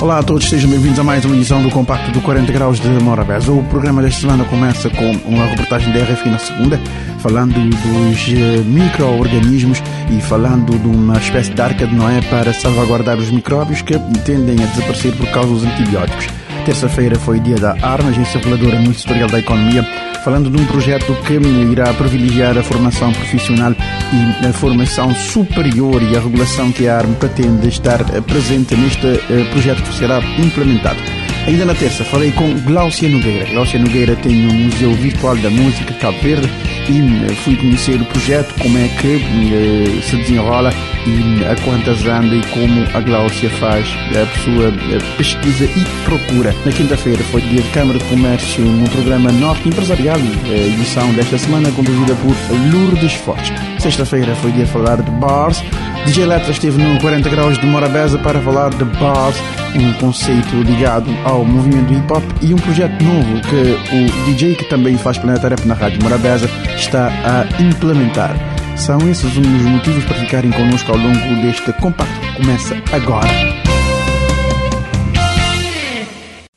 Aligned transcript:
Olá 0.00 0.20
a 0.20 0.22
todos, 0.22 0.48
sejam 0.48 0.70
bem-vindos 0.70 1.00
a 1.00 1.02
mais 1.02 1.24
uma 1.24 1.34
edição 1.34 1.60
do 1.60 1.70
Compacto 1.70 2.12
do 2.12 2.20
40 2.20 2.52
Graus 2.52 2.78
de 2.78 2.88
Morabeza. 3.02 3.50
O 3.50 3.64
programa 3.64 4.00
desta 4.00 4.20
semana 4.20 4.44
começa 4.44 4.88
com 4.88 5.10
uma 5.28 5.44
reportagem 5.46 5.92
da 5.92 6.04
RFI 6.04 6.30
na 6.30 6.38
segunda, 6.38 6.80
falando 7.18 7.54
dos 7.54 8.28
eh, 8.28 8.62
micro-organismos 8.64 9.82
e 10.16 10.20
falando 10.20 10.78
de 10.78 10.86
uma 10.86 11.18
espécie 11.18 11.52
de 11.52 11.60
arca 11.60 11.84
de 11.84 11.96
Noé 11.96 12.20
para 12.30 12.52
salvaguardar 12.52 13.18
os 13.18 13.28
micróbios 13.32 13.82
que 13.82 13.98
tendem 14.24 14.62
a 14.62 14.66
desaparecer 14.66 15.12
por 15.16 15.26
causa 15.30 15.48
dos 15.48 15.64
antibióticos. 15.64 16.28
Terça-feira 16.64 17.18
foi 17.18 17.40
dia 17.40 17.56
da 17.56 17.72
ARMA, 17.82 18.10
Agência 18.10 18.38
Reguladora 18.38 18.78
Ministerial 18.78 19.28
da 19.28 19.40
Economia, 19.40 19.84
falando 20.28 20.50
de 20.50 20.62
um 20.62 20.66
projeto 20.66 21.16
que 21.26 21.32
irá 21.72 21.90
privilegiar 21.94 22.58
a 22.58 22.62
formação 22.62 23.10
profissional 23.14 23.72
e 23.72 24.46
a 24.46 24.52
formação 24.52 25.14
superior 25.14 26.02
e 26.02 26.14
a 26.14 26.20
regulação 26.20 26.70
que 26.70 26.86
a 26.86 26.98
ARM 26.98 27.14
pretende 27.14 27.66
estar 27.66 28.04
presente 28.24 28.76
neste 28.76 29.06
eh, 29.06 29.48
projeto 29.50 29.82
que 29.82 29.94
será 29.94 30.20
implementado. 30.38 31.00
Ainda 31.46 31.64
na 31.64 31.74
terça 31.74 32.04
falei 32.04 32.30
com 32.32 32.52
Glaucia 32.60 33.08
Nogueira. 33.08 33.46
Glaucia 33.46 33.80
Nogueira 33.80 34.14
tem 34.16 34.46
um 34.46 34.64
museu 34.66 34.92
virtual 34.96 35.34
da 35.36 35.48
música 35.48 35.94
Cabo 35.94 36.18
Verde 36.20 36.46
e 36.90 36.98
eh, 37.24 37.34
fui 37.36 37.56
conhecer 37.56 37.98
o 37.98 38.04
projeto, 38.04 38.52
como 38.60 38.76
é 38.76 38.88
que 39.00 40.02
se 40.02 40.14
desenrola 40.14 40.74
e 41.08 41.44
a 41.44 41.56
quantas 41.64 42.04
anda 42.06 42.34
e 42.34 42.42
como 42.48 42.84
a 42.94 43.00
Glaucia 43.00 43.48
faz 43.50 43.86
a 44.10 44.26
sua 44.42 44.72
pesquisa 45.16 45.64
e 45.64 45.84
procura. 46.04 46.54
Na 46.64 46.72
quinta-feira 46.72 47.22
foi 47.24 47.40
dia 47.40 47.62
de 47.62 47.68
Câmara 47.70 47.98
de 47.98 48.04
Comércio 48.04 48.64
no 48.64 48.88
programa 48.90 49.32
Norte 49.32 49.68
Empresarial, 49.68 50.18
edição 50.46 51.12
desta 51.14 51.38
semana 51.38 51.70
conduzida 51.72 52.14
por 52.16 52.34
Lourdes 52.72 53.14
Fortes. 53.14 53.52
Sexta-feira 53.78 54.34
foi 54.36 54.52
dia 54.52 54.64
de 54.64 54.70
falar 54.70 55.00
de 55.00 55.10
bars. 55.12 55.62
DJ 56.04 56.26
Letra 56.26 56.50
esteve 56.52 56.82
no 56.82 56.98
40 57.00 57.28
Graus 57.28 57.58
de 57.58 57.66
Morabeza 57.66 58.18
para 58.18 58.40
falar 58.40 58.70
de 58.70 58.84
bars, 58.84 59.36
um 59.74 59.92
conceito 59.94 60.56
ligado 60.62 61.10
ao 61.24 61.44
movimento 61.44 61.92
hip 61.92 62.12
hop 62.12 62.24
e 62.40 62.54
um 62.54 62.58
projeto 62.58 63.02
novo 63.02 63.40
que 63.42 63.94
o 63.94 64.24
DJ, 64.26 64.54
que 64.54 64.64
também 64.64 64.96
faz 64.96 65.18
Planeta 65.18 65.48
Rap 65.48 65.64
na 65.66 65.74
Rádio 65.74 66.02
Morabeza, 66.02 66.48
está 66.76 67.08
a 67.08 67.62
implementar. 67.62 68.57
São 68.78 68.98
esses 69.10 69.36
um 69.36 69.42
dos 69.42 69.62
motivos 69.62 70.04
para 70.04 70.20
ficarem 70.20 70.50
connosco 70.50 70.90
ao 70.92 70.96
longo 70.96 71.42
deste 71.42 71.72
compacto 71.74 72.20
que 72.20 72.36
começa 72.36 72.74
agora. 72.92 73.28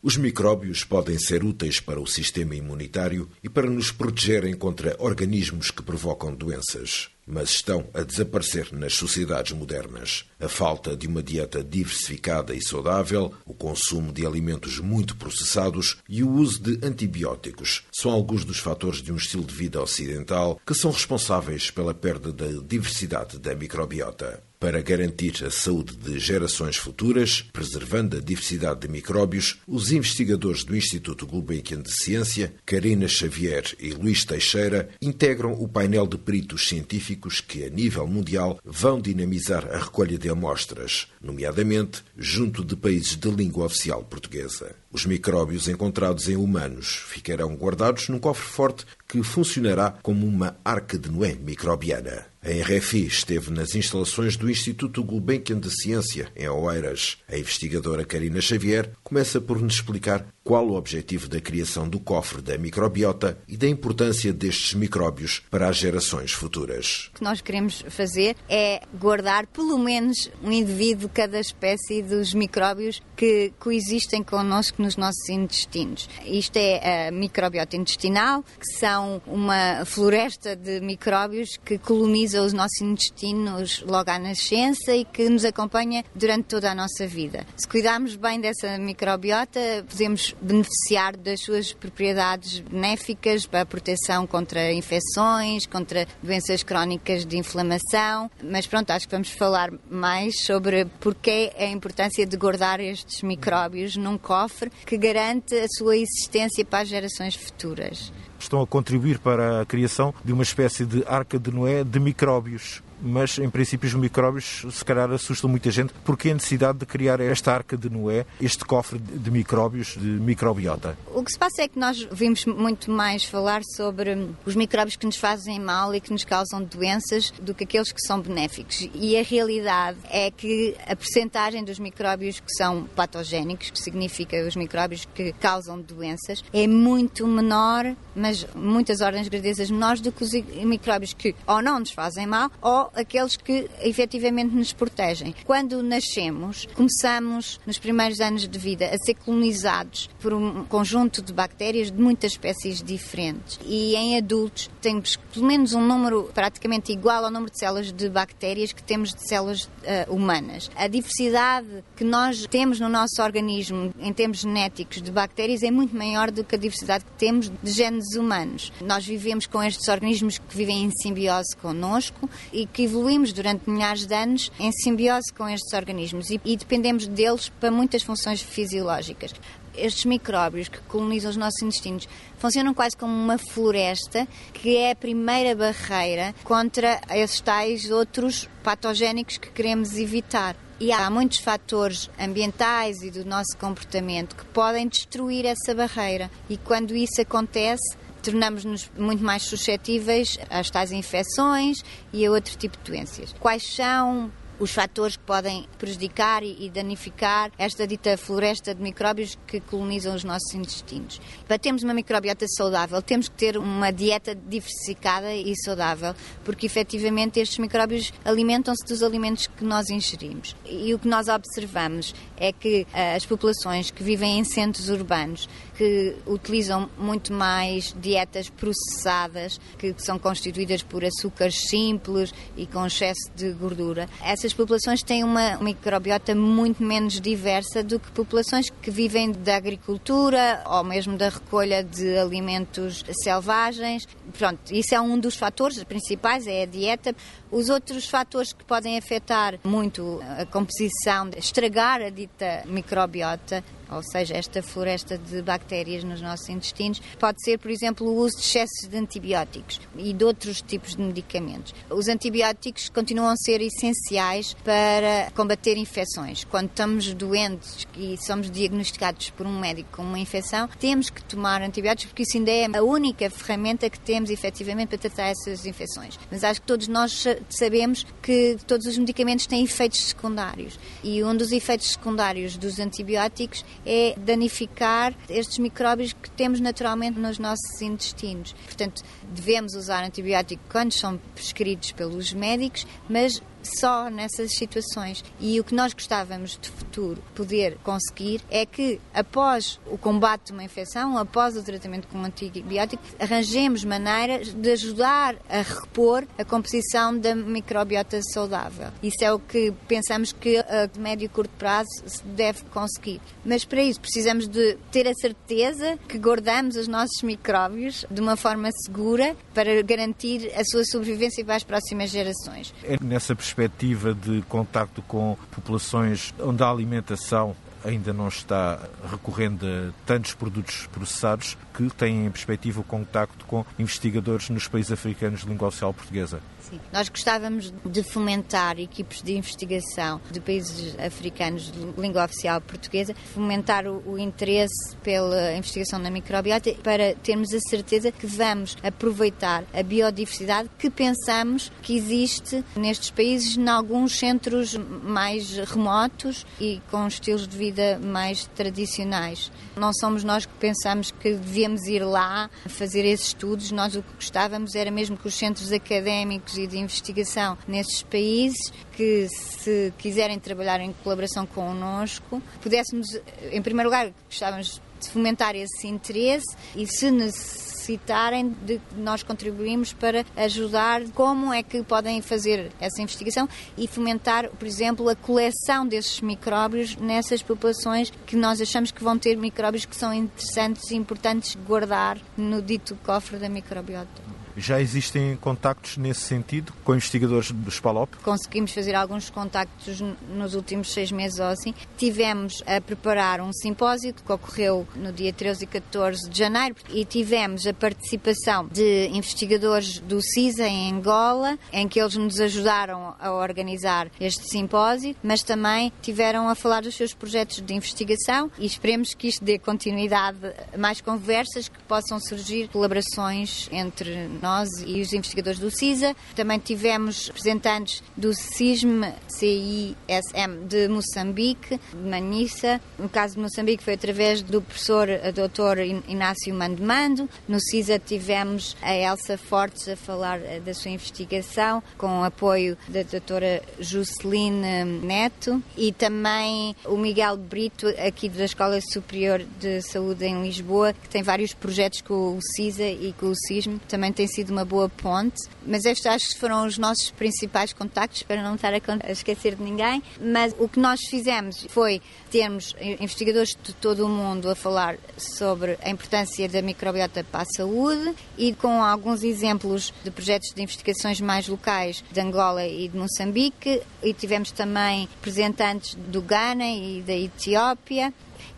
Os 0.04 0.18
micróbios 0.18 0.84
podem 0.84 1.18
ser 1.20 1.44
úteis 1.44 1.80
para 1.80 2.00
o 2.00 2.08
sistema 2.08 2.56
imunitário 2.56 3.30
e 3.44 3.50
para 3.50 3.70
nos 3.70 3.92
protegerem 3.92 4.56
contra 4.56 4.96
organismos 5.00 5.72
que 5.72 5.84
provocam 5.84 6.34
doenças, 6.34 7.10
mas 7.26 7.52
estão 7.52 7.88
a 7.94 8.02
desaparecer 8.02 8.74
nas 8.74 8.94
sociedades 8.94 9.52
modernas. 9.54 10.26
A 10.40 10.50
falta 10.50 10.96
de 10.96 11.08
uma 11.08 11.22
dieta 11.24 11.64
diversificada 11.64 12.54
e 12.54 12.62
saudável, 12.62 13.34
o 13.46 13.54
consumo 13.54 14.12
de 14.12 14.26
alimentos 14.26 14.80
muito 14.80 15.16
processados 15.16 15.98
e 16.10 16.24
o 16.24 16.32
uso 16.32 16.62
de 16.62 16.86
antibióticos 16.86 17.84
são 17.92 18.12
alguns 18.12 18.44
dos 18.44 18.60
fatores 18.60 19.02
de 19.02 19.12
um 19.12 19.18
estilo 19.18 19.44
de 19.44 19.54
vida 19.54 19.82
ocidental 19.82 20.60
que 20.66 20.74
são 20.74 20.92
responsáveis 20.92 21.72
pela 21.72 21.94
perda 21.94 22.32
da 22.34 22.48
diversidade 22.66 23.40
da 23.40 23.56
microbiota 23.56 24.44
para 24.60 24.80
garantir 24.80 25.44
a 25.44 25.50
saúde 25.50 25.96
de 25.98 26.20
gerações 26.20 26.78
futuras, 26.78 27.44
preservando 27.52 28.16
a 28.16 28.20
diversidade 28.20 28.82
de 28.82 28.88
micróbios, 28.88 29.60
os 29.68 29.92
investigadores 29.92 30.64
do 30.64 30.76
Instituto 30.76 31.26
Gulbenkian 31.26 31.82
de 31.82 31.92
Ciência, 31.92 32.54
Karina 32.64 33.08
Xavier 33.08 33.64
e 33.80 33.90
Luís 33.90 34.24
Teixeira, 34.24 34.88
integram 35.02 35.54
o 35.54 35.68
painel 35.68 36.06
de 36.06 36.16
peritos 36.16 36.68
científicos 36.68 37.11
que, 37.16 37.66
a 37.66 37.70
nível 37.70 38.08
mundial, 38.08 38.60
vão 38.64 39.02
dinamizar 39.02 39.68
a 39.72 39.78
recolha 39.78 40.18
de 40.18 40.30
amostras, 40.30 41.08
nomeadamente 41.22 42.04
junto 42.18 42.64
de 42.64 42.76
países 42.76 43.16
de 43.16 43.30
língua 43.30 43.66
oficial 43.66 44.04
portuguesa. 44.04 44.76
Os 44.92 45.06
micróbios 45.06 45.68
encontrados 45.68 46.28
em 46.28 46.36
humanos 46.36 47.04
ficarão 47.08 47.56
guardados 47.56 48.10
num 48.10 48.20
cofre 48.20 48.46
forte 48.46 48.86
que 49.08 49.24
funcionará 49.24 49.92
como 50.02 50.28
uma 50.28 50.58
arca 50.66 50.98
de 50.98 51.10
Noé 51.10 51.36
microbiana. 51.36 52.26
A 52.44 52.50
RFI 52.50 53.06
esteve 53.06 53.52
nas 53.52 53.76
instalações 53.76 54.36
do 54.36 54.50
Instituto 54.50 55.04
Gulbenkian 55.04 55.60
de 55.60 55.70
Ciência, 55.70 56.32
em 56.36 56.50
Oeiras. 56.50 57.18
A 57.30 57.38
investigadora 57.38 58.04
Karina 58.04 58.42
Xavier 58.42 58.90
começa 59.04 59.40
por 59.40 59.62
nos 59.62 59.76
explicar 59.76 60.26
qual 60.52 60.68
o 60.68 60.76
objetivo 60.76 61.30
da 61.30 61.40
criação 61.40 61.88
do 61.88 61.98
cofre 61.98 62.42
da 62.42 62.58
microbiota 62.58 63.38
e 63.48 63.56
da 63.56 63.70
importância 63.70 64.34
destes 64.34 64.74
micróbios 64.74 65.42
para 65.50 65.70
as 65.70 65.78
gerações 65.78 66.34
futuras. 66.34 67.10
O 67.14 67.20
que 67.20 67.24
nós 67.24 67.40
queremos 67.40 67.86
fazer 67.88 68.36
é 68.50 68.82
guardar 69.00 69.48
pelo 69.48 69.80
menos 69.80 70.30
um 70.44 70.52
indivíduo 70.52 71.08
de 71.08 71.14
cada 71.14 71.40
espécie 71.40 72.02
dos 72.02 72.34
micróbios 72.34 73.02
que 73.16 73.54
coexistem 73.60 74.22
connosco 74.24 74.82
nos 74.82 74.98
nossos 74.98 75.30
intestinos. 75.30 76.10
Isto 76.26 76.58
é 76.58 77.08
a 77.08 77.12
microbiota 77.14 77.78
intestinal, 77.78 78.44
que 78.44 78.78
são 78.78 79.22
uma 79.26 79.86
floresta 79.86 80.54
de 80.54 80.82
micróbios 80.82 81.58
que 81.64 81.78
coloniza 81.78 82.42
os 82.42 82.52
nossos 82.52 82.82
intestinos 82.82 83.82
logo 83.88 84.12
à 84.12 84.20
nascença 84.20 84.94
e 84.94 85.06
que 85.06 85.30
nos 85.30 85.46
acompanha 85.46 86.04
durante 86.14 86.48
toda 86.48 86.70
a 86.70 86.76
nossa 86.76 87.08
vida. 87.08 87.46
Se 87.56 87.66
cuidarmos 87.70 88.18
bem 88.18 88.42
dessa 88.42 88.78
microbiota, 88.78 89.86
podemos 89.88 90.36
beneficiar 90.42 91.16
das 91.16 91.42
suas 91.42 91.72
propriedades 91.74 92.60
benéficas 92.60 93.46
para 93.46 93.62
a 93.62 93.66
proteção 93.66 94.26
contra 94.26 94.74
infecções, 94.74 95.66
contra 95.66 96.08
doenças 96.22 96.64
crónicas 96.64 97.26
de 97.26 97.38
inflamação. 97.38 98.30
Mas 98.44 98.66
pronto, 98.66 98.92
acho 98.92 99.08
que 99.08 99.14
vamos 99.14 99.30
falar 99.30 99.72
mais 99.90 100.42
sobre 100.44 100.86
porque 101.00 101.52
a 101.58 101.66
importância 101.66 102.26
de 102.26 102.36
guardar 102.38 102.80
estes 102.80 103.22
micróbios 103.22 103.96
num 103.96 104.18
cofre 104.18 104.72
que 104.86 104.98
garante 104.98 105.56
a 105.56 105.68
sua 105.78 105.96
existência 105.98 106.66
para 106.66 106.82
as 106.82 106.90
gerações 106.90 107.36
futuras. 107.36 108.12
Estão 108.40 108.62
a 108.62 108.68
contribuir 108.68 109.20
para 109.20 109.62
a 109.62 109.66
criação 109.66 110.14
de 110.26 110.34
uma 110.34 110.44
espécie 110.44 110.86
de 110.86 111.04
arca 111.06 111.38
de 111.38 111.52
Noé 111.52 111.84
de 111.84 112.00
micróbios 112.00 112.82
mas 113.02 113.38
em 113.40 113.50
princípio 113.50 113.88
os 113.88 113.96
micróbios 113.96 114.66
se 114.72 114.86
calhar 114.86 115.12
assustam 115.12 115.50
muita 115.50 115.72
gente. 115.72 115.94
Porque 116.04 116.30
a 116.30 116.34
necessidade 116.34 116.80
de 116.80 116.86
criar 116.86 117.20
esta 117.20 117.54
arca 117.54 117.78
de 117.78 117.90
Noé, 117.90 118.26
este 118.40 118.66
cofre 118.66 119.00
de 119.00 119.32
micróbios, 119.32 119.98
de 119.98 120.08
microbiota? 120.08 120.98
O 121.14 121.24
que 121.24 121.32
se 121.32 121.40
passa 121.40 121.64
é 121.64 121.68
que 121.68 121.80
nós 121.80 122.08
vimos 122.12 122.46
muito 122.46 122.92
mais 122.92 123.24
falar 123.24 123.62
sobre 123.76 124.30
os 124.46 124.56
micróbios 124.56 124.96
que 124.96 125.06
nos 125.06 125.18
fazem 125.18 125.60
mal 125.60 125.94
e 125.94 126.02
que 126.02 126.12
nos 126.12 126.24
causam 126.24 126.64
doenças 126.64 127.32
do 127.42 127.54
que 127.54 127.64
aqueles 127.64 127.92
que 127.92 128.02
são 128.02 128.22
benéficos. 128.22 128.88
E 128.94 129.18
a 129.18 129.24
realidade 129.24 129.98
é 130.10 130.30
que 130.30 130.76
a 130.88 130.96
percentagem 130.96 131.64
dos 131.64 131.80
micróbios 131.80 132.40
que 132.40 132.52
são 132.54 132.84
patogénicos, 132.96 133.70
que 133.70 133.80
significa 133.80 134.46
os 134.46 134.56
micróbios 134.56 135.06
que 135.14 135.34
causam 135.34 135.80
doenças, 135.80 136.44
é 136.54 136.68
muito 136.68 137.26
menor, 137.28 137.96
mas 138.16 138.46
muitas 138.56 139.02
ordens 139.02 139.24
de 139.24 139.30
grandezas 139.30 139.70
menores 139.72 140.02
do 140.02 140.12
que 140.12 140.24
os 140.24 140.32
micróbios 140.66 141.14
que 141.14 141.36
ou 141.48 141.62
não 141.62 141.80
nos 141.80 141.92
fazem 141.92 142.28
mal 142.28 142.52
ou 142.62 142.91
aqueles 142.94 143.36
que 143.36 143.70
efetivamente 143.82 144.54
nos 144.56 144.74
protegem. 144.74 145.34
Quando 145.46 145.82
nascemos, 145.82 146.68
começamos 146.74 147.60
nos 147.66 147.78
primeiros 147.78 148.20
anos 148.20 148.48
de 148.48 148.60
vida 148.60 148.86
a 148.86 148.98
ser 148.98 149.16
colonizados 149.16 150.10
por 150.20 150.34
um 150.34 150.66
conjunto 150.66 151.22
de 151.22 151.34
bactérias 151.34 151.92
de 151.92 152.02
muitas 152.02 152.34
espécies 152.34 152.82
diferentes. 152.82 153.60
E 153.66 153.96
em 153.96 154.18
adultos 154.18 154.70
temos 154.82 155.16
pelo 155.34 155.46
menos 155.46 155.74
um 155.74 155.82
número 155.82 156.30
praticamente 156.34 156.92
igual 156.92 157.26
ao 157.26 157.32
número 157.32 157.52
de 157.52 157.60
células 157.60 157.92
de 157.92 158.10
bactérias 158.10 158.72
que 158.72 158.84
temos 158.84 159.14
de 159.14 159.28
células 159.28 159.64
uh, 159.64 160.14
humanas. 160.14 160.70
A 160.76 160.88
diversidade 160.88 161.84
que 161.96 162.04
nós 162.04 162.46
temos 162.48 162.80
no 162.80 162.90
nosso 162.90 163.22
organismo 163.22 163.94
em 164.00 164.14
termos 164.14 164.40
genéticos 164.40 165.02
de 165.02 165.12
bactérias 165.12 165.64
é 165.64 165.72
muito 165.72 165.96
maior 165.96 166.32
do 166.32 166.44
que 166.44 166.56
a 166.56 166.58
diversidade 166.58 167.06
que 167.06 167.12
temos 167.18 167.52
de 167.62 167.72
genes 167.72 168.16
humanos. 168.16 168.72
Nós 168.82 169.06
vivemos 169.06 169.46
com 169.48 169.62
estes 169.64 169.88
organismos 169.88 170.38
que 170.38 170.58
vivem 170.58 170.84
em 170.84 170.92
simbiose 170.92 171.56
connosco 171.58 172.30
e 172.52 172.66
que 172.66 172.81
evoluímos 172.84 173.34
durante 173.34 173.70
milhares 173.70 174.06
de 174.06 174.16
anos 174.16 174.52
em 174.60 174.72
simbiose 174.72 175.34
com 175.34 175.48
estes 175.48 175.74
organismos 175.74 176.30
e, 176.30 176.40
e 176.44 176.58
dependemos 176.58 177.08
deles 177.08 177.50
para 177.60 177.72
muitas 177.72 178.04
funções 178.04 178.42
fisiológicas 178.42 179.34
estes 179.76 180.06
micróbios 180.06 180.68
que 180.68 180.80
colonizam 180.82 181.32
os 181.32 181.38
nossos 181.38 181.62
intestinos 181.62 182.08
funcionam 182.38 182.74
quase 182.74 182.96
como 182.98 183.14
uma 183.14 183.38
floresta 183.38 184.28
que 184.54 184.76
é 184.76 184.92
a 184.92 184.96
primeira 184.96 185.56
barreira 185.56 186.36
contra 186.44 187.00
esses 187.10 187.40
tais 187.42 187.90
outros 187.90 188.50
patogénicos 188.64 189.38
que 189.38 189.50
queremos 189.50 189.98
evitar. 189.98 190.56
E 190.80 190.92
há 190.92 191.08
muitos 191.12 191.38
fatores 191.38 192.10
ambientais 192.20 193.04
e 193.04 193.12
do 193.12 193.24
nosso 193.24 193.56
comportamento 193.60 194.36
que 194.36 194.46
podem 194.46 194.88
destruir 194.88 195.46
essa 195.46 195.76
barreira. 195.76 196.30
E 196.50 196.58
quando 196.58 196.96
isso 196.96 197.22
acontece, 197.22 197.96
tornamos-nos 198.22 198.90
muito 198.98 199.24
mais 199.24 199.44
suscetíveis 199.44 200.38
às 200.50 200.70
tais 200.70 200.92
infecções 200.92 201.84
e 202.14 202.26
a 202.26 202.32
outro 202.32 202.56
tipo 202.58 202.78
de 202.78 202.92
doenças. 202.92 203.34
Quais 203.40 203.64
são 203.64 204.32
os 204.62 204.72
fatores 204.72 205.18
que 205.18 205.24
podem 205.24 205.66
prejudicar 205.80 206.44
e 206.44 206.70
danificar 206.70 207.52
esta 207.58 207.88
dita 207.88 208.16
floresta 208.16 208.76
de 208.76 208.82
micróbios 208.82 209.36
que 209.48 209.60
colonizam 209.60 210.14
os 210.14 210.24
nossos 210.24 210.54
intestinos. 210.54 211.20
Para 211.48 211.58
termos 211.58 211.82
uma 211.82 211.96
microbiota 211.96 212.46
saudável, 212.48 213.02
temos 213.02 213.28
que 213.28 213.36
ter 213.36 213.58
uma 213.58 213.90
dieta 213.90 214.36
diversificada 214.36 215.34
e 215.34 215.56
saudável, 215.56 216.14
porque 216.46 216.68
efetivamente 216.68 217.40
estes 217.40 217.58
micróbios 217.58 218.14
alimentam-se 218.24 218.86
dos 218.86 219.02
alimentos 219.02 219.48
que 219.48 219.64
nós 219.64 219.90
ingerimos. 219.90 220.56
E 220.64 220.94
o 220.94 221.00
que 221.00 221.08
nós 221.08 221.28
observamos 221.28 222.14
é 222.42 222.52
que 222.52 222.88
eh, 222.92 223.16
as 223.16 223.24
populações 223.24 223.92
que 223.92 224.02
vivem 224.02 224.40
em 224.40 224.44
centros 224.44 224.90
urbanos, 224.90 225.48
que 225.78 226.16
utilizam 226.26 226.90
muito 226.98 227.32
mais 227.32 227.96
dietas 228.02 228.50
processadas, 228.50 229.62
que 229.78 229.94
são 230.00 230.18
constituídas 230.18 230.82
por 230.82 231.06
açúcares 231.06 231.68
simples 231.70 232.34
e 232.58 232.66
com 232.66 232.86
excesso 232.86 233.30
de 233.36 233.52
gordura, 233.52 234.10
essas 234.24 234.54
populações 234.54 235.04
têm 235.04 235.24
uma 235.24 235.58
microbiota 235.58 236.34
muito 236.34 236.84
menos 236.84 237.22
diversa 237.22 237.84
do 237.84 238.00
que 238.00 238.12
populações 238.12 238.72
que 238.72 238.90
vivem 238.90 239.32
da 239.32 239.56
agricultura 239.56 240.64
ou 240.66 240.84
mesmo 240.84 241.16
da 241.18 241.30
recolha 241.30 241.84
de 241.84 242.18
alimentos 242.18 243.06
selvagens. 243.22 244.08
Pronto, 244.36 244.74
isso 244.74 244.96
é 244.96 245.00
um 245.00 245.20
dos 245.20 245.36
fatores 245.36 245.84
principais, 245.84 246.48
é 246.48 246.64
a 246.64 246.66
dieta. 246.66 247.16
Os 247.52 247.70
outros 247.70 248.08
fatores 248.08 248.54
que 248.54 248.64
podem 248.64 248.98
afetar 248.98 249.60
muito 249.64 250.22
a 250.40 250.46
composição, 250.46 251.30
estragar 251.38 252.02
a 252.02 252.10
dita 252.10 252.31
microbiota, 252.66 253.64
ou 253.92 254.02
seja, 254.02 254.36
esta 254.36 254.64
floresta 254.64 255.18
de 255.18 255.42
bactérias 255.42 256.04
nos 256.04 256.22
nossos 256.22 256.48
intestinos, 256.50 257.02
pode 257.20 257.44
ser, 257.44 257.60
por 257.60 257.70
exemplo, 257.70 258.08
o 258.08 258.16
uso 258.16 258.38
de 258.38 258.44
excessos 258.44 258.88
de 258.90 258.98
antibióticos 258.98 259.82
e 259.98 260.14
de 260.14 260.24
outros 260.24 260.62
tipos 260.62 260.96
de 260.96 261.02
medicamentos. 261.02 261.74
Os 261.90 262.08
antibióticos 262.08 262.90
continuam 262.90 263.30
a 263.30 263.36
ser 263.36 263.62
essenciais 263.62 264.56
para 264.64 265.32
combater 265.36 265.78
infecções. 265.78 266.44
Quando 266.46 266.70
estamos 266.70 267.14
doentes 267.14 267.86
e 267.96 268.18
somos 268.18 268.50
diagnosticados 268.50 269.30
por 269.32 269.46
um 269.46 269.60
médico 269.60 269.90
com 269.92 270.04
uma 270.04 270.20
infecção, 270.20 270.68
temos 270.80 271.10
que 271.10 271.24
tomar 271.24 271.62
antibióticos 271.62 272.12
porque 272.12 272.24
isso 272.24 272.38
ainda 272.38 272.52
é 272.52 272.66
a 272.78 272.84
única 272.84 273.30
ferramenta 273.30 273.90
que 273.90 274.00
temos 274.00 274.30
efetivamente 274.30 274.90
para 274.90 274.98
tratar 274.98 275.28
essas 275.28 275.66
infecções. 275.66 276.18
Mas 276.30 276.44
acho 276.44 276.62
que 276.62 276.68
todos 276.68 276.88
nós 276.88 277.26
sabemos 277.50 278.06
que 278.22 278.58
todos 278.66 278.86
os 278.86 278.98
medicamentos 278.98 279.46
têm 279.46 279.64
efeitos 279.64 280.00
secundários 280.00 280.80
e 281.04 281.24
um 281.24 281.36
dos 281.36 281.52
efeitos 281.52 281.92
secundários 281.92 282.58
dos 282.58 282.80
antibióticos 282.80 283.66
é 283.86 284.14
danificar 284.18 285.14
estes 285.30 285.58
micróbios 285.58 286.14
que 286.14 286.30
temos 286.32 286.60
naturalmente 286.60 287.20
nos 287.20 287.40
nossos 287.40 287.82
intestinos. 287.82 288.54
Portanto, 288.66 289.04
devemos 289.32 289.74
usar 289.76 290.04
antibiótico 290.04 290.62
quando 290.70 290.94
são 290.94 291.18
prescritos 291.34 291.92
pelos 291.92 292.34
médicos, 292.34 292.86
mas 293.10 293.42
só 293.64 294.10
nessas 294.10 294.56
situações. 294.56 295.24
E 295.40 295.60
o 295.60 295.64
que 295.64 295.74
nós 295.74 295.94
gostávamos 295.94 296.58
de 296.60 296.70
futuro 296.70 297.22
poder 297.36 297.78
conseguir 297.84 298.42
é 298.50 298.66
que, 298.66 299.00
após 299.14 299.80
o 299.88 299.98
combate 299.98 300.48
de 300.48 300.54
uma 300.54 300.64
infecção, 300.64 301.18
após 301.18 301.56
o 301.56 301.64
tratamento 301.64 302.08
com 302.08 302.18
um 302.18 302.26
antibiótico, 302.26 303.02
arranjemos 303.20 303.84
maneiras 303.84 304.54
de 304.54 304.72
ajudar 304.72 305.36
a 305.50 305.62
repor 305.62 306.26
a 306.38 306.46
composição 306.46 307.18
da 307.18 307.36
microbiota 307.36 308.20
saudável. 308.34 308.88
Isso 309.02 309.24
é 309.24 309.32
o 309.32 309.40
que 309.40 309.74
pensamos 309.88 310.32
que 310.32 310.58
a 310.58 310.90
médio 310.98 311.26
e 311.26 311.30
curto 311.30 311.52
prazo 311.58 311.90
se 312.06 312.24
deve 312.24 312.64
conseguir. 312.66 313.22
Mas 313.46 313.66
para 313.66 313.82
isso 313.82 314.00
precisamos 314.00 314.48
de 314.48 314.78
ter 314.92 315.08
a 315.08 315.14
certeza 315.14 315.98
que 316.08 316.18
guardamos 316.18 316.76
os 316.76 316.88
nossos 316.88 317.22
micróbios 317.22 318.06
de 318.10 318.22
uma 318.22 318.36
forma 318.36 318.70
segura 318.86 319.21
para 319.54 319.82
garantir 319.84 320.52
a 320.56 320.64
sua 320.64 320.84
sobrevivência 320.86 321.44
para 321.44 321.56
as 321.56 321.64
próximas 321.64 322.10
gerações. 322.10 322.74
É 322.84 322.98
nessa 323.02 323.36
perspectiva 323.36 324.14
de 324.14 324.42
contacto 324.44 325.02
com 325.04 325.38
populações 325.52 326.34
onde 326.40 326.64
a 326.64 326.70
alimentação 326.70 327.56
ainda 327.84 328.14
não 328.14 328.28
está 328.28 328.80
recorrendo 329.10 329.66
a 329.66 329.92
tantos 330.06 330.34
produtos 330.34 330.88
processados 330.92 331.58
que 331.74 331.90
têm 331.90 332.26
em 332.26 332.32
perspectiva 332.32 332.80
o 332.80 332.84
contacto 332.84 333.46
com 333.46 333.66
investigadores 333.78 334.50
nos 334.50 334.68
países 334.68 334.92
africanos 334.92 335.42
de 335.42 335.48
língua 335.48 335.68
oficial 335.68 335.94
portuguesa. 335.94 336.42
Sim. 336.72 336.80
Nós 336.94 337.10
gostávamos 337.10 337.74
de 337.86 338.02
fomentar 338.02 338.80
equipes 338.80 339.22
de 339.22 339.36
investigação 339.36 340.22
de 340.32 340.40
países 340.40 340.98
africanos 340.98 341.70
de 341.70 342.02
língua 342.02 342.24
oficial 342.24 342.62
portuguesa, 342.62 343.14
fomentar 343.34 343.86
o, 343.86 344.02
o 344.12 344.18
interesse 344.18 344.96
pela 345.04 345.54
investigação 345.54 346.00
na 346.00 346.10
microbiota 346.10 346.74
para 346.82 347.14
termos 347.16 347.54
a 347.54 347.60
certeza 347.60 348.12
que 348.12 348.26
vamos 348.26 348.78
aproveitar 348.82 349.66
a 349.74 349.84
biodiversidade 349.84 350.70
que 350.80 350.90
pensamos 350.90 351.72
que 351.82 351.98
existe 351.98 352.64
nestes 352.76 353.12
países, 353.12 353.58
em 353.58 353.68
alguns 353.68 354.18
centros 354.18 354.76
mais 354.78 355.58
remotos 355.58 356.46
e 356.60 356.82
com 356.90 357.06
estilos 357.06 357.48
de 357.48 357.58
vida 357.58 358.00
mais 358.02 358.46
tradicionais. 358.56 359.52
Não 359.76 359.92
somos 359.94 360.24
nós 360.24 360.46
que 360.46 360.54
pensamos 360.54 361.12
que 361.12 361.32
devíamos 361.32 361.84
ir 361.88 362.04
lá 362.04 362.50
fazer 362.68 363.04
esses 363.04 363.28
estudos, 363.28 363.72
nós 363.72 363.96
o 363.96 364.02
que 364.02 364.14
gostávamos 364.16 364.74
era 364.74 364.90
mesmo 364.90 365.18
que 365.18 365.28
os 365.28 365.36
centros 365.36 365.72
académicos 365.72 366.61
e 366.62 366.68
de 366.68 366.78
investigação 366.78 367.58
nesses 367.68 368.04
países 368.04 368.72
que, 368.94 369.28
se 369.30 369.94
quiserem 369.98 370.40
trabalhar 370.40 370.80
em 370.80 370.94
colaboração 371.04 371.46
connosco, 371.46 372.42
pudéssemos, 372.62 373.08
em 373.52 373.62
primeiro 373.62 373.90
lugar, 373.90 374.12
gostávamos 374.28 374.82
de 375.02 375.10
fomentar 375.10 375.56
esse 375.56 375.88
interesse 375.88 376.56
e, 376.76 376.86
se 376.86 377.10
necessitarem, 377.10 378.56
de 378.64 378.80
nós 378.96 379.24
contribuímos 379.24 379.92
para 379.94 380.24
ajudar 380.38 381.02
como 381.16 381.52
é 381.52 381.64
que 381.64 381.84
podem 381.84 382.22
fazer 382.22 382.72
essa 382.80 383.02
investigação 383.02 383.50
e 383.78 383.88
fomentar, 383.88 384.50
por 384.50 384.68
exemplo, 384.68 385.10
a 385.10 385.16
coleção 385.16 385.88
desses 385.88 386.22
micróbios 386.22 386.96
nessas 386.98 387.42
populações 387.42 388.12
que 388.26 388.36
nós 388.36 388.62
achamos 388.62 388.92
que 388.92 389.04
vão 389.04 389.18
ter 389.18 389.36
micróbios 389.36 389.86
que 389.86 389.96
são 389.96 390.14
interessantes 390.14 390.92
e 390.92 390.96
importantes 390.96 391.58
guardar 391.68 392.20
no 392.38 392.62
dito 392.62 392.96
cofre 393.04 393.38
da 393.38 393.50
microbiota. 393.50 394.31
Já 394.58 394.82
existem 394.82 395.36
contactos 395.38 395.98
nesse 395.98 396.22
sentido 396.22 396.74
com 396.84 396.94
investigadores 396.94 397.52
do 397.52 397.72
SPALOP? 397.72 398.18
Conseguimos 398.24 398.72
fazer 398.74 398.96
alguns 398.96 399.30
contactos 399.30 400.02
nos 400.30 400.56
últimos 400.56 400.92
seis 400.92 401.12
meses 401.12 401.40
ou 401.40 401.46
assim. 401.46 401.74
Tivemos 401.98 402.64
a 402.66 402.80
preparar 402.82 403.42
um 403.42 403.52
simpósio 403.54 404.14
que 404.14 404.32
ocorreu 404.32 404.88
no 404.96 405.12
dia 405.12 405.32
13 405.32 405.64
e 405.64 405.68
14 405.68 406.30
de 406.30 406.38
janeiro 406.38 406.76
e 406.90 407.06
tivemos 407.06 407.66
a 407.66 407.74
participação 407.74 408.68
de 408.68 409.08
investigadores 409.10 410.00
do 410.00 410.22
CISA 410.22 410.68
em 410.68 410.92
Angola, 410.92 411.58
em 411.72 411.88
que 411.88 412.00
eles 412.00 412.16
nos 412.16 412.40
ajudaram 412.40 413.16
a 413.20 413.32
organizar 413.32 414.10
este 414.20 414.48
simpósio, 414.48 415.16
mas 415.24 415.44
também 415.44 415.92
tiveram 416.02 416.50
a 416.50 416.56
falar 416.56 416.82
dos 416.82 416.96
seus 416.96 417.14
projetos 417.14 417.62
de 417.62 417.74
investigação 417.74 418.52
e 418.58 418.66
esperemos 418.66 419.14
que 419.14 419.28
isto 419.28 419.44
dê 419.44 419.58
continuidade 419.58 420.38
mais 420.78 421.02
conversas, 421.02 421.68
que 421.68 421.82
possam 421.84 422.20
surgir 422.20 422.68
colaborações 422.70 423.70
entre 423.72 424.30
nós 424.42 424.70
e 424.86 425.02
os 425.02 425.14
investigadores 425.14 425.60
do 425.60 425.72
CISA. 425.72 426.16
Também 426.36 426.60
tivemos 426.60 427.28
representantes 427.28 428.04
do 428.16 428.34
CISM, 428.34 429.04
CISM 429.28 430.68
de 430.68 430.88
Moçambique, 430.88 431.80
de 431.92 432.10
Manissa. 432.10 432.82
No 432.98 433.10
caso 433.10 433.36
de 433.36 433.42
Moçambique 433.42 433.84
foi 433.84 433.94
através 433.94 434.42
do 434.42 434.62
professor 434.62 435.08
Dr. 435.08 436.10
Inácio 436.10 436.54
Mandemando. 436.54 437.30
No 437.48 437.60
CISA 437.60 438.00
tivemos 438.00 438.76
a 438.82 438.96
Elsa 438.96 439.38
Fortes 439.38 439.88
a 439.88 439.96
falar 439.96 440.42
eh, 440.42 440.60
da 440.60 440.74
sua 440.74 440.92
investigação, 440.92 441.84
com 441.98 442.20
o 442.20 442.24
apoio 442.24 442.78
da 442.88 443.04
doutora 443.04 443.62
Jusceline 443.80 444.84
Neto 445.04 445.62
e 445.78 445.92
também 445.92 446.76
o 446.86 446.98
Miguel 446.98 447.38
Brito, 447.38 447.88
aqui 448.06 448.30
da 448.30 448.46
Escola 448.46 448.80
Superior 448.82 449.44
de 449.60 449.82
Saúde 449.82 450.26
em 450.26 450.42
Lisboa, 450.42 450.94
que 450.94 451.10
tem 451.10 451.24
vários 451.24 451.54
projetos 451.54 452.02
com 452.02 452.38
o 452.38 452.40
CISA 452.56 452.88
e 452.88 453.14
com 453.14 453.28
o 453.28 453.36
CISM. 453.36 453.78
Também 453.88 454.12
tem 454.12 454.28
sido 454.34 454.52
uma 454.52 454.66
boa 454.66 454.90
ponte, 454.90 455.42
mas 455.66 455.86
estes 455.86 456.06
acho 456.06 456.30
que 456.30 456.40
foram 456.40 456.66
os 456.66 456.78
nossos 456.78 457.12
principais 457.12 457.74
contactos, 457.74 458.24
para 458.24 458.42
não 458.42 458.56
estar 458.56 458.74
a 458.74 459.12
esquecer 459.12 459.56
de 459.56 459.64
ninguém. 459.64 460.02
Mas 460.20 460.56
o 460.58 460.68
que 460.68 460.80
nós 460.80 461.00
fizemos 461.10 461.66
foi 461.70 462.02
termos 462.30 462.76
investigadores 463.00 463.56
de 463.62 463.74
todo 463.74 464.06
o 464.06 464.10
mundo 464.10 464.50
a 464.50 464.56
falar 464.56 464.98
sobre 465.18 465.78
a 465.82 465.90
importância 465.90 466.48
da 466.48 466.62
microbiota 466.62 467.24
para 467.24 467.42
a 467.42 467.46
saúde 467.46 468.16
e 468.38 468.54
com 468.54 468.82
alguns 468.82 469.24
exemplos 469.24 469.94
de 470.04 470.12
projetos 470.12 470.54
de 470.54 470.62
investigações 470.62 471.20
mais 471.20 471.48
locais 471.48 472.04
de 472.12 472.20
Angola 472.20 472.66
e 472.66 472.88
de 472.88 472.98
Moçambique 472.98 473.82
e 474.02 474.14
tivemos 474.14 474.52
também 474.52 475.08
representantes 475.16 475.96
do 475.96 476.22
Ghana 476.22 476.68
e 476.68 477.02
da 477.02 477.14
Etiópia 477.14 478.14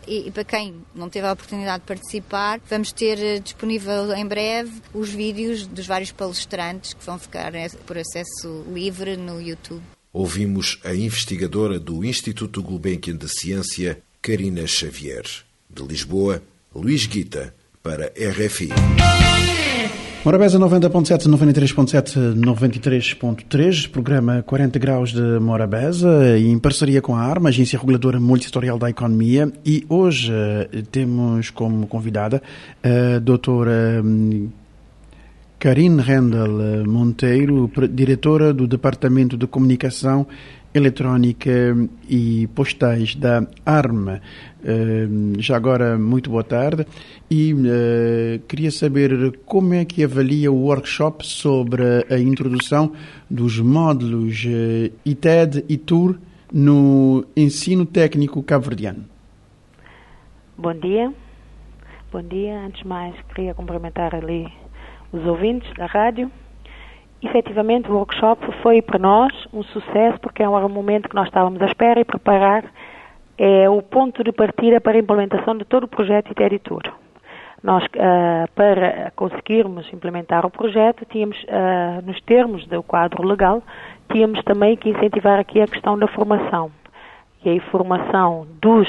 e, 0.06 0.28
e, 0.28 0.30
para 0.30 0.44
quem 0.44 0.74
não 0.94 1.08
teve 1.08 1.26
a 1.26 1.32
oportunidade 1.32 1.82
de 1.82 1.86
participar, 1.86 2.60
vamos 2.68 2.92
ter 2.92 3.18
eh, 3.18 3.38
disponível 3.38 4.12
em 4.14 4.26
breve 4.26 4.72
os 4.92 5.10
vídeos 5.10 5.66
dos 5.66 5.86
vários 5.86 6.12
palestrantes 6.12 6.94
que 6.94 7.04
vão 7.04 7.18
ficar 7.18 7.54
eh, 7.54 7.68
por 7.86 7.98
acesso 7.98 8.64
livre 8.72 9.16
no 9.16 9.40
YouTube. 9.40 9.82
Ouvimos 10.12 10.78
a 10.84 10.94
investigadora 10.94 11.78
do 11.78 12.04
Instituto 12.04 12.62
Gulbenkian 12.62 13.16
de 13.16 13.28
Ciência, 13.28 14.00
Karina 14.22 14.66
Xavier. 14.66 15.24
De 15.68 15.82
Lisboa, 15.82 16.42
Luís 16.74 17.06
Guita, 17.06 17.52
para 17.82 18.12
RFI. 18.16 18.68
Morabeza 20.24 20.58
90.7, 20.58 21.28
93.7, 21.28 22.34
93.3, 22.34 23.90
programa 23.90 24.42
40 24.42 24.78
Graus 24.78 25.12
de 25.12 25.20
Morabeza, 25.38 26.38
em 26.38 26.58
parceria 26.58 27.02
com 27.02 27.14
a 27.14 27.20
ARMA, 27.20 27.50
Agência 27.50 27.78
Reguladora 27.78 28.18
Multissetorial 28.18 28.78
da 28.78 28.88
Economia, 28.88 29.52
e 29.66 29.84
hoje 29.86 30.32
uh, 30.32 30.82
temos 30.90 31.50
como 31.50 31.86
convidada 31.86 32.42
a 32.82 33.18
doutora 33.18 34.00
um, 34.02 34.48
Karine 35.58 36.00
Rendel 36.00 36.86
Monteiro, 36.86 37.70
diretora 37.90 38.54
do 38.54 38.66
Departamento 38.66 39.36
de 39.36 39.46
Comunicação 39.46 40.26
Eletrónica 40.74 41.50
e 42.08 42.48
Postais 42.48 43.14
da 43.14 43.46
ARMA. 43.64 44.20
Uh, 44.60 45.40
já 45.40 45.56
agora, 45.56 45.96
muito 45.96 46.28
boa 46.28 46.42
tarde. 46.42 46.84
E 47.30 47.54
uh, 47.54 48.40
queria 48.48 48.72
saber 48.72 49.38
como 49.46 49.72
é 49.72 49.84
que 49.84 50.02
avalia 50.02 50.50
o 50.50 50.64
workshop 50.64 51.24
sobre 51.24 51.82
a 52.10 52.18
introdução 52.18 52.92
dos 53.30 53.60
módulos 53.60 54.44
uh, 54.44 54.92
ITED 55.04 55.64
e 55.68 55.76
TUR 55.76 56.18
no 56.52 57.24
ensino 57.36 57.86
técnico 57.86 58.42
cabo-verdiano. 58.42 59.04
Bom 60.58 60.74
dia. 60.74 61.12
Bom 62.12 62.22
dia. 62.22 62.60
Antes 62.66 62.82
de 62.82 62.88
mais, 62.88 63.14
queria 63.34 63.54
cumprimentar 63.54 64.14
ali 64.14 64.46
os 65.12 65.24
ouvintes 65.24 65.72
da 65.76 65.86
rádio. 65.86 66.30
Efetivamente, 67.24 67.90
o 67.90 67.94
workshop 67.94 68.46
foi 68.62 68.82
para 68.82 68.98
nós 68.98 69.32
um 69.50 69.62
sucesso 69.62 70.20
porque 70.20 70.42
é 70.42 70.48
um 70.48 70.68
momento 70.68 71.08
que 71.08 71.14
nós 71.14 71.26
estávamos 71.26 71.60
à 71.62 71.64
espera 71.64 71.98
e 71.98 72.04
preparar 72.04 72.64
é 73.38 73.68
o 73.68 73.80
ponto 73.82 74.22
de 74.22 74.30
partida 74.30 74.78
para 74.80 74.92
a 74.92 75.00
implementação 75.00 75.56
de 75.56 75.64
todo 75.64 75.84
o 75.84 75.88
projeto 75.88 76.30
Iteritur. 76.30 76.82
Nós, 77.62 77.82
uh, 77.86 78.46
para 78.54 79.10
conseguirmos 79.16 79.90
implementar 79.92 80.44
o 80.44 80.50
projeto, 80.50 81.06
tínhamos, 81.06 81.42
uh, 81.44 82.04
nos 82.04 82.20
termos 82.20 82.66
do 82.66 82.82
quadro 82.82 83.26
legal, 83.26 83.62
tínhamos 84.12 84.44
também 84.44 84.76
que 84.76 84.90
incentivar 84.90 85.40
aqui 85.40 85.62
a 85.62 85.66
questão 85.66 85.98
da 85.98 86.06
formação. 86.06 86.70
E 87.42 87.58
a 87.58 87.62
formação 87.70 88.46
dos 88.60 88.86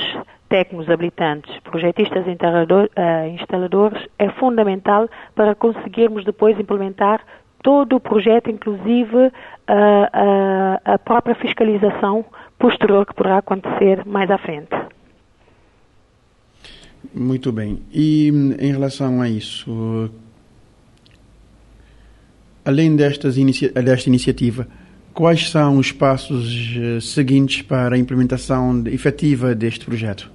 técnicos 0.50 0.90
habilitantes, 0.90 1.58
projetistas 1.62 2.26
e 2.28 2.32
uh, 2.32 3.28
instaladores, 3.30 4.06
é 4.20 4.30
fundamental 4.32 5.08
para 5.34 5.56
conseguirmos 5.56 6.26
depois 6.26 6.60
implementar 6.60 7.22
todo 7.66 7.96
o 7.96 8.00
projeto, 8.00 8.52
inclusive 8.52 9.32
a, 9.68 10.80
a 10.86 11.00
própria 11.00 11.34
fiscalização 11.34 12.24
posterior 12.60 13.08
que 13.08 13.16
poderá 13.16 13.40
acontecer 13.40 14.06
mais 14.06 14.30
à 14.30 14.38
frente. 14.38 14.70
Muito 17.12 17.52
bem. 17.52 17.82
E 17.92 18.30
em 18.60 18.72
relação 18.72 19.20
a 19.20 19.28
isso, 19.28 20.12
além 22.64 22.96
destas 22.96 23.36
inicia 23.36 23.72
desta 23.72 24.10
iniciativa, 24.10 24.68
quais 25.12 25.50
são 25.50 25.80
os 25.80 25.92
passos 25.92 26.78
eh, 26.78 27.00
seguintes 27.00 27.64
para 27.64 27.96
a 27.96 27.98
implementação 27.98 28.84
efetiva 28.86 29.56
deste 29.56 29.86
projeto? 29.86 30.30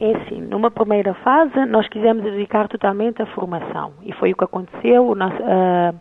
É 0.00 0.16
assim, 0.16 0.40
numa 0.40 0.70
primeira 0.70 1.12
fase 1.12 1.66
nós 1.66 1.86
quisemos 1.88 2.24
dedicar 2.24 2.68
totalmente 2.68 3.20
à 3.20 3.26
formação 3.26 3.92
e 4.02 4.14
foi 4.14 4.32
o 4.32 4.36
que 4.36 4.44
aconteceu. 4.44 5.14
Nós, 5.14 5.34
uh, 5.34 5.94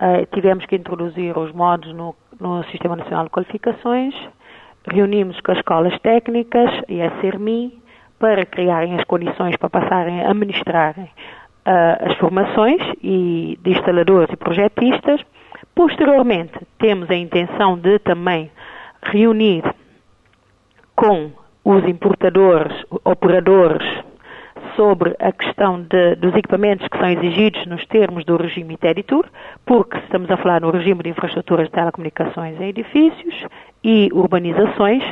uh, 0.00 0.26
tivemos 0.34 0.64
que 0.66 0.76
introduzir 0.76 1.36
os 1.36 1.52
modos 1.52 1.92
no, 1.94 2.14
no 2.40 2.64
Sistema 2.64 2.96
Nacional 2.96 3.24
de 3.24 3.30
Qualificações, 3.30 4.14
reunimos 4.90 5.40
com 5.40 5.52
as 5.52 5.58
escolas 5.58 5.98
técnicas 6.00 6.70
e 6.88 7.02
a 7.02 7.10
CERMI 7.20 7.78
para 8.18 8.44
criarem 8.44 8.94
as 8.98 9.04
condições 9.04 9.56
para 9.56 9.70
passarem 9.70 10.22
a 10.22 10.30
administrarem 10.30 11.04
uh, 11.04 12.10
as 12.10 12.16
formações 12.18 12.80
e 13.02 13.58
de 13.62 13.70
instaladores 13.70 14.32
e 14.32 14.36
projetistas. 14.36 15.20
Posteriormente, 15.74 16.54
temos 16.78 17.08
a 17.10 17.14
intenção 17.14 17.78
de 17.78 17.98
também 18.00 18.50
reunir 19.02 19.62
com 20.96 21.30
os 21.64 21.84
importadores, 21.84 22.74
operadores, 23.04 23.86
sobre 24.78 25.16
a 25.18 25.32
questão 25.32 25.82
de, 25.82 26.14
dos 26.14 26.32
equipamentos 26.36 26.86
que 26.86 26.96
são 26.96 27.08
exigidos 27.08 27.66
nos 27.66 27.84
termos 27.86 28.24
do 28.24 28.36
regime 28.36 28.74
ITERITUR, 28.74 29.26
porque 29.66 29.98
estamos 29.98 30.30
a 30.30 30.36
falar 30.36 30.60
no 30.60 30.70
regime 30.70 31.02
de 31.02 31.10
infraestruturas 31.10 31.66
de 31.66 31.72
telecomunicações 31.72 32.60
em 32.60 32.68
edifícios 32.68 33.44
e 33.82 34.08
urbanizações, 34.12 35.02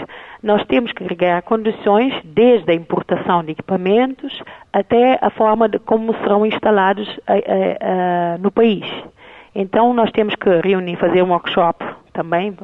nós 0.40 0.64
temos 0.66 0.92
que 0.92 1.04
criar 1.04 1.42
condições 1.42 2.14
desde 2.24 2.70
a 2.70 2.74
importação 2.74 3.42
de 3.42 3.50
equipamentos 3.50 4.40
até 4.72 5.18
a 5.20 5.30
forma 5.30 5.68
de 5.68 5.80
como 5.80 6.14
serão 6.18 6.46
instalados 6.46 7.08
a, 7.26 7.32
a, 7.32 8.34
a, 8.34 8.38
no 8.38 8.52
país. 8.52 8.84
Então 9.52 9.92
nós 9.92 10.12
temos 10.12 10.36
que 10.36 10.60
reunir, 10.60 10.94
fazer 10.96 11.22
um 11.22 11.30
workshop 11.30 11.84
também, 12.12 12.56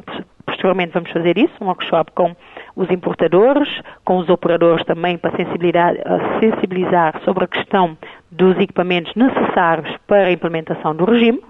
posteriormente 0.46 0.92
vamos 0.92 1.10
fazer 1.10 1.36
isso, 1.36 1.52
um 1.60 1.66
workshop 1.66 2.12
com 2.12 2.36
os 2.74 2.90
importadores, 2.90 3.68
com 4.04 4.18
os 4.18 4.28
operadores 4.28 4.84
também 4.84 5.18
para 5.18 5.32
sensibilizar, 5.36 7.20
sobre 7.24 7.44
a 7.44 7.48
questão 7.48 7.96
dos 8.30 8.58
equipamentos 8.58 9.14
necessários 9.14 9.96
para 10.06 10.26
a 10.26 10.32
implementação 10.32 10.94
do 10.94 11.04
regime. 11.04 11.42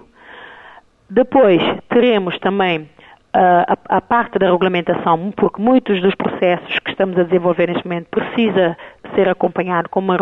Depois 1.09 1.61
teremos 1.89 2.37
também 2.39 2.89
a, 3.33 3.77
a, 3.89 4.01
parte 4.01 4.37
da 4.37 4.51
regulamentação, 4.51 5.31
porque 5.35 5.59
muitos 5.59 5.99
dos 6.01 6.13
processos 6.13 6.77
que 6.79 6.91
estamos 6.91 7.17
a 7.17 7.23
desenvolver 7.23 7.67
neste 7.67 7.85
momento 7.85 8.07
precisa 8.09 8.77
ser 9.15 9.27
acompanhado 9.27 9.89
com 9.89 9.99
uma 9.99 10.17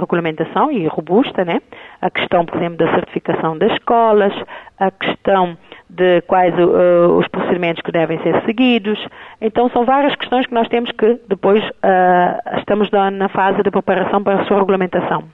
regulamentação 0.00 0.72
e 0.72 0.86
robusta, 0.86 1.44
né? 1.44 1.60
A 2.00 2.10
questão, 2.10 2.46
por 2.46 2.56
exemplo, 2.56 2.78
da 2.78 2.90
certificação 2.94 3.58
das 3.58 3.72
escolas, 3.72 4.32
a 4.78 4.90
questão 4.90 5.56
de 5.96 6.20
quais 6.22 6.54
uh, 6.54 7.16
os 7.18 7.26
procedimentos 7.28 7.82
que 7.82 7.90
devem 7.90 8.18
ser 8.22 8.42
seguidos. 8.44 8.98
Então, 9.40 9.68
são 9.70 9.84
várias 9.84 10.14
questões 10.14 10.46
que 10.46 10.54
nós 10.54 10.68
temos 10.68 10.90
que 10.92 11.18
depois 11.28 11.62
uh, 11.64 12.58
estamos 12.58 12.90
na 12.90 13.28
fase 13.30 13.62
de 13.62 13.70
preparação 13.70 14.22
para 14.22 14.42
a 14.42 14.44
sua 14.44 14.58
regulamentação. 14.58 15.24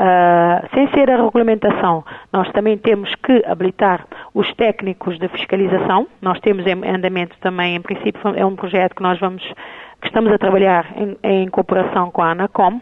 Uh, 0.00 0.66
sem 0.72 0.88
ser 0.92 1.10
a 1.10 1.16
regulamentação, 1.16 2.04
nós 2.32 2.50
também 2.52 2.78
temos 2.78 3.14
que 3.16 3.42
habilitar 3.44 4.06
os 4.32 4.50
técnicos 4.54 5.18
de 5.18 5.28
fiscalização. 5.28 6.06
Nós 6.22 6.40
temos 6.40 6.66
em 6.66 6.88
andamento 6.88 7.36
também, 7.40 7.76
em 7.76 7.82
princípio, 7.82 8.20
é 8.34 8.46
um 8.46 8.56
projeto 8.56 8.94
que 8.94 9.02
nós 9.02 9.18
vamos, 9.18 9.42
que 10.00 10.06
estamos 10.06 10.32
a 10.32 10.38
trabalhar 10.38 10.86
em, 10.96 11.18
em 11.22 11.48
cooperação 11.50 12.10
com 12.10 12.22
a 12.22 12.30
ANACOM, 12.30 12.80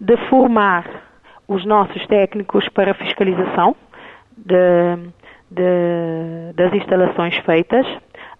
de 0.00 0.16
formar 0.28 0.84
os 1.46 1.66
nossos 1.66 2.06
técnicos 2.06 2.66
para 2.70 2.94
fiscalização 2.94 3.76
de, 4.36 5.12
de, 5.50 6.52
das 6.54 6.72
instalações 6.72 7.36
feitas, 7.38 7.86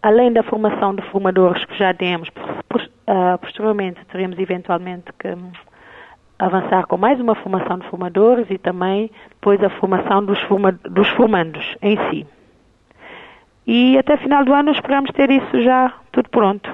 além 0.03 0.33
da 0.33 0.43
formação 0.43 0.95
de 0.95 1.03
formadores 1.11 1.65
que 1.65 1.79
já 1.79 1.95
temos, 1.95 2.29
uh, 2.29 3.39
posteriormente 3.41 4.05
teremos 4.07 4.39
eventualmente 4.39 5.13
que 5.19 5.29
avançar 6.39 6.87
com 6.87 6.97
mais 6.97 7.21
uma 7.21 7.35
formação 7.35 7.79
de 7.79 7.89
formadores 7.89 8.47
e 8.51 8.59
também 8.59 9.11
depois 9.31 9.63
a 9.63 9.71
formação 9.71 10.25
dos, 10.25 10.41
forma, 10.43 10.73
dos 10.73 11.09
formandos 11.11 11.77
em 11.81 11.97
si. 12.11 12.27
E 13.67 13.97
até 13.97 14.17
final 14.19 14.45
do 14.45 14.53
ano 14.53 14.73
esperamos 14.73 15.11
ter 15.13 15.31
isso 15.31 15.63
já 15.63 15.93
tudo 16.13 16.29
pronto. 16.29 16.71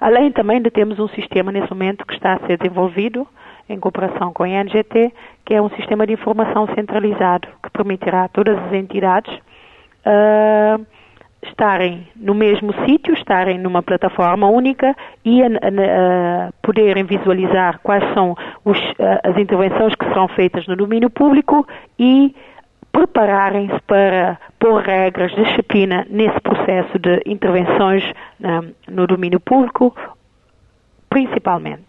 Além 0.00 0.30
também 0.30 0.60
de 0.60 0.70
termos 0.70 0.98
um 0.98 1.08
sistema 1.08 1.50
nesse 1.50 1.70
momento 1.70 2.06
que 2.06 2.14
está 2.14 2.34
a 2.34 2.46
ser 2.46 2.58
desenvolvido 2.58 3.26
em 3.68 3.78
cooperação 3.78 4.32
com 4.32 4.44
a 4.44 4.48
NGT, 4.48 5.12
que 5.44 5.54
é 5.54 5.62
um 5.62 5.70
sistema 5.70 6.06
de 6.06 6.14
informação 6.14 6.66
centralizado 6.74 7.48
que 7.62 7.70
permitirá 7.70 8.24
a 8.24 8.28
todas 8.28 8.58
as 8.58 8.72
entidades 8.72 9.32
uh, 9.34 10.86
estarem 11.42 12.08
no 12.16 12.34
mesmo 12.34 12.72
sítio, 12.84 13.14
estarem 13.14 13.58
numa 13.58 13.82
plataforma 13.82 14.48
única 14.48 14.94
e 15.24 15.42
a 15.42 16.50
poderem 16.62 17.04
visualizar 17.04 17.78
quais 17.82 18.02
são 18.12 18.36
os, 18.64 18.78
as 19.22 19.36
intervenções 19.36 19.94
que 19.94 20.04
serão 20.06 20.28
feitas 20.28 20.66
no 20.66 20.76
domínio 20.76 21.10
público 21.10 21.66
e 21.98 22.34
prepararem-se 22.90 23.80
para 23.86 24.38
pôr 24.58 24.82
regras 24.82 25.30
de 25.32 25.44
disciplina 25.44 26.06
nesse 26.10 26.40
processo 26.40 26.98
de 26.98 27.22
intervenções 27.26 28.02
no 28.88 29.06
domínio 29.06 29.38
público, 29.38 29.94
principalmente. 31.08 31.87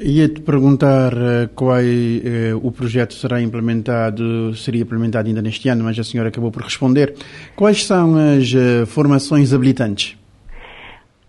Ia-te 0.00 0.40
perguntar 0.40 1.12
uh, 1.12 1.48
qual 1.54 1.78
uh, 1.78 2.56
o 2.62 2.72
projeto 2.72 3.14
será 3.14 3.40
implementado, 3.40 4.54
seria 4.54 4.82
implementado 4.82 5.28
ainda 5.28 5.40
neste 5.40 5.68
ano, 5.68 5.84
mas 5.84 5.98
a 5.98 6.04
senhora 6.04 6.28
acabou 6.28 6.50
por 6.50 6.62
responder. 6.62 7.14
Quais 7.54 7.84
são 7.84 8.16
as 8.16 8.52
uh, 8.52 8.86
formações 8.86 9.52
habilitantes? 9.52 10.16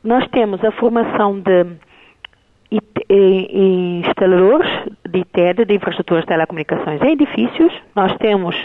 Nós 0.04 0.28
temos 0.30 0.64
a 0.64 0.72
formação 0.72 1.40
de 1.40 1.66
instaladores 4.00 4.70
de 5.10 5.20
ITED, 5.20 5.66
de 5.66 5.76
infraestruturas 5.76 6.24
de 6.24 6.28
telecomunicações 6.28 7.02
em 7.02 7.12
edifícios. 7.12 7.74
Nós 7.96 8.16
temos 8.18 8.56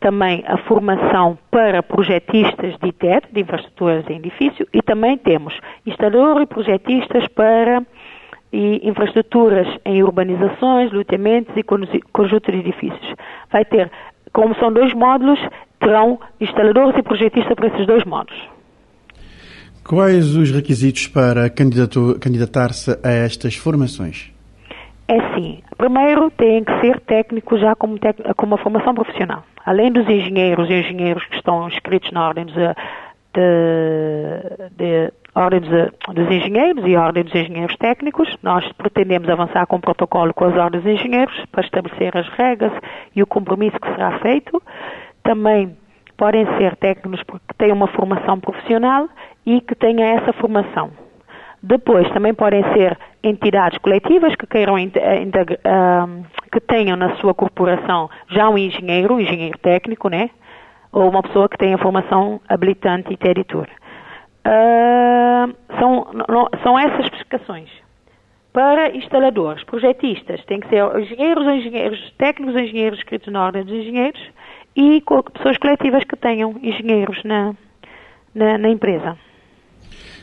também 0.00 0.42
a 0.46 0.56
formação 0.56 1.38
para 1.50 1.82
projetistas 1.82 2.74
de 2.78 2.88
ITED, 2.88 3.26
de 3.32 3.40
infraestruturas 3.40 4.04
em 4.08 4.16
edifício, 4.16 4.66
e 4.72 4.82
também 4.82 5.18
temos 5.18 5.54
instaladores 5.86 6.44
e 6.44 6.46
projetistas 6.46 7.28
para 7.28 7.82
e 8.52 8.88
infraestruturas 8.88 9.66
em 9.84 10.02
urbanizações, 10.02 10.92
loteamentos 10.92 11.54
e 11.56 11.62
conjuntos 11.62 12.52
de 12.52 12.60
edifícios. 12.60 13.14
Vai 13.50 13.64
ter 13.64 13.90
como 14.32 14.54
são 14.56 14.72
dois 14.72 14.92
módulos, 14.94 15.38
terão 15.78 16.18
instaladores 16.40 16.96
e 16.98 17.02
projetistas 17.02 17.54
para 17.54 17.68
esses 17.68 17.86
dois 17.86 18.04
módulos. 18.04 18.40
Quais 19.84 20.36
os 20.36 20.50
requisitos 20.50 21.08
para 21.08 21.50
candidatar-se 21.50 22.92
a 23.02 23.10
estas 23.10 23.56
formações? 23.56 24.32
É 25.08 25.34
sim. 25.34 25.60
Primeiro, 25.76 26.30
tem 26.30 26.62
que 26.62 26.80
ser 26.80 27.00
técnico 27.00 27.58
já 27.58 27.74
com, 27.74 27.96
com 28.36 28.46
uma 28.46 28.58
formação 28.58 28.94
profissional. 28.94 29.44
Além 29.66 29.90
dos 29.90 30.08
engenheiros 30.08 30.70
e 30.70 30.74
engenheiros 30.74 31.24
que 31.26 31.36
estão 31.36 31.66
inscritos 31.66 32.12
na 32.12 32.28
ordem 32.28 32.46
dos, 32.46 32.54
de, 33.34 34.70
de, 34.76 35.12
ordem 35.34 35.60
dos, 35.60 35.90
dos 36.14 36.30
engenheiros 36.30 36.84
e 36.86 36.96
ordem 36.96 37.24
dos 37.24 37.34
engenheiros 37.34 37.76
técnicos, 37.76 38.36
nós 38.42 38.70
pretendemos 38.72 39.28
avançar 39.28 39.66
com 39.66 39.76
um 39.76 39.80
protocolo 39.80 40.34
com 40.34 40.44
as 40.44 40.56
ordens 40.56 40.82
dos 40.82 40.92
engenheiros 40.92 41.44
para 41.52 41.64
estabelecer 41.64 42.16
as 42.16 42.28
regras 42.30 42.72
e 43.14 43.22
o 43.22 43.26
compromisso 43.26 43.78
que 43.80 43.88
será 43.88 44.18
feito. 44.18 44.62
Também 45.22 45.76
podem 46.16 46.46
ser 46.58 46.76
técnicos 46.76 47.22
que 47.22 47.54
têm 47.56 47.72
uma 47.72 47.86
formação 47.88 48.38
profissional 48.40 49.08
e 49.46 49.60
que 49.60 49.74
tenham 49.74 50.06
essa 50.06 50.32
formação. 50.34 50.90
Depois 51.62 52.08
também 52.10 52.34
podem 52.34 52.62
ser 52.72 52.98
entidades 53.22 53.78
coletivas 53.78 54.34
que 54.34 54.46
queiram 54.46 54.74
uh, 54.76 56.24
que 56.50 56.60
tenham 56.60 56.96
na 56.96 57.16
sua 57.16 57.34
corporação 57.34 58.08
já 58.28 58.48
um 58.48 58.56
engenheiro, 58.56 59.14
um 59.14 59.20
engenheiro 59.20 59.58
técnico, 59.58 60.08
né? 60.08 60.30
Ou 60.92 61.08
uma 61.08 61.22
pessoa 61.22 61.48
que 61.48 61.58
tenha 61.58 61.78
formação 61.78 62.40
habilitante 62.48 63.12
e 63.12 63.28
editor. 63.28 63.68
Uh, 64.46 65.54
são, 65.78 66.06
não, 66.28 66.48
são 66.62 66.78
essas 66.78 67.04
especificações. 67.06 67.68
Para 68.52 68.96
instaladores, 68.96 69.62
projetistas, 69.64 70.44
tem 70.44 70.58
que 70.58 70.68
ser 70.68 70.84
engenheiros, 70.98 71.46
engenheiros 71.46 72.12
técnicos, 72.18 72.60
engenheiros 72.60 72.98
escritos 72.98 73.32
na 73.32 73.44
ordem 73.44 73.64
dos 73.64 73.74
engenheiros 73.74 74.20
e 74.74 75.02
pessoas 75.32 75.56
coletivas 75.58 76.02
que 76.04 76.16
tenham 76.16 76.56
engenheiros 76.62 77.22
na, 77.22 77.54
na, 78.34 78.58
na 78.58 78.68
empresa. 78.68 79.16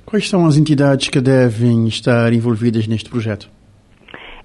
Quais 0.05 0.27
são 0.27 0.45
as 0.45 0.57
entidades 0.57 1.09
que 1.09 1.21
devem 1.21 1.88
estar 1.88 2.33
envolvidas 2.33 2.88
neste 2.88 3.09
projeto? 3.09 3.50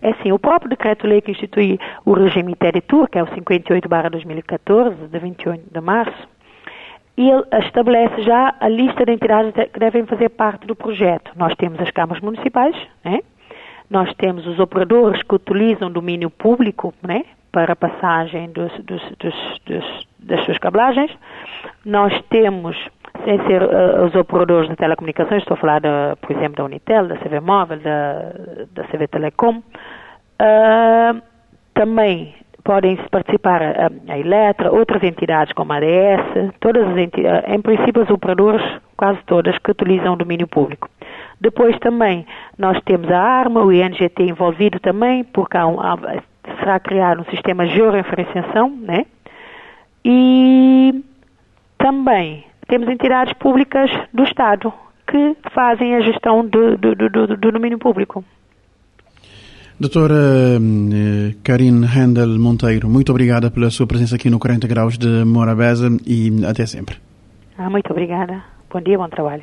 É 0.01 0.11
assim, 0.11 0.33
o 0.33 0.39
próprio 0.39 0.69
decreto-lei 0.71 1.21
que 1.21 1.31
institui 1.31 1.79
o 2.05 2.13
regime 2.13 2.53
Interitur, 2.53 3.09
que 3.09 3.19
é 3.19 3.23
o 3.23 3.27
58-2014, 3.29 5.09
de 5.09 5.19
28 5.19 5.63
de 5.73 5.81
março, 5.81 6.29
ele 7.17 7.45
estabelece 7.65 8.23
já 8.23 8.55
a 8.59 8.69
lista 8.69 9.05
de 9.05 9.13
entidades 9.13 9.53
que 9.71 9.79
devem 9.79 10.07
fazer 10.07 10.31
parte 10.31 10.67
do 10.67 10.75
projeto. 10.75 11.31
Nós 11.37 11.55
temos 11.57 11.79
as 11.81 11.91
câmaras 11.91 12.23
municipais, 12.23 12.75
né? 13.05 13.21
nós 13.91 14.13
temos 14.15 14.47
os 14.47 14.59
operadores 14.59 15.23
que 15.23 15.35
utilizam 15.35 15.91
domínio 15.91 16.31
público 16.31 16.95
né? 17.03 17.25
para 17.53 17.77
passagem 17.77 18.51
dos, 18.51 18.73
dos, 18.85 19.03
dos, 19.19 20.07
das 20.19 20.43
suas 20.45 20.57
cablagens, 20.59 21.11
nós 21.85 22.19
temos 22.31 22.77
sem 23.25 23.39
ser 23.47 23.63
uh, 23.63 24.07
os 24.07 24.15
operadores 24.15 24.71
de 24.71 24.77
telecomunicações, 24.77 25.43
estou 25.43 25.55
a 25.55 25.61
falar, 25.61 25.81
de, 25.81 25.89
por 26.21 26.31
exemplo, 26.35 26.57
da 26.57 26.65
Unitel, 26.65 27.07
da 27.07 27.17
CV 27.17 27.41
Móvel, 27.41 27.79
da, 27.79 28.33
da 28.73 28.85
CV 28.85 29.07
Telecom. 29.07 29.59
Uh, 29.59 31.23
também 31.75 32.35
podem 32.65 32.97
participar 33.11 33.63
a, 33.63 33.91
a 34.09 34.19
Eletra, 34.19 34.73
outras 34.73 35.03
entidades 35.03 35.53
como 35.53 35.73
a 35.73 35.77
ADS, 35.77 36.55
todas 36.61 36.89
as 36.89 36.97
entidades, 36.97 37.53
em 37.53 37.61
princípio 37.61 38.03
os 38.03 38.11
operadores, 38.11 38.63
quase 38.97 39.19
todas, 39.27 39.57
que 39.59 39.71
utilizam 39.71 40.15
o 40.15 40.17
domínio 40.17 40.47
público. 40.47 40.89
Depois 41.41 41.77
também 41.81 42.27
nós 42.57 42.81
temos 42.85 43.11
a 43.11 43.19
ARMA, 43.19 43.63
o 43.63 43.73
INGT 43.73 44.23
envolvido 44.23 44.79
também, 44.79 45.25
porque 45.25 45.57
há 45.57 45.67
um, 45.67 45.81
há, 45.81 45.99
será 46.61 46.79
criado 46.79 47.23
um 47.23 47.31
sistema 47.31 47.67
de 47.67 47.75
georreferenciação, 47.75 48.71
né? 48.71 49.07
E 50.05 51.05
também 51.79 52.45
temos 52.69 52.89
entidades 52.89 53.33
públicas 53.35 53.91
do 54.13 54.23
Estado 54.23 54.73
que 55.07 55.37
fazem 55.51 55.97
a 55.97 56.01
gestão 56.01 56.47
do, 56.47 56.77
do, 56.77 56.95
do, 56.95 57.37
do 57.37 57.53
domínio 57.53 57.79
público. 57.79 58.25
Doutora 59.83 60.15
eh, 60.15 61.35
Karine 61.43 61.85
Handel 61.85 62.39
Monteiro, 62.39 62.89
muito 62.89 63.11
obrigada 63.11 63.51
pela 63.51 63.69
sua 63.69 63.85
presença 63.85 64.15
aqui 64.15 64.31
no 64.31 64.39
40 64.39 64.69
Graus 64.69 64.97
de 64.97 65.25
Morabeza 65.25 65.91
e 66.07 66.33
até 66.47 66.65
sempre. 66.67 66.99
Ah, 67.59 67.69
muito 67.69 67.91
obrigada. 67.91 68.45
Bom 68.73 68.81
dia, 68.81 68.97
bom 68.97 69.09
trabalho. 69.09 69.43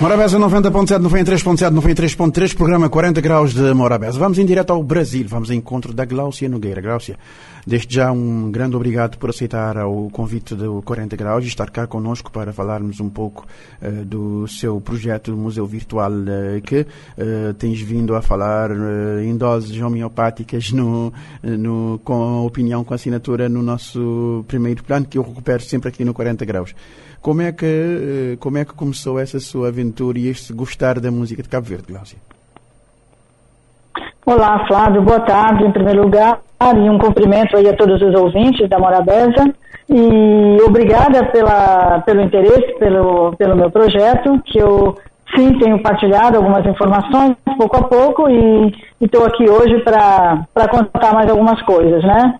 Morabeza 0.00 0.38
90.7, 0.38 1.02
93.7, 1.02 1.70
93.3, 1.74 2.56
programa 2.56 2.88
40 2.88 3.20
graus 3.20 3.52
de 3.52 3.74
Morabeza. 3.74 4.18
Vamos 4.18 4.38
em 4.38 4.46
direto 4.46 4.72
ao 4.72 4.82
Brasil, 4.82 5.26
vamos 5.28 5.50
ao 5.50 5.56
encontro 5.56 5.92
da 5.92 6.06
Gláucia 6.06 6.48
Nogueira. 6.48 6.80
Gláucia, 6.80 7.18
desde 7.66 7.94
já 7.94 8.12
um 8.12 8.50
grande 8.50 8.76
obrigado 8.76 9.18
por 9.18 9.30
aceitar 9.30 9.76
o 9.86 10.08
convite 10.10 10.54
do 10.54 10.82
40 10.82 11.16
graus 11.16 11.44
e 11.44 11.48
estar 11.48 11.70
cá 11.70 11.86
connosco 11.86 12.30
para 12.30 12.52
falarmos 12.52 13.00
um 13.00 13.08
pouco 13.08 13.46
uh, 13.82 14.04
do 14.04 14.46
seu 14.48 14.80
projeto 14.80 15.36
Museu 15.36 15.66
Virtual 15.66 16.10
uh, 16.10 16.60
que 16.62 16.80
uh, 16.80 17.54
tens 17.58 17.80
vindo 17.80 18.14
a 18.14 18.22
falar 18.22 18.70
em 19.22 19.36
doses 19.36 19.80
homeopáticas 19.80 20.72
no, 20.72 21.12
no, 21.42 22.00
com 22.04 22.44
opinião, 22.46 22.84
com 22.84 22.94
assinatura 22.94 23.48
no 23.48 23.62
nosso 23.62 24.44
primeiro 24.46 24.82
plano, 24.82 25.06
que 25.06 25.18
eu 25.18 25.22
recupero 25.22 25.62
sempre 25.62 25.88
aqui 25.88 26.04
no 26.04 26.14
40 26.14 26.44
graus. 26.44 26.74
Como 27.20 27.42
é 27.42 27.52
que, 27.52 28.36
como 28.38 28.58
é 28.58 28.64
que 28.64 28.72
começou 28.74 29.18
essa 29.18 29.40
sua 29.40 29.68
aventura 29.68 30.18
e 30.18 30.28
este 30.28 30.52
gostar 30.52 31.00
da 31.00 31.10
música 31.10 31.42
de 31.42 31.48
Cabo 31.48 31.66
Verde, 31.66 31.86
Glaucia? 31.88 32.37
Olá, 34.30 34.62
Flávio, 34.66 35.00
boa 35.00 35.20
tarde, 35.20 35.64
em 35.64 35.70
primeiro 35.70 36.02
lugar, 36.02 36.40
e 36.76 36.90
um 36.90 36.98
cumprimento 36.98 37.56
aí 37.56 37.66
a 37.66 37.72
todos 37.72 38.02
os 38.02 38.14
ouvintes 38.14 38.68
da 38.68 38.78
Morabeza, 38.78 39.54
e 39.88 40.58
obrigada 40.66 41.24
pela, 41.32 42.02
pelo 42.04 42.20
interesse, 42.20 42.78
pelo, 42.78 43.34
pelo 43.38 43.56
meu 43.56 43.70
projeto, 43.70 44.38
que 44.44 44.58
eu 44.58 44.94
sim 45.34 45.58
tenho 45.58 45.82
partilhado 45.82 46.36
algumas 46.36 46.66
informações 46.66 47.36
pouco 47.56 47.78
a 47.78 47.82
pouco 47.84 48.28
e 48.28 48.70
estou 49.00 49.24
aqui 49.24 49.48
hoje 49.48 49.82
para 49.82 50.68
contar 50.70 51.14
mais 51.14 51.30
algumas 51.30 51.62
coisas, 51.62 52.04
né? 52.04 52.34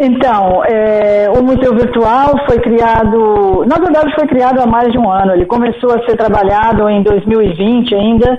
Então, 0.00 0.64
é, 0.64 1.30
o 1.30 1.42
Museu 1.42 1.74
Virtual 1.74 2.42
foi 2.46 2.58
criado, 2.58 3.66
na 3.66 3.76
verdade 3.76 4.14
foi 4.14 4.26
criado 4.26 4.62
há 4.62 4.66
mais 4.66 4.90
de 4.90 4.96
um 4.96 5.10
ano, 5.10 5.34
ele 5.34 5.44
começou 5.44 5.90
a 5.92 6.02
ser 6.06 6.16
trabalhado 6.16 6.88
em 6.88 7.02
2020 7.02 7.94
ainda, 7.94 8.38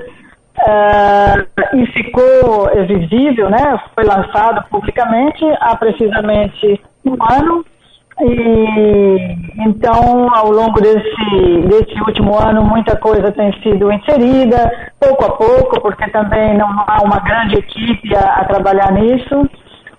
uh, 0.57 1.77
e 1.77 1.85
ficou 1.87 2.69
visível, 2.87 3.49
né, 3.49 3.79
foi 3.95 4.03
lançado 4.03 4.63
publicamente 4.69 5.43
há 5.59 5.75
precisamente 5.75 6.81
um 7.05 7.17
ano, 7.31 7.65
e 8.21 9.37
então, 9.65 10.27
ao 10.35 10.51
longo 10.51 10.79
desse, 10.79 11.61
desse 11.67 11.99
último 12.01 12.37
ano, 12.37 12.63
muita 12.63 12.95
coisa 12.97 13.31
tem 13.31 13.51
sido 13.61 13.91
inserida, 13.91 14.71
pouco 14.99 15.25
a 15.25 15.31
pouco, 15.31 15.81
porque 15.81 16.09
também 16.11 16.55
não 16.57 16.67
há 16.87 17.01
uma 17.03 17.19
grande 17.19 17.55
equipe 17.55 18.15
a, 18.15 18.41
a 18.41 18.45
trabalhar 18.45 18.91
nisso. 18.91 19.49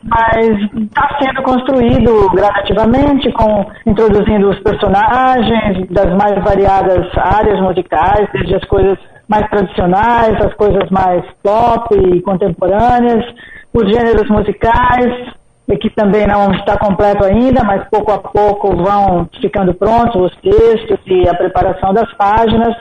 Mas 0.06 0.46
está 0.74 1.18
sendo 1.18 1.42
construído 1.42 2.28
gradativamente, 2.30 3.32
com 3.32 3.64
introduzindo 3.86 4.50
os 4.50 4.60
personagens 4.60 5.88
das 5.88 6.14
mais 6.14 6.44
variadas 6.44 7.06
áreas 7.16 7.58
musicais, 7.58 8.28
desde 8.34 8.54
as 8.54 8.64
coisas 8.64 8.98
mais 9.34 9.50
tradicionais, 9.50 10.40
as 10.40 10.54
coisas 10.54 10.88
mais 10.90 11.24
pop 11.42 11.88
e 11.92 12.22
contemporâneas, 12.22 13.24
os 13.72 13.92
gêneros 13.92 14.28
musicais, 14.28 15.32
que 15.80 15.90
também 15.90 16.26
não 16.26 16.52
está 16.52 16.78
completo 16.78 17.24
ainda, 17.24 17.64
mas 17.64 17.88
pouco 17.90 18.12
a 18.12 18.18
pouco 18.18 18.76
vão 18.76 19.28
ficando 19.40 19.74
prontos 19.74 20.30
os 20.30 20.36
textos 20.36 21.00
e 21.06 21.28
a 21.28 21.34
preparação 21.34 21.92
das 21.92 22.12
páginas, 22.14 22.76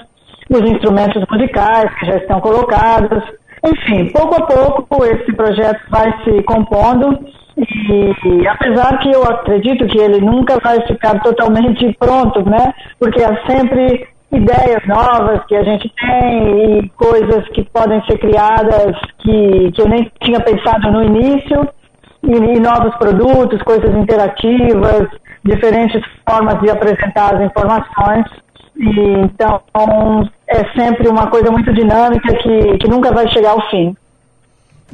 os 0.50 0.62
instrumentos 0.70 1.24
musicais 1.30 1.92
que 1.96 2.06
já 2.06 2.18
estão 2.18 2.40
colocados, 2.40 3.24
enfim, 3.66 4.12
pouco 4.12 4.36
a 4.36 4.46
pouco 4.46 5.06
esse 5.06 5.34
projeto 5.34 5.80
vai 5.90 6.14
se 6.24 6.44
compondo 6.44 7.18
e 7.56 8.48
apesar 8.48 9.00
que 9.00 9.12
eu 9.12 9.24
acredito 9.24 9.86
que 9.88 9.98
ele 9.98 10.20
nunca 10.20 10.60
vai 10.60 10.82
ficar 10.88 11.20
totalmente 11.22 11.96
pronto, 12.00 12.48
né? 12.48 12.74
Porque 13.00 13.24
há 13.24 13.46
sempre 13.46 14.08
ideias 14.34 14.86
novas 14.88 15.46
que 15.46 15.56
a 15.56 15.64
gente 15.64 15.92
tem 15.96 16.80
e 16.80 16.90
coisas 16.90 17.48
que 17.50 17.64
podem 17.66 18.04
ser 18.06 18.18
criadas 18.18 18.96
que, 19.20 19.72
que 19.72 19.82
eu 19.82 19.88
nem 19.88 20.12
tinha 20.22 20.40
pensado 20.40 20.92
no 20.92 21.04
início 21.04 21.68
e, 22.24 22.32
e 22.32 22.60
novos 22.60 22.96
produtos, 22.96 23.62
coisas 23.62 23.96
interativas, 23.96 25.08
diferentes 25.44 26.02
formas 26.28 26.60
de 26.62 26.70
apresentar 26.70 27.36
as 27.36 27.42
informações. 27.42 28.26
E, 28.76 28.90
então, 29.20 29.62
é 30.48 30.66
sempre 30.76 31.08
uma 31.08 31.28
coisa 31.28 31.52
muito 31.52 31.72
dinâmica 31.74 32.34
que, 32.38 32.78
que 32.80 32.88
nunca 32.88 33.14
vai 33.14 33.28
chegar 33.30 33.52
ao 33.52 33.70
fim. 33.70 33.96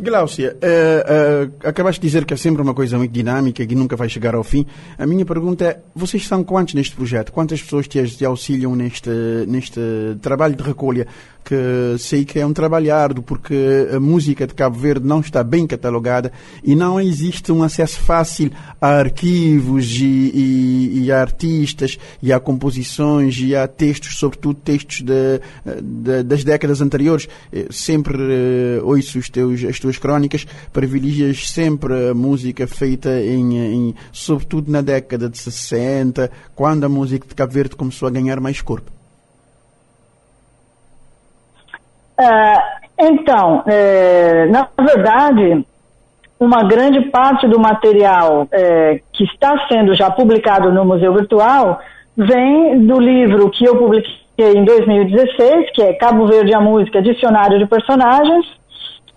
Glaucia, 0.01 0.55
uh, 0.55 1.45
uh, 1.45 1.67
acabaste 1.67 1.99
de 1.99 2.07
dizer 2.07 2.23
que 2.23 2.33
é 2.33 2.37
sempre 2.37 2.61
uma 2.61 2.73
coisa 2.73 2.97
muito 2.97 3.11
dinâmica 3.11 3.65
que 3.65 3.75
nunca 3.75 3.97
vai 3.97 4.07
chegar 4.07 4.33
ao 4.33 4.43
fim. 4.43 4.65
A 4.97 5.05
minha 5.05 5.25
pergunta 5.25 5.65
é: 5.65 5.79
vocês 5.93 6.25
são 6.25 6.41
quantos 6.41 6.73
neste 6.73 6.95
projeto? 6.95 7.33
Quantas 7.33 7.61
pessoas 7.61 7.87
te, 7.87 8.01
te 8.05 8.23
auxiliam 8.23 8.75
neste, 8.75 9.09
neste 9.45 9.79
trabalho 10.21 10.55
de 10.55 10.63
recolha? 10.63 11.05
Que 11.49 11.97
sei 11.97 12.23
que 12.23 12.37
é 12.37 12.45
um 12.45 12.53
trabalho 12.53 12.93
árduo, 12.93 13.23
porque 13.23 13.87
a 13.91 13.99
música 13.99 14.45
de 14.45 14.53
Cabo 14.53 14.77
Verde 14.77 15.07
não 15.07 15.19
está 15.19 15.43
bem 15.43 15.65
catalogada 15.65 16.31
e 16.63 16.75
não 16.75 17.01
existe 17.01 17.51
um 17.51 17.63
acesso 17.63 17.99
fácil 18.01 18.51
a 18.79 18.89
arquivos 18.89 19.89
e, 19.99 20.05
e, 20.05 21.01
e 21.05 21.11
a 21.11 21.19
artistas 21.19 21.97
e 22.21 22.31
a 22.31 22.39
composições 22.39 23.39
e 23.39 23.55
a 23.55 23.67
textos, 23.67 24.19
sobretudo 24.19 24.59
textos 24.63 25.01
de, 25.01 25.41
de, 25.81 26.21
das 26.21 26.43
décadas 26.43 26.81
anteriores. 26.81 27.27
Eh, 27.51 27.65
sempre 27.71 28.15
uh, 28.15 28.85
ouço 28.85 29.19
teus, 29.31 29.63
as 29.63 29.79
tuas 29.79 29.97
crónicas, 29.97 30.45
privilegias 30.71 31.49
sempre 31.49 32.09
a 32.09 32.13
música 32.13 32.67
feita 32.67 33.09
em, 33.21 33.57
em, 33.57 33.95
sobretudo 34.11 34.71
na 34.71 34.81
década 34.81 35.27
de 35.27 35.39
60, 35.39 36.29
quando 36.53 36.83
a 36.83 36.89
música 36.89 37.27
de 37.27 37.33
Cabo 37.33 37.51
Verde 37.51 37.75
começou 37.75 38.07
a 38.07 38.11
ganhar 38.11 38.39
mais 38.39 38.61
corpo. 38.61 38.98
Uh, 42.19 42.79
então, 42.99 43.63
é, 43.65 44.45
na 44.47 44.67
verdade, 44.77 45.65
uma 46.37 46.63
grande 46.63 47.01
parte 47.09 47.47
do 47.47 47.57
material 47.57 48.45
é, 48.51 48.99
que 49.13 49.23
está 49.23 49.67
sendo 49.67 49.95
já 49.95 50.11
publicado 50.11 50.71
no 50.71 50.83
Museu 50.83 51.13
Virtual 51.13 51.79
vem 52.17 52.85
do 52.85 52.99
livro 52.99 53.49
que 53.49 53.63
eu 53.63 53.77
publiquei 53.77 54.53
em 54.53 54.65
2016, 54.65 55.71
que 55.71 55.81
é 55.81 55.93
Cabo 55.93 56.27
Verde 56.27 56.53
a 56.53 56.59
Música, 56.59 57.01
Dicionário 57.01 57.57
de 57.57 57.65
Personagens, 57.65 58.45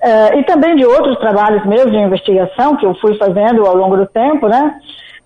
é, 0.00 0.38
e 0.38 0.44
também 0.44 0.76
de 0.76 0.84
outros 0.84 1.18
trabalhos 1.18 1.64
meus 1.64 1.90
de 1.90 1.96
investigação 1.96 2.76
que 2.76 2.86
eu 2.86 2.94
fui 2.96 3.16
fazendo 3.16 3.66
ao 3.66 3.76
longo 3.76 3.96
do 3.96 4.06
tempo, 4.06 4.48
né? 4.48 4.76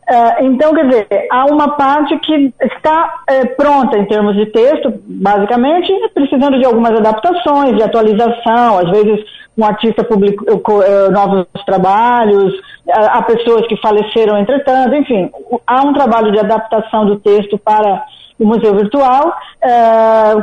Uh, 0.08 0.44
então, 0.44 0.72
quer 0.72 0.86
dizer, 0.86 1.26
há 1.32 1.46
uma 1.46 1.70
parte 1.70 2.16
que 2.18 2.54
está 2.62 3.22
uh, 3.28 3.56
pronta 3.56 3.98
em 3.98 4.04
termos 4.04 4.36
de 4.36 4.46
texto, 4.46 4.94
basicamente, 5.04 5.92
precisando 6.14 6.60
de 6.60 6.64
algumas 6.64 6.92
adaptações, 6.92 7.76
de 7.76 7.82
atualização, 7.82 8.78
às 8.78 8.88
vezes 8.90 9.24
um 9.58 9.64
artista 9.64 10.04
publicou 10.04 10.78
uh, 10.78 11.10
novos 11.10 11.46
trabalhos, 11.64 12.54
há 12.88 13.20
pessoas 13.22 13.66
que 13.66 13.76
faleceram 13.78 14.38
entretanto, 14.38 14.94
enfim, 14.94 15.28
há 15.66 15.82
um 15.82 15.92
trabalho 15.92 16.30
de 16.30 16.38
adaptação 16.38 17.04
do 17.04 17.16
texto 17.16 17.58
para 17.58 18.04
o 18.38 18.46
museu 18.46 18.76
virtual, 18.76 19.34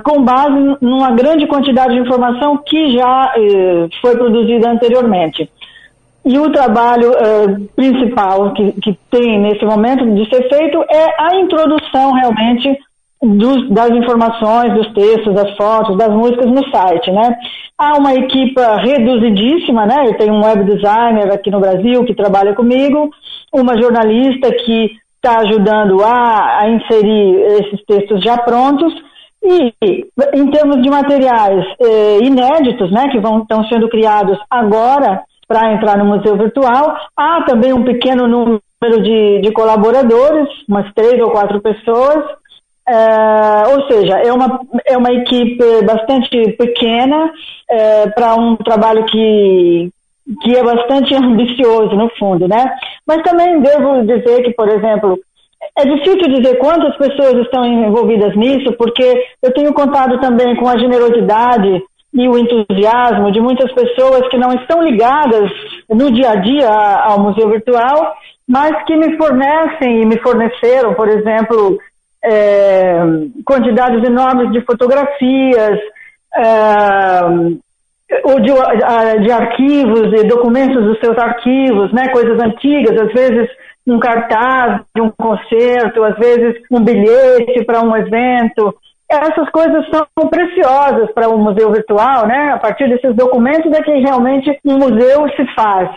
com 0.04 0.24
base 0.24 0.78
numa 0.82 1.12
grande 1.12 1.46
quantidade 1.46 1.94
de 1.94 2.00
informação 2.00 2.58
que 2.58 2.92
já 2.92 3.32
foi 4.02 4.18
produzida 4.18 4.72
anteriormente. 4.72 5.48
E 6.26 6.40
o 6.40 6.52
trabalho 6.52 7.12
uh, 7.12 7.68
principal 7.76 8.54
que, 8.54 8.72
que 8.74 8.98
tem 9.12 9.40
nesse 9.40 9.66
momento 9.66 10.06
de 10.16 10.30
ser 10.30 10.48
feito 10.48 10.84
é 10.90 11.22
a 11.22 11.36
introdução 11.36 12.14
realmente 12.14 12.78
dos, 13.22 13.70
das 13.70 13.90
informações, 13.92 14.74
dos 14.74 14.94
textos, 14.94 15.34
das 15.34 15.56
fotos, 15.56 15.98
das 15.98 16.10
músicas 16.10 16.46
no 16.46 16.70
site, 16.70 17.12
né? 17.12 17.36
Há 17.78 17.98
uma 17.98 18.14
equipa 18.14 18.78
reduzidíssima, 18.78 19.86
né? 19.86 20.08
Eu 20.08 20.18
tenho 20.18 20.34
um 20.34 20.44
web 20.44 20.64
designer 20.64 21.32
aqui 21.32 21.50
no 21.50 21.60
Brasil 21.60 22.04
que 22.06 22.16
trabalha 22.16 22.54
comigo, 22.54 23.10
uma 23.52 23.80
jornalista 23.82 24.52
que 24.54 24.92
está 25.16 25.40
ajudando 25.40 26.04
a, 26.04 26.60
a 26.60 26.70
inserir 26.70 27.36
esses 27.60 27.84
textos 27.86 28.22
já 28.22 28.38
prontos 28.38 28.94
e 29.42 29.74
em 30.34 30.52
termos 30.52 30.82
de 30.82 30.90
materiais 30.90 31.66
eh, 31.82 32.20
inéditos, 32.22 32.92
né, 32.92 33.10
que 33.10 33.18
estão 33.18 33.64
sendo 33.70 33.90
criados 33.90 34.38
agora 34.50 35.22
para 35.48 35.74
entrar 35.74 35.98
no 35.98 36.06
museu 36.06 36.38
virtual. 36.38 36.96
Há 37.16 37.44
também 37.44 37.74
um 37.74 37.84
pequeno 37.84 38.28
número 38.28 39.02
de, 39.02 39.42
de 39.42 39.52
colaboradores, 39.52 40.50
umas 40.68 40.92
três 40.94 41.22
ou 41.22 41.32
quatro 41.32 41.62
pessoas. 41.62 42.24
É, 42.88 43.74
ou 43.74 43.88
seja, 43.88 44.18
é 44.20 44.32
uma, 44.34 44.60
é 44.86 44.98
uma 44.98 45.12
equipe 45.14 45.86
bastante 45.86 46.52
pequena 46.58 47.32
é, 47.70 48.10
para 48.10 48.36
um 48.36 48.58
trabalho 48.58 49.06
que, 49.06 49.90
que 50.42 50.56
é 50.56 50.64
bastante 50.64 51.16
ambicioso, 51.16 51.96
no 51.96 52.10
fundo, 52.18 52.48
né? 52.48 52.76
Mas 53.08 53.22
também 53.24 53.62
devo 53.62 54.02
dizer 54.02 54.44
que, 54.44 54.52
por 54.52 54.68
exemplo, 54.68 55.18
é 55.78 55.86
difícil 55.86 56.28
dizer 56.36 56.58
quantas 56.58 56.96
pessoas 56.98 57.36
estão 57.46 57.66
envolvidas 57.66 58.36
nisso, 58.36 58.74
porque 58.74 59.26
eu 59.42 59.54
tenho 59.54 59.74
contado 59.74 60.20
também 60.20 60.56
com 60.56 60.68
a 60.68 60.78
generosidade 60.78 61.82
e 62.14 62.28
o 62.28 62.38
entusiasmo 62.38 63.32
de 63.32 63.42
muitas 63.42 63.72
pessoas 63.74 64.28
que 64.30 64.38
não 64.38 64.54
estão 64.54 64.84
ligadas 64.84 65.50
no 65.90 66.12
dia 66.12 66.32
a 66.32 66.36
dia 66.36 66.70
ao 66.70 67.20
museu 67.20 67.50
virtual, 67.50 68.16
mas 68.48 68.84
que 68.86 68.96
me 68.96 69.18
fornecem 69.18 70.02
e 70.02 70.06
me 70.06 70.20
forneceram, 70.20 70.94
por 70.94 71.08
exemplo, 71.08 71.80
é, 72.24 73.00
quantidades 73.46 74.04
enormes 74.04 74.52
de 74.52 74.62
fotografias, 74.62 75.80
é, 76.36 77.22
ou 78.24 78.40
de, 78.40 78.52
de, 79.24 79.32
arquivos 79.32 80.14
e 80.14 80.28
documentos 80.28 80.84
dos 80.84 81.00
seus 81.00 81.18
arquivos, 81.18 81.92
né, 81.92 82.10
coisas 82.10 82.40
antigas, 82.40 83.00
às 83.02 83.12
vezes 83.12 83.50
um 83.88 84.00
cartaz 84.00 84.82
de 84.96 85.02
um 85.02 85.10
concerto, 85.10 86.04
às 86.04 86.16
vezes 86.18 86.62
um 86.72 86.82
bilhete 86.82 87.66
para 87.66 87.82
um 87.82 87.96
evento 87.96 88.74
essas 89.10 89.50
coisas 89.50 89.86
são 89.90 90.28
preciosas 90.28 91.12
para 91.12 91.30
um 91.30 91.38
museu 91.38 91.72
virtual, 91.72 92.28
né? 92.28 92.52
A 92.54 92.58
partir 92.58 92.90
desses 92.90 93.16
documentos 93.16 93.72
é 93.72 93.82
que 93.82 93.92
realmente 93.92 94.60
um 94.66 94.78
museu 94.78 95.28
se 95.36 95.46
faz. 95.54 95.90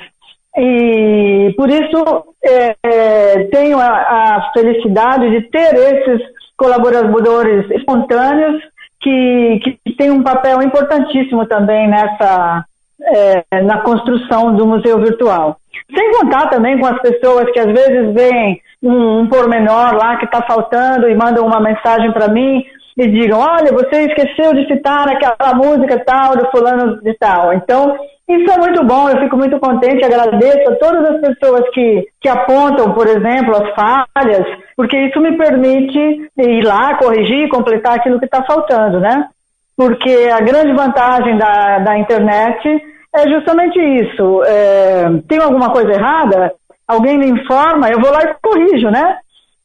E 0.57 1.55
por 1.57 1.69
isso 1.69 2.25
é, 2.43 2.75
é, 2.83 3.45
tenho 3.53 3.79
a, 3.79 3.87
a, 3.87 4.53
felicidade 4.55 5.31
de 5.31 5.43
ter 5.51 5.75
esses 5.75 6.23
colaboradores 6.57 7.71
espontâneos 7.71 8.63
que, 9.01 9.61
que 9.85 9.93
têm 9.97 10.11
um 10.11 10.23
papel 10.23 10.63
importantíssimo 10.63 11.47
também 11.47 11.89
nessa 11.89 12.65
é, 13.03 13.63
na 13.63 13.81
construção 13.83 14.55
do 14.55 14.67
museu 14.67 14.99
virtual. 14.99 15.59
Sem 15.95 16.11
contar 16.13 16.49
também 16.49 16.79
com 16.79 16.87
as 16.87 17.01
pessoas 17.01 17.51
que 17.53 17.59
às 17.59 17.67
vezes 17.67 18.15
veem 18.15 18.61
um, 18.83 19.21
um 19.21 19.27
pormenor 19.29 19.95
lá 19.95 20.17
que 20.17 20.25
está 20.25 20.43
faltando 20.43 21.09
e 21.09 21.15
mandam 21.15 21.47
uma 21.47 21.61
mensagem 21.61 22.11
para 22.13 22.29
mim 22.29 22.65
e 22.97 23.07
digam, 23.09 23.39
olha, 23.39 23.73
você 23.73 24.07
esqueceu 24.07 24.55
de 24.55 24.67
citar 24.67 25.09
aquela 25.09 25.55
música 25.55 26.03
tal 26.05 26.37
do 26.37 26.51
fulano 26.51 27.01
de 27.03 27.13
tal. 27.15 27.53
Então, 27.53 27.97
isso 28.29 28.51
é 28.51 28.59
muito 28.59 28.83
bom, 28.85 29.09
eu 29.09 29.21
fico 29.21 29.37
muito 29.37 29.59
contente, 29.61 30.05
agradeço 30.05 30.71
a 30.71 30.77
todas 30.77 31.11
as 31.11 31.21
pessoas 31.21 31.63
que, 31.73 32.09
que 32.21 32.29
apontam, 32.29 32.93
por 32.95 33.07
exemplo, 33.07 33.55
as 33.55 33.75
falhas, 33.75 34.47
porque 34.75 34.97
isso 34.97 35.21
me 35.21 35.37
permite 35.37 36.31
ir 36.39 36.65
lá, 36.65 36.97
corrigir 36.97 37.49
completar 37.49 37.97
aquilo 37.97 38.19
que 38.19 38.25
está 38.25 38.43
faltando, 38.43 38.99
né? 38.99 39.29
Porque 39.77 40.31
a 40.33 40.41
grande 40.41 40.73
vantagem 40.73 41.37
da, 41.37 41.81
da 41.81 41.99
internet 41.99 42.67
é 43.15 43.29
justamente 43.29 43.79
isso. 43.79 44.43
É, 44.45 45.05
tem 45.29 45.39
alguma 45.39 45.71
coisa 45.71 45.93
errada? 45.93 46.55
Alguém 46.89 47.19
me 47.19 47.29
informa, 47.29 47.91
eu 47.91 48.01
vou 48.01 48.11
lá 48.11 48.23
e 48.23 48.35
corrijo, 48.43 48.91
né? 48.91 49.19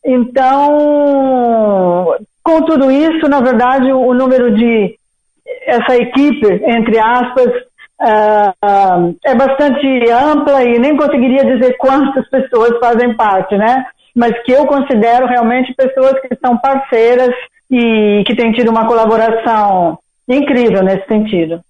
Então, 0.06 2.14
com 2.44 2.62
tudo 2.64 2.92
isso, 2.92 3.28
na 3.28 3.40
verdade, 3.40 3.92
o, 3.92 4.14
número 4.14 4.56
de 4.56 4.96
essa 5.66 5.96
equipe, 5.96 6.48
entre 6.66 6.98
aspas, 7.00 7.48
uh, 8.02 8.50
uh, 8.66 9.16
é 9.24 9.36
bastante 9.36 9.88
ampla 10.10 10.64
e 10.64 10.80
nem 10.80 10.96
conseguiria 10.96 11.46
dizer 11.46 11.78
quantas 11.78 12.28
pessoas 12.30 12.78
fazem 12.80 13.16
parte, 13.16 13.56
né? 13.58 13.86
Mas 14.16 14.34
que 14.44 14.52
eu 14.52 14.66
considero 14.66 15.28
realmente 15.28 15.74
pessoas 15.74 16.20
que 16.22 16.36
são 16.36 16.58
parceiras 16.58 17.34
e 17.70 18.24
que 18.26 18.36
têm 18.36 18.52
tido 18.52 18.70
uma 18.70 18.88
colaboração 18.88 19.98
incrível 20.28 20.84
nesse 20.84 21.08
sentido. 21.08 21.62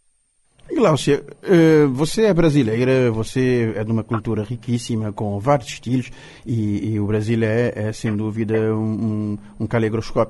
Glaucia, 0.76 1.24
eh, 1.44 1.86
você 1.92 2.26
é 2.26 2.34
brasileira, 2.34 3.12
você 3.12 3.74
é 3.76 3.84
de 3.84 3.92
uma 3.92 4.04
cultura 4.04 4.44
riquíssima, 4.44 5.12
com 5.12 5.40
vários 5.40 5.68
estilos, 5.68 6.10
e, 6.46 6.94
e 6.94 7.00
o 7.00 7.06
Brasil 7.06 7.44
é, 7.44 7.74
é, 7.76 7.94
sem 7.94 8.16
dúvida, 8.16 8.56
um, 8.76 9.38
um 9.60 9.68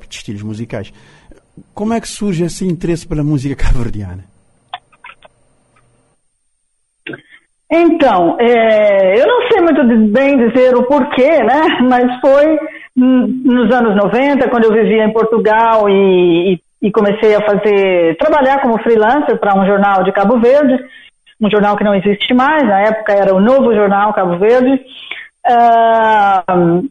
de 0.07 0.15
estilos 0.15 0.43
musicais. 0.43 0.91
Como 1.73 1.93
é 1.93 2.01
que 2.01 2.07
surge 2.07 2.43
esse 2.43 2.65
interesse 2.65 3.07
pela 3.07 3.23
música 3.23 3.55
cabo-verdiana? 3.55 4.25
Então, 7.71 8.37
é, 8.39 9.21
eu 9.21 9.27
não 9.27 9.47
sei 9.47 9.61
muito 9.61 10.11
bem 10.11 10.37
dizer 10.37 10.75
o 10.75 10.83
porquê, 10.83 11.41
né? 11.43 11.61
Mas 11.87 12.19
foi 12.19 12.57
nos 12.95 13.73
anos 13.73 13.95
90, 13.95 14.49
quando 14.49 14.65
eu 14.65 14.73
vivia 14.73 15.05
em 15.05 15.13
Portugal 15.13 15.89
e, 15.89 16.53
e 16.53 16.61
e 16.81 16.91
comecei 16.91 17.35
a 17.35 17.45
fazer, 17.45 18.17
trabalhar 18.17 18.61
como 18.61 18.81
freelancer 18.81 19.37
para 19.39 19.55
um 19.55 19.65
jornal 19.65 20.03
de 20.03 20.11
Cabo 20.11 20.39
Verde, 20.39 20.83
um 21.39 21.49
jornal 21.49 21.77
que 21.77 21.83
não 21.83 21.93
existe 21.93 22.33
mais, 22.33 22.63
na 22.63 22.81
época 22.81 23.13
era 23.13 23.33
o 23.35 23.39
Novo 23.39 23.73
Jornal 23.73 24.13
Cabo 24.13 24.37
Verde. 24.37 24.81
Uh, 25.47 26.87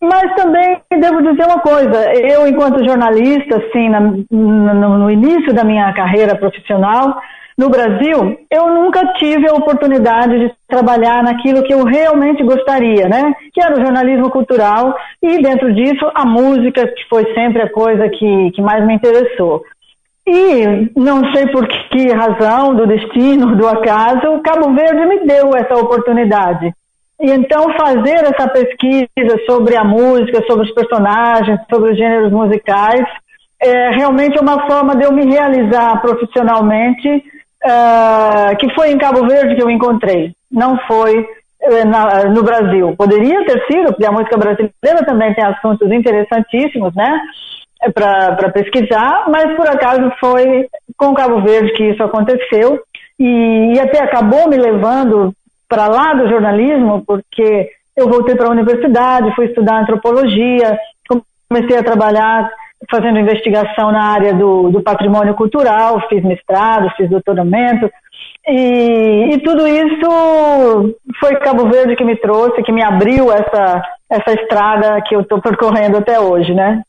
mas 0.00 0.34
também 0.36 0.80
devo 0.90 1.22
dizer 1.22 1.44
uma 1.44 1.60
coisa, 1.60 2.12
eu 2.14 2.46
enquanto 2.46 2.84
jornalista, 2.84 3.56
assim, 3.56 3.88
na, 3.88 4.00
no, 4.00 4.98
no 4.98 5.10
início 5.10 5.52
da 5.52 5.64
minha 5.64 5.92
carreira 5.92 6.36
profissional, 6.36 7.20
no 7.58 7.68
Brasil, 7.68 8.38
eu 8.48 8.68
nunca 8.68 9.04
tive 9.14 9.50
a 9.50 9.54
oportunidade 9.54 10.38
de 10.38 10.54
trabalhar 10.68 11.24
naquilo 11.24 11.64
que 11.64 11.74
eu 11.74 11.82
realmente 11.82 12.40
gostaria, 12.44 13.08
né? 13.08 13.34
Que 13.52 13.60
era 13.60 13.74
o 13.76 13.84
jornalismo 13.84 14.30
cultural 14.30 14.96
e 15.20 15.42
dentro 15.42 15.74
disso 15.74 16.08
a 16.14 16.24
música, 16.24 16.86
que 16.86 17.08
foi 17.10 17.34
sempre 17.34 17.60
a 17.60 17.68
coisa 17.68 18.08
que, 18.08 18.52
que 18.52 18.62
mais 18.62 18.86
me 18.86 18.94
interessou. 18.94 19.64
E 20.24 20.92
não 20.94 21.32
sei 21.32 21.48
por 21.48 21.66
que 21.66 22.12
razão, 22.12 22.76
do 22.76 22.86
destino, 22.86 23.56
do 23.56 23.66
acaso, 23.66 24.40
Cabo 24.44 24.72
Verde 24.72 25.06
me 25.06 25.26
deu 25.26 25.50
essa 25.56 25.74
oportunidade. 25.74 26.72
E 27.20 27.28
então 27.28 27.72
fazer 27.76 28.24
essa 28.24 28.46
pesquisa 28.46 29.36
sobre 29.48 29.74
a 29.76 29.82
música, 29.82 30.44
sobre 30.46 30.64
os 30.64 30.72
personagens, 30.72 31.58
sobre 31.68 31.90
os 31.90 31.98
gêneros 31.98 32.30
musicais, 32.30 33.04
é 33.60 33.90
realmente 33.90 34.38
uma 34.38 34.64
forma 34.68 34.94
de 34.94 35.04
eu 35.04 35.12
me 35.12 35.24
realizar 35.24 36.00
profissionalmente, 36.00 37.24
uh, 37.64 38.56
que 38.58 38.72
foi 38.74 38.90
em 38.90 38.98
Cabo 38.98 39.26
Verde 39.26 39.56
que 39.56 39.62
eu 39.62 39.70
encontrei, 39.70 40.32
não 40.50 40.78
foi 40.86 41.20
uh, 41.20 41.86
na, 41.86 42.24
no 42.24 42.42
Brasil. 42.42 42.94
Poderia 42.96 43.44
ter 43.44 43.64
sido, 43.66 43.86
porque 43.88 44.06
a 44.06 44.12
música 44.12 44.36
brasileira 44.36 45.04
também 45.06 45.34
tem 45.34 45.44
assuntos 45.44 45.90
interessantíssimos, 45.90 46.94
né? 46.94 47.20
para 47.94 48.50
pesquisar, 48.50 49.26
mas 49.28 49.54
por 49.54 49.68
acaso 49.68 50.10
foi 50.18 50.66
com 50.96 51.14
Cabo 51.14 51.40
Verde 51.42 51.72
que 51.74 51.84
isso 51.90 52.02
aconteceu 52.02 52.80
e, 53.18 53.74
e 53.74 53.80
até 53.80 54.02
acabou 54.02 54.48
me 54.48 54.56
levando 54.56 55.32
para 55.68 55.86
lá 55.86 56.14
do 56.14 56.28
jornalismo, 56.28 57.04
porque 57.06 57.70
eu 57.96 58.08
voltei 58.08 58.34
para 58.34 58.48
a 58.48 58.52
universidade, 58.52 59.34
fui 59.34 59.46
estudar 59.46 59.80
antropologia, 59.80 60.78
comecei 61.48 61.78
a 61.78 61.84
trabalhar 61.84 62.50
fazendo 62.90 63.18
investigação 63.18 63.90
na 63.90 64.04
área 64.04 64.34
do, 64.34 64.70
do 64.70 64.82
patrimônio 64.82 65.34
cultural, 65.34 66.06
fiz 66.08 66.22
mestrado, 66.22 66.90
fiz 66.96 67.10
doutoramento, 67.10 67.90
e, 68.46 69.34
e, 69.34 69.38
tudo 69.40 69.68
isso 69.68 70.94
foi 71.20 71.36
Cabo 71.36 71.68
Verde 71.68 71.96
que 71.96 72.04
me 72.04 72.16
trouxe, 72.16 72.62
que 72.62 72.72
me 72.72 72.82
abriu 72.82 73.30
essa, 73.30 73.82
essa 74.08 74.32
estrada 74.32 75.02
que 75.02 75.14
eu 75.14 75.20
estou 75.20 75.40
percorrendo 75.40 75.98
até 75.98 76.18
hoje, 76.18 76.54
né? 76.54 76.82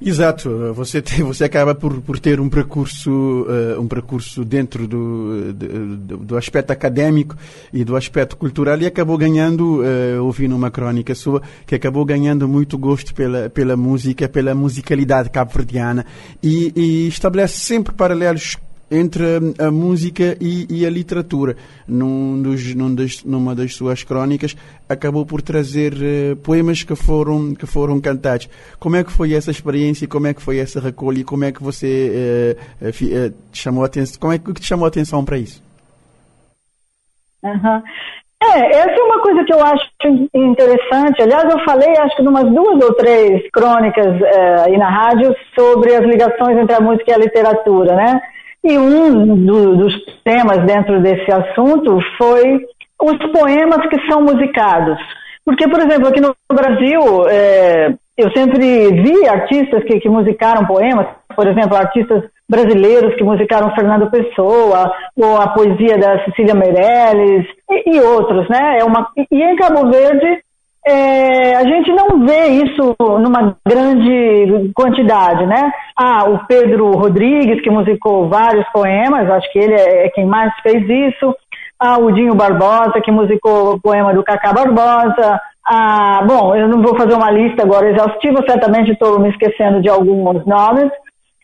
Exato, 0.00 0.72
você, 0.74 1.00
tem, 1.00 1.22
você 1.22 1.44
acaba 1.44 1.74
por, 1.74 2.00
por 2.00 2.18
ter 2.18 2.40
um 2.40 2.48
percurso, 2.48 3.10
uh, 3.10 3.80
um 3.80 3.86
percurso 3.86 4.44
dentro 4.44 4.86
do, 4.86 5.52
do, 5.52 6.16
do, 6.18 6.36
aspecto 6.36 6.70
académico 6.72 7.36
e 7.72 7.84
do 7.84 7.96
aspecto 7.96 8.36
cultural 8.36 8.78
e 8.80 8.86
acabou 8.86 9.16
ganhando, 9.16 9.80
uh, 9.80 10.22
ouvindo 10.24 10.56
uma 10.56 10.70
crónica 10.70 11.14
sua, 11.14 11.42
que 11.66 11.74
acabou 11.74 12.04
ganhando 12.04 12.48
muito 12.48 12.76
gosto 12.76 13.14
pela, 13.14 13.48
pela 13.48 13.76
música, 13.76 14.28
pela 14.28 14.54
musicalidade 14.54 15.30
cabo-verdiana 15.30 16.04
e, 16.42 16.72
e 16.74 17.08
estabelece 17.08 17.58
sempre 17.58 17.94
paralelos 17.94 18.56
entre 18.92 19.24
a, 19.58 19.70
música 19.70 20.36
e, 20.40 20.66
e, 20.68 20.86
a 20.86 20.90
literatura. 20.90 21.56
Num 21.88 22.40
dos, 22.42 22.74
num 22.74 22.94
das, 22.94 23.24
numa 23.24 23.54
das 23.54 23.74
suas 23.74 24.04
crónicas, 24.04 24.54
acabou 24.88 25.24
por 25.24 25.40
trazer 25.40 25.94
uh, 25.94 26.36
poemas 26.36 26.82
que 26.82 26.94
foram, 26.94 27.54
que 27.54 27.66
foram 27.66 28.00
cantados. 28.00 28.48
Como 28.78 28.96
é 28.96 29.02
que 29.02 29.10
foi 29.10 29.32
essa 29.32 29.50
experiência? 29.50 30.06
Como 30.06 30.26
é 30.26 30.34
que 30.34 30.42
foi 30.42 30.58
essa 30.58 30.78
recolha? 30.78 31.20
E 31.20 31.24
como 31.24 31.44
é 31.44 31.52
que 31.52 31.62
você 31.62 32.56
uh, 32.80 32.88
uh, 32.88 33.34
chamou 33.52 33.82
a 33.82 33.86
atenção? 33.86 34.20
Como 34.20 34.32
é 34.32 34.38
que 34.38 34.52
te 34.52 34.66
chamou 34.66 34.84
a 34.84 34.88
atenção 34.88 35.24
para 35.24 35.38
isso? 35.38 35.62
Uhum. 37.42 37.82
É, 38.44 38.76
essa 38.76 38.90
é 38.90 39.02
uma 39.04 39.20
coisa 39.22 39.44
que 39.44 39.54
eu 39.54 39.64
acho 39.64 39.88
interessante. 40.34 41.22
Aliás, 41.22 41.44
eu 41.44 41.64
falei, 41.64 41.88
acho 41.96 42.16
que 42.16 42.22
umas 42.22 42.44
duas 42.52 42.84
ou 42.84 42.92
três 42.94 43.48
crônicas 43.52 44.20
aí 44.66 44.76
na 44.76 44.90
rádio 44.90 45.32
sobre 45.56 45.94
as 45.94 46.04
ligações 46.04 46.58
entre 46.58 46.74
a 46.74 46.80
música 46.80 47.12
e 47.12 47.14
a 47.14 47.18
literatura, 47.18 47.94
né? 47.94 48.20
E 48.64 48.78
um 48.78 49.44
do, 49.44 49.76
dos 49.76 49.94
temas 50.24 50.64
dentro 50.66 51.00
desse 51.02 51.30
assunto 51.32 51.98
foi 52.16 52.64
os 53.00 53.32
poemas 53.32 53.86
que 53.88 54.00
são 54.08 54.22
musicados. 54.22 54.98
Porque, 55.44 55.68
por 55.68 55.80
exemplo, 55.80 56.08
aqui 56.08 56.20
no 56.20 56.34
Brasil, 56.52 57.28
é, 57.28 57.92
eu 58.16 58.30
sempre 58.30 58.92
vi 59.02 59.26
artistas 59.26 59.82
que, 59.84 59.98
que 59.98 60.08
musicaram 60.08 60.64
poemas, 60.64 61.08
por 61.34 61.46
exemplo, 61.48 61.76
artistas 61.76 62.22
brasileiros 62.48 63.14
que 63.16 63.24
musicaram 63.24 63.74
Fernando 63.74 64.10
Pessoa, 64.10 64.92
ou 65.16 65.36
a 65.36 65.48
poesia 65.48 65.98
da 65.98 66.24
Cecília 66.24 66.54
Meirelles, 66.54 67.46
e, 67.70 67.96
e 67.96 68.00
outros, 68.00 68.48
né? 68.48 68.78
É 68.78 68.84
uma, 68.84 69.08
e 69.16 69.42
em 69.42 69.56
Cabo 69.56 69.90
Verde, 69.90 70.42
é, 70.84 71.54
a 71.54 71.62
gente 71.62 71.92
não 71.92 72.26
vê 72.26 72.48
isso 72.64 72.96
numa 72.98 73.56
grande 73.66 74.72
quantidade, 74.74 75.46
né? 75.46 75.72
Ah, 75.96 76.28
o 76.28 76.44
Pedro 76.46 76.90
Rodrigues, 76.90 77.62
que 77.62 77.70
musicou 77.70 78.28
vários 78.28 78.66
poemas, 78.72 79.30
acho 79.30 79.50
que 79.52 79.60
ele 79.60 79.74
é, 79.74 80.06
é 80.06 80.10
quem 80.10 80.26
mais 80.26 80.52
fez 80.60 80.82
isso. 80.88 81.34
Ah, 81.78 81.98
o 81.98 82.10
Dinho 82.10 82.34
Barbosa, 82.34 83.00
que 83.00 83.12
musicou 83.12 83.74
o 83.74 83.80
poema 83.80 84.12
do 84.12 84.24
Cacá 84.24 84.52
Barbosa. 84.52 85.40
Ah, 85.64 86.24
bom, 86.26 86.56
eu 86.56 86.66
não 86.68 86.82
vou 86.82 86.96
fazer 86.96 87.14
uma 87.14 87.30
lista 87.30 87.62
agora 87.62 87.88
exaustiva, 87.88 88.44
certamente 88.48 88.90
estou 88.90 89.20
me 89.20 89.30
esquecendo 89.30 89.80
de 89.80 89.88
alguns 89.88 90.44
nomes, 90.44 90.90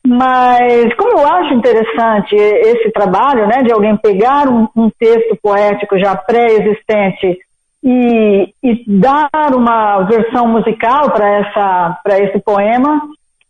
mas 0.04 0.92
como 0.96 1.20
eu 1.20 1.26
acho 1.26 1.54
interessante 1.54 2.34
esse 2.34 2.90
trabalho, 2.90 3.46
né, 3.46 3.62
de 3.62 3.72
alguém 3.72 3.96
pegar 3.96 4.48
um, 4.48 4.66
um 4.76 4.90
texto 4.98 5.38
poético 5.40 5.96
já 5.96 6.16
pré-existente 6.16 7.38
e, 7.82 8.52
e 8.62 8.84
dar 8.86 9.30
uma 9.54 10.02
versão 10.02 10.48
musical 10.48 11.10
para 11.10 12.18
esse 12.18 12.38
poema. 12.40 13.02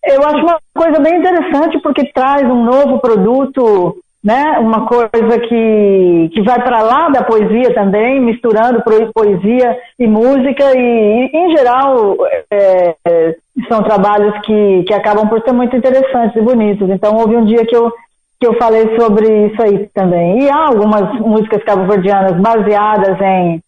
Eu 0.05 0.23
acho 0.25 0.38
uma 0.38 0.59
coisa 0.75 1.01
bem 1.01 1.19
interessante 1.19 1.79
porque 1.81 2.12
traz 2.12 2.45
um 2.45 2.64
novo 2.64 2.99
produto 3.01 3.97
né? 4.23 4.59
Uma 4.59 4.87
coisa 4.87 5.38
que 5.49 6.31
que 6.33 6.43
vai 6.43 6.61
para 6.62 6.83
lá 6.83 7.09
da 7.09 7.23
poesia 7.23 7.73
também 7.73 8.21
misturando 8.21 8.83
poesia 9.14 9.77
e 9.99 10.07
música. 10.07 10.64
E, 10.77 11.31
em 11.33 11.57
geral 11.57 12.17
é, 12.51 12.95
é, 13.07 13.37
são 13.69 13.83
trabalhos 13.83 14.35
que 14.45 14.85
que 14.87 14.95
acabam 14.95 15.29
por 15.29 15.41
ser 15.43 15.53
muito 15.53 15.77
interessantes 15.77 16.37
e 16.37 16.43
bonitos. 16.43 16.91
Então 16.91 17.17
houve 17.17 17.37
um 17.37 17.45
dia 17.45 17.64
que 17.64 17.77
eu 17.77 17.93
que 18.41 18.47
eu 18.47 18.55
falei 18.55 18.97
sobre 18.99 19.47
isso 19.47 19.62
aí 19.62 19.88
também. 19.95 20.43
E 20.43 20.51
há 20.51 20.67
algumas 20.67 21.12
músicas 21.21 21.62
cabo-verdianas 21.64 22.41
baseadas 22.41 23.21
em 23.21 23.62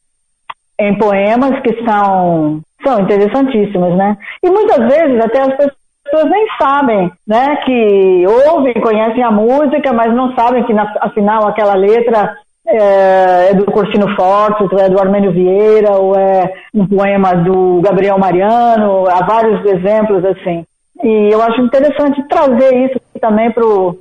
em 0.81 0.99
poemas 0.99 1.61
que 1.61 1.85
são, 1.85 2.61
são 2.83 3.01
interessantíssimos, 3.01 3.97
né? 3.97 4.17
E 4.43 4.51
muitas 4.51 4.79
vezes 4.79 5.25
até 5.25 5.41
as 5.43 5.55
pessoas 5.55 6.31
nem 6.31 6.47
sabem, 6.59 7.13
né? 7.27 7.57
Que 7.65 8.25
ouvem, 8.49 8.75
conhecem 8.81 9.23
a 9.23 9.31
música, 9.31 9.93
mas 9.93 10.13
não 10.15 10.35
sabem 10.35 10.65
que 10.65 10.73
na, 10.73 10.93
afinal 11.01 11.47
aquela 11.47 11.75
letra 11.75 12.35
é, 12.67 13.51
é 13.51 13.55
do 13.55 13.67
Corsino 13.67 14.15
Fortes, 14.17 14.73
é 14.79 14.89
do 14.89 14.99
Armênio 14.99 15.33
Vieira, 15.33 15.93
ou 15.93 16.17
é 16.17 16.53
um 16.75 16.87
poema 16.87 17.35
do 17.35 17.81
Gabriel 17.83 18.19
Mariano, 18.19 19.09
há 19.09 19.25
vários 19.25 19.65
exemplos 19.67 20.25
assim. 20.25 20.65
E 21.03 21.31
eu 21.33 21.43
acho 21.43 21.61
interessante 21.61 22.23
trazer 22.29 22.75
isso 22.87 23.01
também 23.21 23.51
para 23.51 23.65
o 23.65 23.97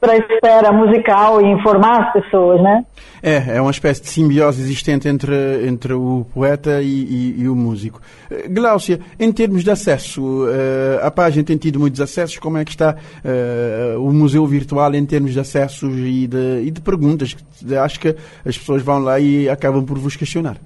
para 0.00 0.12
a 0.12 0.16
esfera 0.16 0.72
musical 0.72 1.40
e 1.40 1.46
informar 1.46 2.06
as 2.06 2.12
pessoas, 2.12 2.62
né? 2.62 2.84
É, 3.22 3.56
é 3.56 3.60
uma 3.60 3.70
espécie 3.70 4.02
de 4.02 4.08
simbiose 4.08 4.60
existente 4.60 5.08
entre, 5.08 5.66
entre 5.66 5.92
o 5.92 6.26
poeta 6.32 6.82
e, 6.82 6.86
e, 6.86 7.42
e 7.42 7.48
o 7.48 7.56
músico. 7.56 8.00
Eh, 8.30 8.48
Gláucia, 8.48 9.00
em 9.18 9.32
termos 9.32 9.64
de 9.64 9.70
acesso, 9.70 10.44
uh, 10.44 11.02
a 11.02 11.10
página 11.10 11.44
tem 11.44 11.56
tido 11.56 11.80
muitos 11.80 12.00
acessos, 12.00 12.38
como 12.38 12.58
é 12.58 12.64
que 12.64 12.70
está 12.70 12.94
uh, 12.94 14.00
o 14.00 14.12
museu 14.12 14.46
virtual 14.46 14.94
em 14.94 15.04
termos 15.04 15.32
de 15.32 15.40
acessos 15.40 15.92
e 15.96 16.26
de, 16.26 16.62
e 16.64 16.70
de 16.70 16.80
perguntas? 16.80 17.36
Acho 17.82 18.00
que 18.00 18.14
as 18.44 18.56
pessoas 18.56 18.82
vão 18.82 18.98
lá 18.98 19.18
e 19.18 19.48
acabam 19.48 19.84
por 19.84 19.98
vos 19.98 20.16
questionar. 20.16 20.56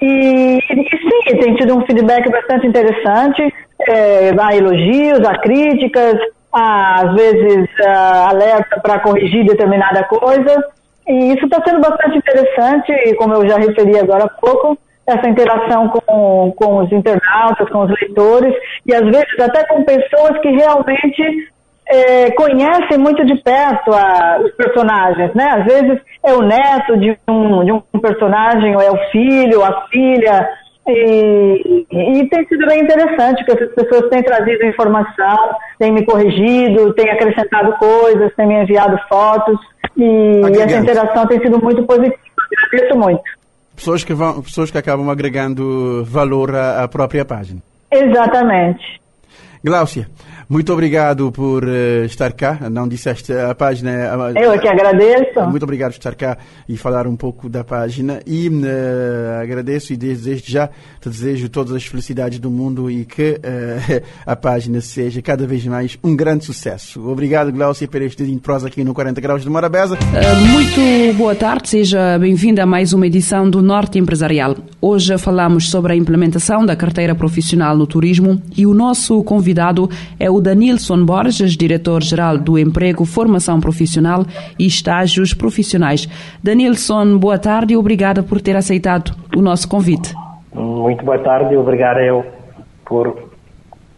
E, 0.00 0.58
e, 0.58 1.30
sim, 1.30 1.38
tem 1.38 1.54
tido 1.54 1.76
um 1.76 1.86
feedback 1.86 2.30
bastante 2.30 2.66
interessante. 2.66 3.42
É, 3.88 4.30
há 4.38 4.54
elogios, 4.54 5.26
há 5.26 5.38
críticas, 5.38 6.18
há, 6.52 7.02
às 7.02 7.14
vezes 7.14 7.68
alerta 8.28 8.78
para 8.80 9.00
corrigir 9.00 9.46
determinada 9.46 10.04
coisa. 10.04 10.64
E 11.08 11.32
isso 11.32 11.44
está 11.44 11.62
sendo 11.64 11.80
bastante 11.80 12.18
interessante, 12.18 13.14
como 13.16 13.34
eu 13.34 13.48
já 13.48 13.56
referi 13.56 13.98
agora 13.98 14.24
há 14.24 14.28
pouco, 14.28 14.76
essa 15.06 15.28
interação 15.28 15.88
com, 15.88 16.52
com 16.56 16.78
os 16.78 16.90
internautas, 16.90 17.68
com 17.68 17.84
os 17.84 18.00
leitores, 18.00 18.54
e 18.84 18.94
às 18.94 19.04
vezes 19.04 19.40
até 19.40 19.64
com 19.66 19.84
pessoas 19.84 20.38
que 20.40 20.48
realmente 20.48 21.52
é, 21.88 22.30
conhecem 22.32 22.98
muito 22.98 23.24
de 23.24 23.36
perto 23.42 23.92
a, 23.92 24.40
os 24.44 24.52
personagens, 24.52 25.32
né? 25.34 25.46
Às 25.50 25.64
vezes 25.64 26.00
é 26.24 26.32
o 26.34 26.42
neto 26.42 26.96
de 26.98 27.16
um, 27.28 27.64
de 27.64 27.72
um 27.72 28.00
personagem, 28.00 28.74
ou 28.74 28.82
é 28.82 28.90
o 28.90 29.10
filho, 29.10 29.64
a 29.64 29.86
filha, 29.88 30.48
e, 30.88 31.86
e, 31.90 32.28
tem 32.28 32.46
sido 32.46 32.64
bem 32.66 32.80
interessante, 32.80 33.44
porque 33.44 33.64
essas 33.64 33.74
pessoas 33.74 34.08
têm 34.08 34.22
trazido 34.22 34.66
informação, 34.66 35.56
têm 35.80 35.90
me 35.90 36.04
corrigido, 36.04 36.94
têm 36.94 37.10
acrescentado 37.10 37.72
coisas, 37.72 38.32
têm 38.36 38.46
me 38.46 38.62
enviado 38.62 38.96
fotos, 39.08 39.58
e, 39.96 40.04
e 40.04 40.60
essa 40.60 40.76
interação 40.76 41.26
tem 41.26 41.40
sido 41.40 41.60
muito 41.60 41.82
positiva, 41.84 42.16
agradeço 42.70 42.98
muito. 42.98 43.22
Pessoas 43.76 44.02
que, 44.02 44.14
vão, 44.14 44.42
pessoas 44.42 44.70
que 44.70 44.78
acabam 44.78 45.08
agregando 45.10 46.04
valor 46.04 46.54
à, 46.54 46.82
à 46.82 46.88
própria 46.88 47.24
página. 47.24 47.62
Exatamente. 47.92 49.00
Gláucia, 49.62 50.08
muito 50.48 50.72
obrigado 50.72 51.32
por 51.32 51.64
uh, 51.64 52.04
estar 52.04 52.32
cá. 52.32 52.70
Não 52.70 52.86
disseste 52.86 53.32
a 53.32 53.52
página. 53.52 53.90
Eu 54.40 54.52
é 54.52 54.58
que 54.58 54.68
agradeço. 54.68 55.40
Muito 55.50 55.64
obrigado 55.64 55.90
por 55.90 55.98
estar 55.98 56.14
cá 56.14 56.38
e 56.68 56.76
falar 56.76 57.08
um 57.08 57.16
pouco 57.16 57.48
da 57.48 57.64
página. 57.64 58.20
E 58.24 58.48
uh, 58.48 59.42
agradeço 59.42 59.92
e 59.92 59.96
desde 59.96 60.52
já 60.52 60.68
te 61.00 61.08
desejo 61.08 61.48
todas 61.48 61.74
as 61.74 61.84
felicidades 61.84 62.38
do 62.38 62.48
mundo 62.48 62.88
e 62.88 63.04
que 63.04 63.32
uh, 63.32 64.02
a 64.24 64.36
página 64.36 64.80
seja 64.80 65.20
cada 65.20 65.46
vez 65.48 65.66
mais 65.66 65.98
um 66.04 66.14
grande 66.14 66.44
sucesso. 66.44 67.08
Obrigado, 67.08 67.50
Glaucia, 67.50 67.88
por 67.88 68.00
este 68.02 68.24
dia 68.24 68.32
de 68.32 68.40
prosa 68.40 68.68
aqui 68.68 68.84
no 68.84 68.94
40 68.94 69.20
Graus 69.20 69.42
de 69.42 69.50
Morabeza. 69.50 69.98
muito 70.52 71.16
boa 71.16 71.34
tarde, 71.34 71.68
seja 71.68 72.18
bem-vinda 72.18 72.62
a 72.62 72.66
mais 72.66 72.92
uma 72.92 73.06
edição 73.06 73.50
do 73.50 73.60
Norte 73.60 73.98
Empresarial. 73.98 74.56
Hoje 74.80 75.18
falamos 75.18 75.68
sobre 75.70 75.92
a 75.92 75.96
implementação 75.96 76.64
da 76.64 76.76
carteira 76.76 77.16
profissional 77.16 77.76
no 77.76 77.86
turismo 77.86 78.40
e 78.56 78.64
o 78.64 78.72
nosso 78.72 79.22
convidado 79.24 79.90
é 80.20 80.30
o 80.30 80.35
o 80.36 80.40
Danilson 80.40 81.04
Borges, 81.04 81.56
diretor-geral 81.56 82.36
do 82.36 82.58
Emprego, 82.58 83.04
Formação 83.04 83.58
Profissional 83.58 84.24
e 84.58 84.66
Estágios 84.66 85.32
Profissionais. 85.32 86.06
Danilson, 86.42 87.16
boa 87.16 87.38
tarde 87.38 87.72
e 87.72 87.76
obrigada 87.76 88.22
por 88.22 88.40
ter 88.40 88.54
aceitado 88.54 89.16
o 89.34 89.40
nosso 89.40 89.66
convite. 89.66 90.14
Muito 90.54 91.04
boa 91.04 91.18
tarde 91.18 91.54
e 91.54 91.56
obrigado 91.56 92.00
eu 92.00 92.24
por 92.84 93.25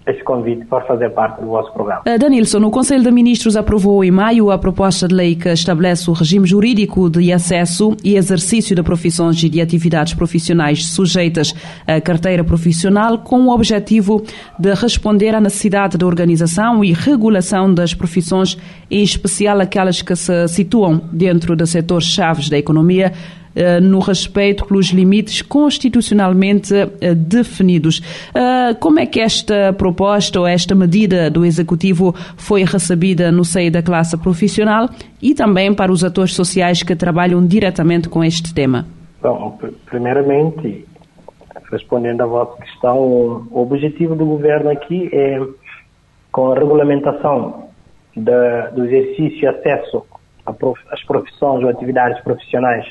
este 0.08 0.24
convite 0.24 0.64
para 0.66 0.84
fazer 0.86 1.10
parte 1.10 1.40
do 1.40 1.48
vosso 1.48 1.72
programa. 1.72 2.02
Uh, 2.06 2.18
Danilson, 2.18 2.64
o 2.64 2.70
Conselho 2.70 3.02
de 3.02 3.10
Ministros 3.10 3.56
aprovou 3.56 4.02
em 4.02 4.10
maio 4.10 4.50
a 4.50 4.58
proposta 4.58 5.06
de 5.06 5.14
lei 5.14 5.34
que 5.34 5.48
estabelece 5.50 6.08
o 6.10 6.12
regime 6.12 6.46
jurídico 6.46 7.10
de 7.10 7.32
acesso 7.32 7.96
e 8.02 8.16
exercício 8.16 8.74
de 8.74 8.82
profissões 8.82 9.42
e 9.42 9.48
de 9.48 9.60
atividades 9.60 10.14
profissionais 10.14 10.86
sujeitas 10.86 11.54
à 11.86 12.00
carteira 12.00 12.42
profissional 12.42 13.18
com 13.18 13.46
o 13.46 13.54
objetivo 13.54 14.22
de 14.58 14.72
responder 14.74 15.34
à 15.34 15.40
necessidade 15.40 15.98
de 15.98 16.04
organização 16.04 16.82
e 16.82 16.92
regulação 16.92 17.72
das 17.72 17.94
profissões, 17.94 18.56
em 18.90 19.02
especial 19.02 19.60
aquelas 19.60 20.02
que 20.02 20.16
se 20.16 20.48
situam 20.48 21.02
dentro 21.12 21.54
de 21.54 21.66
setores 21.66 22.06
chaves 22.06 22.48
da 22.48 22.56
economia, 22.56 23.12
eh, 23.12 23.37
no 23.80 23.98
respeito 23.98 24.64
pelos 24.64 24.86
limites 24.86 25.42
constitucionalmente 25.42 26.74
eh, 27.00 27.14
definidos. 27.14 28.00
Eh, 28.34 28.74
como 28.74 29.00
é 29.00 29.06
que 29.06 29.20
esta 29.20 29.72
proposta 29.72 30.40
ou 30.40 30.46
esta 30.46 30.74
medida 30.74 31.30
do 31.30 31.44
Executivo 31.44 32.14
foi 32.36 32.64
recebida 32.64 33.32
no 33.32 33.44
seio 33.44 33.70
da 33.70 33.82
classe 33.82 34.16
profissional 34.16 34.88
e 35.20 35.34
também 35.34 35.74
para 35.74 35.90
os 35.90 36.04
atores 36.04 36.34
sociais 36.34 36.82
que 36.82 36.94
trabalham 36.94 37.44
diretamente 37.44 38.08
com 38.08 38.22
este 38.22 38.54
tema? 38.54 38.86
Bom, 39.20 39.58
primeiramente, 39.86 40.86
respondendo 41.70 42.22
à 42.22 42.26
vossa 42.26 42.62
questão, 42.62 42.96
o 43.50 43.62
objetivo 43.62 44.14
do 44.14 44.24
governo 44.24 44.70
aqui 44.70 45.10
é, 45.12 45.40
com 46.30 46.52
a 46.52 46.54
regulamentação 46.54 47.68
da, 48.16 48.68
do 48.68 48.84
exercício 48.84 49.42
e 49.42 49.46
acesso 49.46 50.04
às 50.90 51.02
profissões 51.04 51.62
ou 51.62 51.68
atividades 51.68 52.22
profissionais 52.22 52.86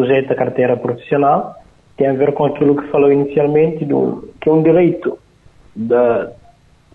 sujeito 0.00 0.32
à 0.32 0.36
carteira 0.36 0.76
profissional, 0.76 1.54
tem 1.96 2.08
a 2.08 2.12
ver 2.12 2.32
com 2.32 2.46
aquilo 2.46 2.76
que 2.76 2.88
falou 2.88 3.12
inicialmente, 3.12 3.84
do, 3.84 4.30
que 4.40 4.48
é 4.48 4.52
um 4.52 4.62
direito 4.62 5.18
da, 5.76 6.32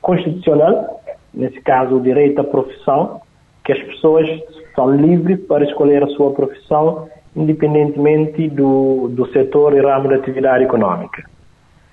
constitucional, 0.02 1.02
nesse 1.34 1.62
caso 1.62 1.96
o 1.96 2.02
direito 2.02 2.40
à 2.40 2.44
profissão, 2.44 3.22
que 3.64 3.72
as 3.72 3.82
pessoas 3.84 4.28
são 4.76 4.96
livres 4.96 5.40
para 5.48 5.64
escolher 5.64 6.04
a 6.04 6.08
sua 6.08 6.32
profissão 6.32 7.08
independentemente 7.36 8.48
do, 8.50 9.10
do 9.10 9.28
setor 9.34 9.76
e 9.76 9.82
ramo 9.82 10.08
de 10.08 10.16
atividade 10.16 10.64
econômica. 10.64 11.24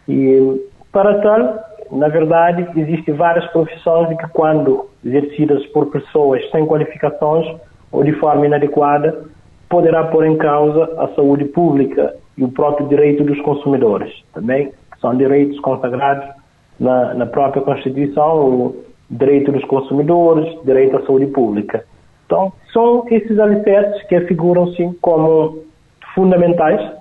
E 0.09 0.61
para 0.93 1.21
tal, 1.21 1.59
na 1.91 2.09
verdade, 2.09 2.69
existem 2.77 3.15
várias 3.15 3.45
profissões 3.51 4.17
que 4.17 4.29
quando 4.29 4.89
exercidas 5.05 5.67
por 5.67 5.91
pessoas 5.91 6.49
sem 6.51 6.65
qualificações 6.67 7.61
ou 7.91 8.05
de 8.05 8.13
forma 8.15 8.47
inadequada, 8.47 9.25
poderá 9.73 10.05
pôr 10.05 10.27
em 10.27 10.37
causa 10.37 10.85
a 10.99 11.09
saúde 11.15 11.47
pública 11.47 12.15
e 12.37 12.45
o 12.45 12.49
próprio 12.53 12.87
direito 12.89 13.25
dos 13.25 13.41
consumidores, 13.41 14.13
também, 14.35 14.67
que 14.67 15.01
são 15.01 15.17
direitos 15.17 15.59
consagrados 15.61 16.29
na, 16.79 17.15
na 17.15 17.25
própria 17.25 17.63
Constituição, 17.63 18.37
o 18.37 18.85
direito 19.11 19.51
dos 19.51 19.65
consumidores, 19.65 20.63
direito 20.63 20.99
à 20.99 21.07
saúde 21.07 21.29
pública. 21.29 21.87
Então, 22.27 22.53
são 22.71 23.07
esses 23.11 23.39
alicerces 23.39 24.03
que 24.09 24.21
figuram, 24.27 24.67
sim, 24.75 24.95
como 25.01 25.61
fundamentais 26.15 26.93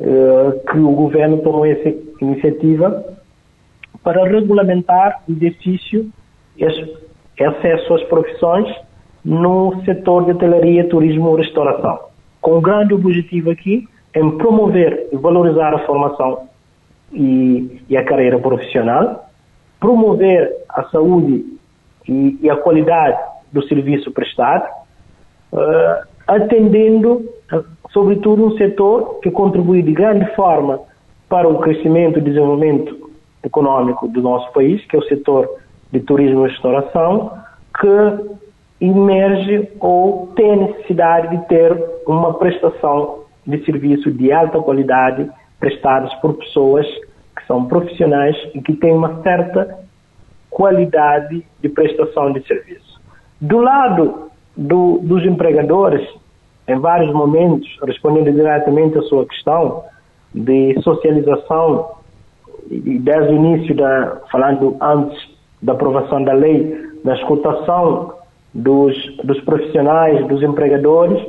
eh, 0.00 0.60
que 0.70 0.78
o 0.78 0.92
governo 0.92 1.38
tomou 1.42 1.66
essa 1.66 1.94
iniciativa 2.22 3.04
para 4.02 4.24
regulamentar 4.24 5.22
o 5.28 5.32
exercício 5.32 6.08
e 6.56 7.44
acesso 7.44 7.94
às 7.94 8.02
profissões 8.04 8.87
no 9.28 9.84
setor 9.84 10.24
de 10.24 10.30
hotelaria, 10.30 10.88
turismo 10.88 11.36
e 11.36 11.42
restauração. 11.42 11.98
Com 12.40 12.56
o 12.56 12.60
grande 12.62 12.94
objetivo 12.94 13.50
aqui 13.50 13.86
em 14.14 14.30
promover 14.38 15.08
e 15.12 15.16
valorizar 15.18 15.74
a 15.74 15.80
formação 15.80 16.48
e, 17.12 17.82
e 17.90 17.96
a 17.96 18.04
carreira 18.06 18.38
profissional, 18.38 19.28
promover 19.78 20.50
a 20.70 20.84
saúde 20.84 21.44
e, 22.08 22.38
e, 22.40 22.48
a 22.48 22.56
qualidade 22.56 23.18
do 23.52 23.62
serviço 23.68 24.10
prestado, 24.12 24.66
uh, 25.52 26.08
atendendo, 26.26 27.22
uh, 27.52 27.64
sobretudo, 27.90 28.46
um 28.46 28.56
setor 28.56 29.20
que 29.20 29.30
contribui 29.30 29.82
de 29.82 29.92
grande 29.92 30.24
forma 30.34 30.80
para 31.28 31.46
o 31.46 31.58
crescimento 31.58 32.18
e 32.18 32.22
desenvolvimento 32.22 33.10
econômico 33.44 34.08
do 34.08 34.22
nosso 34.22 34.50
país, 34.54 34.82
que 34.86 34.96
é 34.96 34.98
o 34.98 35.04
setor 35.04 35.50
de 35.92 36.00
turismo 36.00 36.46
e 36.46 36.50
restauração, 36.50 37.32
que 37.78 38.47
emerge 38.80 39.68
ou 39.80 40.28
tem 40.36 40.56
necessidade 40.56 41.36
de 41.36 41.48
ter 41.48 41.76
uma 42.06 42.34
prestação 42.34 43.24
de 43.46 43.64
serviço 43.64 44.10
de 44.10 44.32
alta 44.32 44.60
qualidade 44.60 45.28
prestadas 45.58 46.12
por 46.16 46.34
pessoas 46.34 46.86
que 47.36 47.46
são 47.46 47.64
profissionais 47.64 48.36
e 48.54 48.60
que 48.60 48.74
têm 48.74 48.92
uma 48.92 49.20
certa 49.22 49.78
qualidade 50.50 51.44
de 51.60 51.68
prestação 51.68 52.32
de 52.32 52.46
serviço. 52.46 53.00
Do 53.40 53.58
lado 53.58 54.30
do, 54.56 54.98
dos 54.98 55.24
empregadores, 55.24 56.06
em 56.66 56.78
vários 56.78 57.12
momentos, 57.12 57.68
respondendo 57.84 58.32
diretamente 58.32 58.98
à 58.98 59.02
sua 59.02 59.26
questão 59.26 59.84
de 60.34 60.80
socialização, 60.82 61.96
e 62.70 62.98
desde 62.98 63.32
o 63.32 63.36
início, 63.36 63.74
da, 63.74 64.20
falando 64.30 64.76
antes 64.80 65.18
da 65.62 65.72
aprovação 65.72 66.22
da 66.22 66.32
lei, 66.32 66.76
da 67.04 67.14
escutação 67.14 68.17
dos, 68.58 68.94
dos 69.24 69.40
profissionais, 69.42 70.26
dos 70.26 70.42
empregadores, 70.42 71.20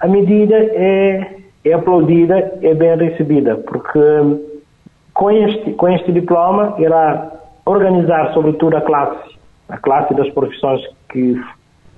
a 0.00 0.06
medida 0.06 0.56
é 0.56 1.34
é 1.64 1.72
aplaudida, 1.72 2.58
é 2.60 2.74
bem 2.74 2.94
recebida, 2.96 3.56
porque 3.56 3.98
com 5.14 5.30
este, 5.30 5.72
com 5.72 5.88
este 5.88 6.12
diploma 6.12 6.74
irá 6.78 7.32
organizar 7.64 8.34
sobretudo 8.34 8.76
a 8.76 8.82
classe, 8.82 9.34
a 9.68 9.78
classe 9.78 10.12
das 10.14 10.28
profissões 10.30 10.82
que 11.10 11.40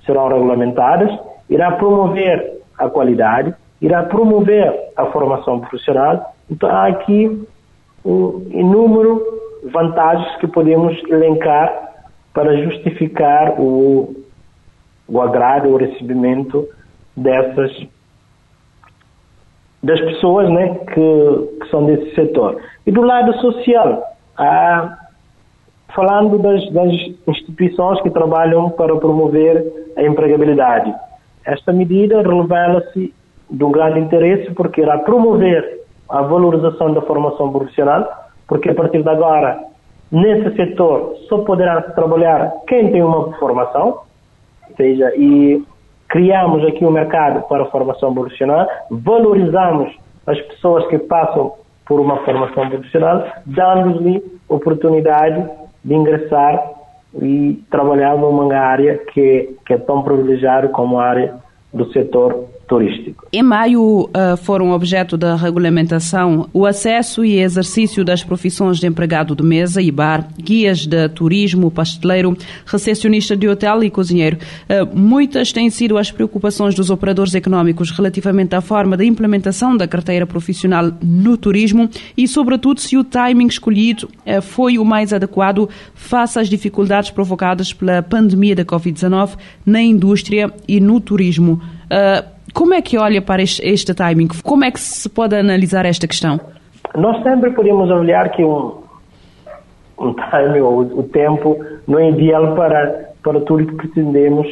serão 0.05 0.29
regulamentadas, 0.29 1.11
irá 1.49 1.73
promover 1.73 2.61
a 2.77 2.89
qualidade, 2.89 3.53
irá 3.81 4.03
promover 4.03 4.73
a 4.95 5.07
formação 5.07 5.59
profissional. 5.59 6.33
Então 6.49 6.69
há 6.69 6.87
aqui 6.87 7.45
um 8.05 8.47
inúmero 8.51 9.21
vantagens 9.65 10.33
que 10.37 10.47
podemos 10.47 10.97
elencar 11.09 11.73
para 12.33 12.55
justificar 12.63 13.59
o, 13.59 14.15
o 15.07 15.21
agrado, 15.21 15.69
o 15.69 15.77
recebimento 15.77 16.67
dessas 17.15 17.71
das 19.81 19.99
pessoas 20.01 20.49
né, 20.49 20.75
que, 20.93 21.59
que 21.61 21.69
são 21.69 21.85
desse 21.85 22.13
setor. 22.15 22.59
E 22.85 22.91
do 22.91 23.01
lado 23.03 23.33
social, 23.39 24.03
há, 24.37 24.97
falando 25.95 26.37
das, 26.39 26.69
das 26.71 26.91
instituições 27.27 28.01
que 28.01 28.09
trabalham 28.09 28.69
para 28.71 28.95
promover 28.97 29.91
a 29.95 30.03
empregabilidade. 30.03 30.93
Esta 31.45 31.71
medida 31.71 32.21
revela-se 32.21 33.13
de 33.49 33.63
um 33.63 33.71
grande 33.71 33.99
interesse 33.99 34.51
porque 34.53 34.81
irá 34.81 34.97
promover 34.99 35.81
a 36.09 36.21
valorização 36.21 36.93
da 36.93 37.01
formação 37.01 37.51
profissional, 37.51 38.05
porque 38.47 38.69
a 38.69 38.75
partir 38.75 39.03
de 39.03 39.09
agora, 39.09 39.59
nesse 40.11 40.55
setor, 40.55 41.15
só 41.29 41.39
poderá 41.39 41.81
trabalhar 41.81 42.51
quem 42.67 42.91
tem 42.91 43.03
uma 43.03 43.33
formação, 43.37 43.99
ou 44.69 44.75
seja, 44.75 45.13
e 45.15 45.63
criamos 46.07 46.65
aqui 46.65 46.85
um 46.85 46.91
mercado 46.91 47.47
para 47.47 47.63
a 47.63 47.67
formação 47.67 48.13
profissional, 48.13 48.67
valorizamos 48.89 49.93
as 50.25 50.39
pessoas 50.41 50.85
que 50.87 50.97
passam 50.97 51.53
por 51.85 51.99
uma 51.99 52.17
formação 52.23 52.69
profissional, 52.69 53.25
dando-lhe 53.45 54.23
oportunidade 54.49 55.49
de 55.83 55.93
ingressar 55.93 56.71
e 57.21 57.63
trabalhar 57.69 58.17
numa 58.17 58.53
área 58.55 58.97
que, 58.97 59.55
que 59.65 59.73
é 59.73 59.77
tão 59.77 60.03
privilegiada 60.03 60.67
como 60.69 60.99
a 60.99 61.05
área 61.05 61.35
do 61.73 61.91
setor 61.91 62.45
turístico. 62.67 63.25
Em 63.31 63.41
maio 63.41 63.81
uh, 63.81 64.37
foram 64.37 64.71
objeto 64.71 65.17
da 65.17 65.35
regulamentação 65.35 66.49
o 66.53 66.65
acesso 66.65 67.23
e 67.23 67.39
exercício 67.39 68.03
das 68.03 68.23
profissões 68.23 68.77
de 68.77 68.87
empregado 68.87 69.35
de 69.35 69.43
mesa 69.43 69.81
e 69.81 69.89
bar, 69.89 70.27
guias 70.37 70.85
de 70.85 71.07
turismo, 71.09 71.71
pasteleiro, 71.71 72.37
recepcionista 72.65 73.35
de 73.35 73.47
hotel 73.47 73.83
e 73.83 73.89
cozinheiro. 73.89 74.37
Uh, 74.37 74.97
muitas 74.97 75.51
têm 75.51 75.69
sido 75.69 75.97
as 75.97 76.11
preocupações 76.11 76.75
dos 76.75 76.89
operadores 76.89 77.33
económicos 77.33 77.89
relativamente 77.91 78.55
à 78.55 78.61
forma 78.61 78.97
da 78.97 79.05
implementação 79.05 79.75
da 79.77 79.87
carteira 79.87 80.27
profissional 80.27 80.91
no 81.01 81.37
turismo 81.37 81.89
e, 82.17 82.27
sobretudo, 82.27 82.81
se 82.81 82.97
o 82.97 83.03
timing 83.03 83.47
escolhido 83.47 84.09
uh, 84.25 84.41
foi 84.41 84.77
o 84.77 84.83
mais 84.83 85.13
adequado 85.13 85.69
face 85.95 86.37
às 86.37 86.49
dificuldades 86.49 87.11
provocadas 87.11 87.71
pela 87.71 88.01
pandemia 88.01 88.55
da 88.55 88.65
Covid-19 88.65 89.37
na 89.65 89.81
indústria 89.81 90.51
e 90.67 90.81
no 90.81 90.99
turismo. 90.99 91.61
Uh, 91.85 92.36
como 92.57 92.73
é 92.73 92.81
que 92.81 92.97
olha 92.97 93.21
para 93.21 93.43
este, 93.43 93.63
este 93.63 93.93
timing? 93.93 94.29
Como 94.43 94.63
é 94.65 94.71
que 94.71 94.79
se 94.79 95.07
pode 95.07 95.35
analisar 95.35 95.85
esta 95.85 96.07
questão? 96.07 96.39
Nós 96.95 97.21
sempre 97.21 97.51
podemos 97.51 97.91
avaliar 97.91 98.31
que 98.31 98.43
um, 98.43 98.81
um 99.99 100.13
timing 100.15 100.61
ou 100.61 100.79
o 100.79 101.03
tempo 101.03 101.63
não 101.87 101.99
é 101.99 102.09
ideal 102.09 102.55
para, 102.55 103.11
para 103.21 103.41
tudo 103.41 103.67
que 103.67 103.75
pretendemos 103.75 104.47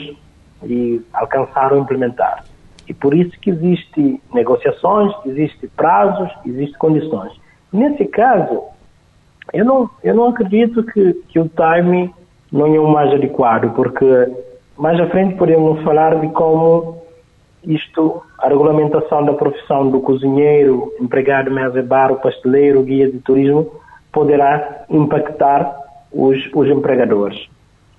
e 0.63 1.01
alcançar 1.13 1.73
ou 1.73 1.79
implementar. 1.79 2.45
E 2.87 2.93
por 2.93 3.15
isso 3.15 3.31
que 3.39 3.49
existe 3.49 4.21
negociações, 4.31 5.11
existe 5.25 5.67
prazos, 5.75 6.29
existe 6.45 6.77
condições. 6.77 7.33
Nesse 7.73 8.05
caso, 8.05 8.65
eu 9.51 9.65
não, 9.65 9.89
eu 10.03 10.13
não 10.13 10.27
acredito 10.27 10.83
que, 10.83 11.13
que 11.27 11.39
o 11.39 11.49
timing 11.49 12.13
não 12.51 12.67
é 12.67 12.79
o 12.79 12.87
mais 12.87 13.11
adequado, 13.11 13.73
porque 13.73 14.05
mais 14.77 14.99
à 14.99 15.07
frente 15.07 15.37
podemos 15.37 15.81
falar 15.81 16.19
de 16.19 16.27
como 16.29 17.03
isto, 17.67 18.21
a 18.39 18.47
regulamentação 18.47 19.25
da 19.25 19.33
profissão 19.33 19.89
do 19.89 19.99
cozinheiro, 19.99 20.91
empregado 20.99 21.51
mesa 21.51 21.81
bar, 21.81 22.11
o 22.11 22.17
pasteleiro, 22.17 22.83
guia 22.83 23.09
de 23.11 23.19
turismo, 23.19 23.71
poderá 24.11 24.85
impactar 24.89 25.75
os, 26.11 26.37
os 26.53 26.69
empregadores. 26.69 27.47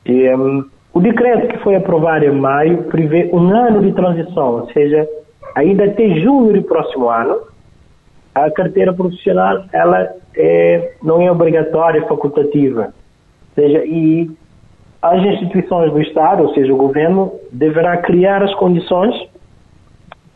E, 0.05 0.35
um, 0.35 0.65
o 0.95 1.01
decreto 1.01 1.49
que 1.49 1.59
foi 1.59 1.77
aprovado 1.77 2.25
em 2.25 2.31
maio 2.31 2.85
prevê 2.85 3.29
um 3.33 3.55
ano 3.55 3.83
de 3.83 3.93
transição, 3.93 4.61
ou 4.61 4.73
seja, 4.73 5.07
ainda 5.55 5.85
até 5.85 6.09
junho 6.21 6.55
do 6.55 6.63
próximo 6.63 7.11
ano, 7.11 7.41
a 8.35 8.51
carteira 8.51 8.93
profissional 8.93 9.65
ela 9.73 10.09
é, 10.35 10.95
não 11.03 11.21
é 11.21 11.31
obrigatória, 11.31 12.01
é 12.01 12.09
facultativa. 12.09 12.95
Ou 13.57 13.63
seja, 13.63 13.85
e 13.85 14.31
as 15.03 15.23
instituições 15.23 15.93
do 15.93 16.01
Estado, 16.01 16.43
ou 16.43 16.55
seja, 16.55 16.73
o 16.73 16.77
governo, 16.77 17.33
deverá 17.53 17.97
criar 17.99 18.43
as 18.43 18.55
condições 18.55 19.15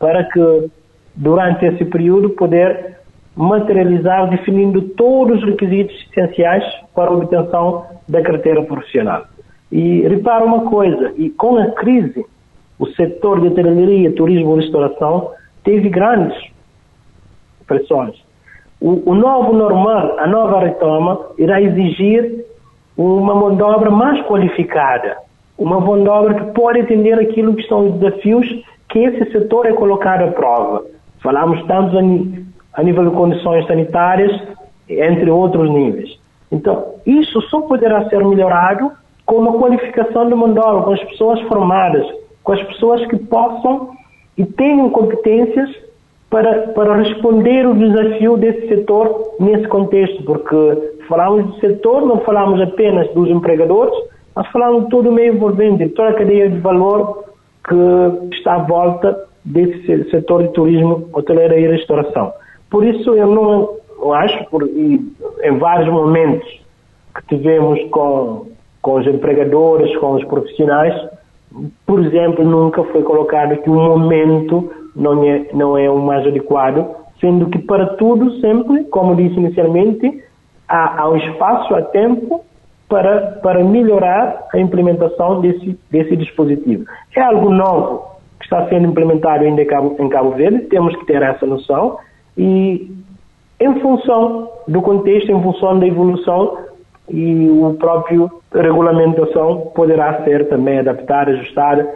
para 0.01 0.25
que, 0.25 0.69
durante 1.15 1.65
esse 1.65 1.85
período, 1.85 2.31
poder 2.31 2.97
materializar 3.35 4.29
definindo 4.29 4.81
todos 4.81 5.37
os 5.37 5.45
requisitos 5.45 5.95
essenciais 6.11 6.65
para 6.93 7.09
a 7.09 7.13
obtenção 7.13 7.85
da 8.09 8.21
carteira 8.21 8.61
profissional. 8.63 9.23
E 9.71 10.01
repara 10.01 10.43
uma 10.43 10.69
coisa, 10.69 11.13
e 11.15 11.29
com 11.29 11.57
a 11.57 11.71
crise, 11.71 12.25
o 12.77 12.87
setor 12.87 13.39
de 13.39 13.47
hotelaria, 13.47 14.11
turismo 14.11 14.57
e 14.57 14.61
restauração 14.61 15.31
teve 15.63 15.87
grandes 15.87 16.37
pressões. 17.65 18.15
O, 18.81 19.11
o, 19.11 19.13
novo 19.13 19.53
normal, 19.53 20.17
a 20.19 20.27
nova 20.27 20.59
retoma, 20.59 21.27
irá 21.37 21.61
exigir 21.61 22.43
uma 22.97 23.35
mão 23.35 23.55
de 23.55 23.61
obra 23.61 23.91
mais 23.91 24.19
qualificada, 24.25 25.17
uma 25.57 25.79
mão 25.79 26.01
de 26.01 26.09
obra 26.09 26.33
que 26.33 26.51
pode 26.53 26.81
atender 26.81 27.13
aquilo 27.19 27.55
que 27.55 27.67
são 27.67 27.87
os 27.87 27.99
desafios 27.99 28.47
que 28.91 28.99
esse 28.99 29.31
setor 29.31 29.65
é 29.65 29.73
colocado 29.73 30.23
à 30.23 30.31
prova. 30.31 30.83
Falamos 31.23 31.65
tanto 31.65 31.97
a, 31.97 32.83
nível 32.83 33.09
de 33.09 33.15
condições 33.15 33.65
sanitárias, 33.65 34.31
entre 34.89 35.29
outros 35.29 35.69
níveis. 35.69 36.19
Então, 36.51 36.95
isso 37.05 37.41
só 37.43 37.61
poderá 37.61 38.09
ser 38.09 38.23
melhorado 38.25 38.91
com 39.25 39.37
uma 39.37 39.53
qualificação 39.53 40.25
de 40.25 40.35
de 40.35 40.59
obra, 40.59 40.83
com 40.83 40.93
as 40.93 41.03
pessoas 41.05 41.39
formadas, 41.43 42.05
com 42.43 42.51
as 42.51 42.61
pessoas 42.63 43.05
que 43.07 43.15
possam 43.17 43.91
e 44.37 44.45
tenham 44.45 44.89
competências 44.89 45.69
para, 46.29 46.67
para 46.69 46.95
responder 46.95 47.65
o 47.67 47.75
desafio 47.75 48.35
desse 48.35 48.67
setor 48.67 49.35
nesse 49.39 49.67
contexto, 49.67 50.23
porque 50.23 50.95
falamos 51.07 51.45
do 51.45 51.59
setor, 51.59 52.05
não 52.05 52.19
falamos 52.19 52.59
apenas 52.61 53.09
dos 53.13 53.29
empregadores, 53.29 53.93
mas 54.35 54.47
falamos 54.47 54.85
de 54.85 54.89
todo 54.89 55.09
o 55.09 55.11
meio 55.13 55.33
envolvente, 55.35 55.85
de 55.85 55.89
toda 55.89 56.09
a 56.09 56.13
cadeia 56.13 56.49
de 56.49 56.57
valor 56.59 57.30
que 57.67 58.35
está 58.35 58.55
à 58.55 58.59
volta 58.59 59.25
desse 59.43 60.09
setor 60.09 60.43
de 60.43 60.49
turismo, 60.49 61.09
hoteleira 61.13 61.57
e 61.59 61.67
restauração. 61.67 62.33
Por 62.69 62.85
isso 62.85 63.13
eu 63.15 63.27
não 63.27 63.81
eu 64.01 64.13
acho, 64.13 64.43
por, 64.45 64.67
em 64.67 65.57
vários 65.59 65.87
momentos 65.89 66.47
que 67.15 67.37
tivemos 67.37 67.79
com, 67.91 68.47
com 68.81 68.95
os 68.95 69.05
empregadores, 69.05 69.95
com 69.97 70.13
os 70.13 70.23
profissionais, 70.25 71.09
por 71.85 72.03
exemplo, 72.03 72.43
nunca 72.43 72.83
foi 72.85 73.03
colocado 73.03 73.57
que 73.57 73.69
o 73.69 73.75
momento 73.75 74.71
não 74.95 75.23
é, 75.23 75.45
não 75.53 75.77
é 75.77 75.89
o 75.89 75.99
mais 75.99 76.25
adequado, 76.25 76.95
sendo 77.19 77.47
que 77.47 77.59
para 77.59 77.95
tudo 77.97 78.39
sempre, 78.39 78.85
como 78.85 79.15
disse 79.15 79.35
inicialmente, 79.35 80.23
há, 80.67 81.01
há 81.01 81.09
um 81.09 81.17
espaço, 81.17 81.75
há 81.75 81.81
tempo 81.83 82.43
para, 82.91 83.39
para 83.41 83.63
melhorar 83.63 84.47
a 84.53 84.59
implementação 84.59 85.39
desse, 85.39 85.79
desse 85.89 86.17
dispositivo. 86.17 86.83
É 87.15 87.21
algo 87.21 87.49
novo 87.49 88.11
que 88.37 88.43
está 88.43 88.67
sendo 88.67 88.87
implementado 88.87 89.45
ainda 89.45 89.61
em 89.61 89.65
Cabo, 89.65 89.95
em 89.97 90.09
Cabo 90.09 90.31
Verde, 90.31 90.65
temos 90.65 90.93
que 90.97 91.05
ter 91.05 91.21
essa 91.21 91.45
noção 91.45 91.97
e 92.37 92.91
em 93.61 93.79
função 93.79 94.49
do 94.67 94.81
contexto, 94.81 95.31
em 95.31 95.41
função 95.41 95.79
da 95.79 95.87
evolução 95.87 96.57
e 97.07 97.47
o 97.49 97.75
próprio 97.79 98.29
regulamentação 98.53 99.71
poderá 99.73 100.25
ser 100.25 100.49
também 100.49 100.79
adaptada, 100.79 101.31
ajustada, 101.31 101.87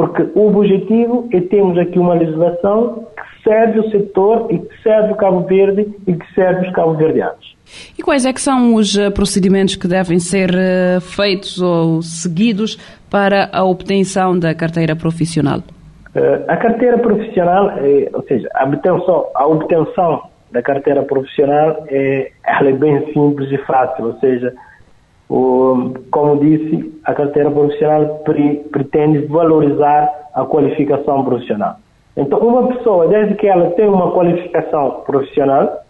porque 0.00 0.30
o 0.34 0.48
objetivo 0.48 1.28
é 1.30 1.42
termos 1.42 1.76
aqui 1.76 1.98
uma 1.98 2.14
legislação 2.14 3.04
que 3.14 3.42
serve 3.44 3.80
o 3.80 3.90
setor 3.90 4.46
e 4.50 4.58
que 4.58 4.82
serve 4.82 5.12
o 5.12 5.14
Cabo 5.14 5.40
Verde 5.40 5.94
e 6.06 6.14
que 6.14 6.34
serve 6.34 6.66
os 6.66 6.72
cabo-verdianos. 6.72 7.54
E 7.98 8.02
quais 8.02 8.24
é 8.24 8.32
que 8.32 8.40
são 8.40 8.76
os 8.76 8.96
eh, 8.96 9.10
procedimentos 9.10 9.76
que 9.76 9.86
devem 9.86 10.18
ser 10.18 10.54
eh, 10.54 11.00
feitos 11.00 11.60
ou 11.60 12.00
seguidos 12.00 12.78
para 13.10 13.50
a 13.52 13.62
obtenção 13.62 14.38
da 14.38 14.54
carteira 14.54 14.96
profissional? 14.96 15.60
Eh, 16.14 16.44
a 16.48 16.56
carteira 16.56 16.96
profissional, 16.96 17.70
ou 18.14 18.22
seja, 18.22 18.48
a 18.54 18.64
obtenção, 18.64 19.26
a 19.34 19.46
obtenção 19.46 20.22
da 20.50 20.62
carteira 20.62 21.02
profissional 21.02 21.84
é, 21.88 22.32
ela 22.42 22.70
é 22.70 22.72
bem 22.72 23.04
simples 23.12 23.52
e 23.52 23.58
fácil, 23.66 24.06
ou 24.06 24.18
seja, 24.18 24.54
como 25.30 26.40
disse, 26.40 27.00
a 27.04 27.14
carteira 27.14 27.50
profissional 27.50 28.16
pre, 28.24 28.64
pretende 28.72 29.26
valorizar 29.26 30.10
a 30.34 30.44
qualificação 30.44 31.24
profissional. 31.24 31.76
Então, 32.16 32.40
uma 32.40 32.66
pessoa, 32.66 33.06
desde 33.06 33.36
que 33.36 33.46
ela 33.46 33.70
tem 33.70 33.86
uma 33.88 34.10
qualificação 34.10 35.02
profissional 35.06 35.84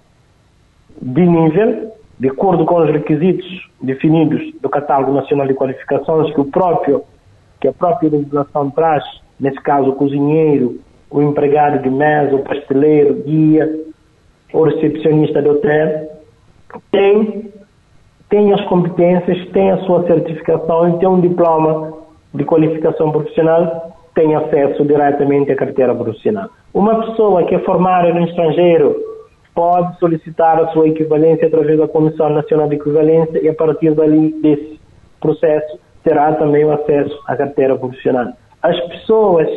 de 1.00 1.26
nível, 1.26 1.90
de 2.18 2.28
acordo 2.28 2.66
com 2.66 2.82
os 2.82 2.90
requisitos 2.90 3.66
definidos 3.80 4.42
do 4.60 4.68
Catálogo 4.68 5.12
Nacional 5.12 5.46
de 5.46 5.54
Qualificações, 5.54 6.32
que 6.34 6.40
o 6.40 6.44
próprio, 6.44 7.02
que 7.58 7.68
a 7.68 7.72
própria 7.72 8.10
legislação 8.10 8.70
traz, 8.70 9.02
nesse 9.38 9.60
caso 9.62 9.88
o 9.88 9.96
cozinheiro, 9.96 10.78
o 11.10 11.22
empregado 11.22 11.82
de 11.82 11.88
mesa, 11.88 12.36
o 12.36 12.44
pasteleiro, 12.44 13.14
guia, 13.24 13.68
o 14.52 14.62
recepcionista 14.64 15.40
de 15.40 15.48
hotel, 15.48 16.10
tem, 16.92 17.50
tem 18.30 18.52
as 18.54 18.60
competências, 18.66 19.44
tem 19.50 19.72
a 19.72 19.78
sua 19.78 20.06
certificação 20.06 20.88
e 20.88 20.98
tem 20.98 21.08
um 21.08 21.20
diploma 21.20 21.92
de 22.32 22.44
qualificação 22.44 23.10
profissional, 23.10 23.92
tem 24.14 24.34
acesso 24.36 24.84
diretamente 24.84 25.50
à 25.50 25.56
carteira 25.56 25.94
profissional. 25.94 26.48
Uma 26.72 27.04
pessoa 27.04 27.44
que 27.44 27.56
é 27.56 27.58
formada 27.58 28.14
no 28.14 28.24
estrangeiro 28.24 28.96
pode 29.52 29.98
solicitar 29.98 30.60
a 30.60 30.68
sua 30.68 30.88
equivalência 30.88 31.48
através 31.48 31.76
da 31.76 31.88
Comissão 31.88 32.30
Nacional 32.30 32.68
de 32.68 32.76
Equivalência 32.76 33.42
e 33.42 33.48
a 33.48 33.54
partir 33.54 33.94
dali 33.94 34.32
desse 34.40 34.80
processo 35.20 35.78
terá 36.04 36.32
também 36.34 36.64
o 36.64 36.72
acesso 36.72 37.18
à 37.26 37.36
carteira 37.36 37.76
profissional. 37.76 38.28
As 38.62 38.78
pessoas 38.88 39.48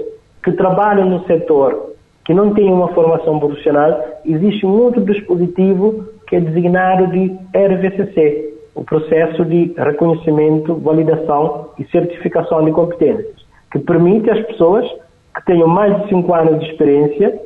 que 0.44 0.52
trabalham 0.54 1.08
no 1.08 1.24
setor 1.26 1.94
que 2.26 2.34
não 2.34 2.54
têm 2.54 2.72
uma 2.72 2.88
formação 2.90 3.40
profissional, 3.40 4.02
existe 4.26 4.66
um 4.66 4.82
outro 4.82 5.02
dispositivo 5.02 6.06
que 6.28 6.38
é 6.38 6.40
designado 6.40 7.08
de 7.08 7.38
RVCC, 7.54 8.53
o 8.76 8.84
processo 8.84 9.46
de 9.46 9.74
reconhecimento, 9.78 10.76
validação 10.76 11.70
e 11.78 11.86
certificação 11.86 12.64
de 12.66 12.72
competências, 12.72 13.36
que 13.72 13.80
permite 13.80 14.30
às 14.30 14.46
pessoas 14.48 14.90
que 15.36 15.46
tenham 15.46 15.68
mais 15.68 15.96
de 16.02 16.10
5 16.10 16.34
anos 16.34 16.60
de 16.60 16.72
experiência, 16.72 17.40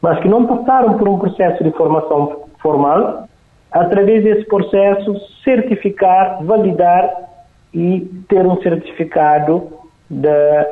mas 0.00 0.18
que 0.20 0.28
não 0.28 0.46
passaram 0.46 0.98
por 0.98 1.08
um 1.08 1.18
processo 1.18 1.62
de 1.62 1.70
formação 1.72 2.42
formal, 2.60 3.28
através 3.70 4.22
desse 4.22 4.44
processo 4.46 5.16
certificar, 5.44 6.42
validar 6.44 7.10
e 7.72 8.00
ter 8.28 8.46
um 8.46 8.60
certificado 8.60 9.68
da 10.10 10.66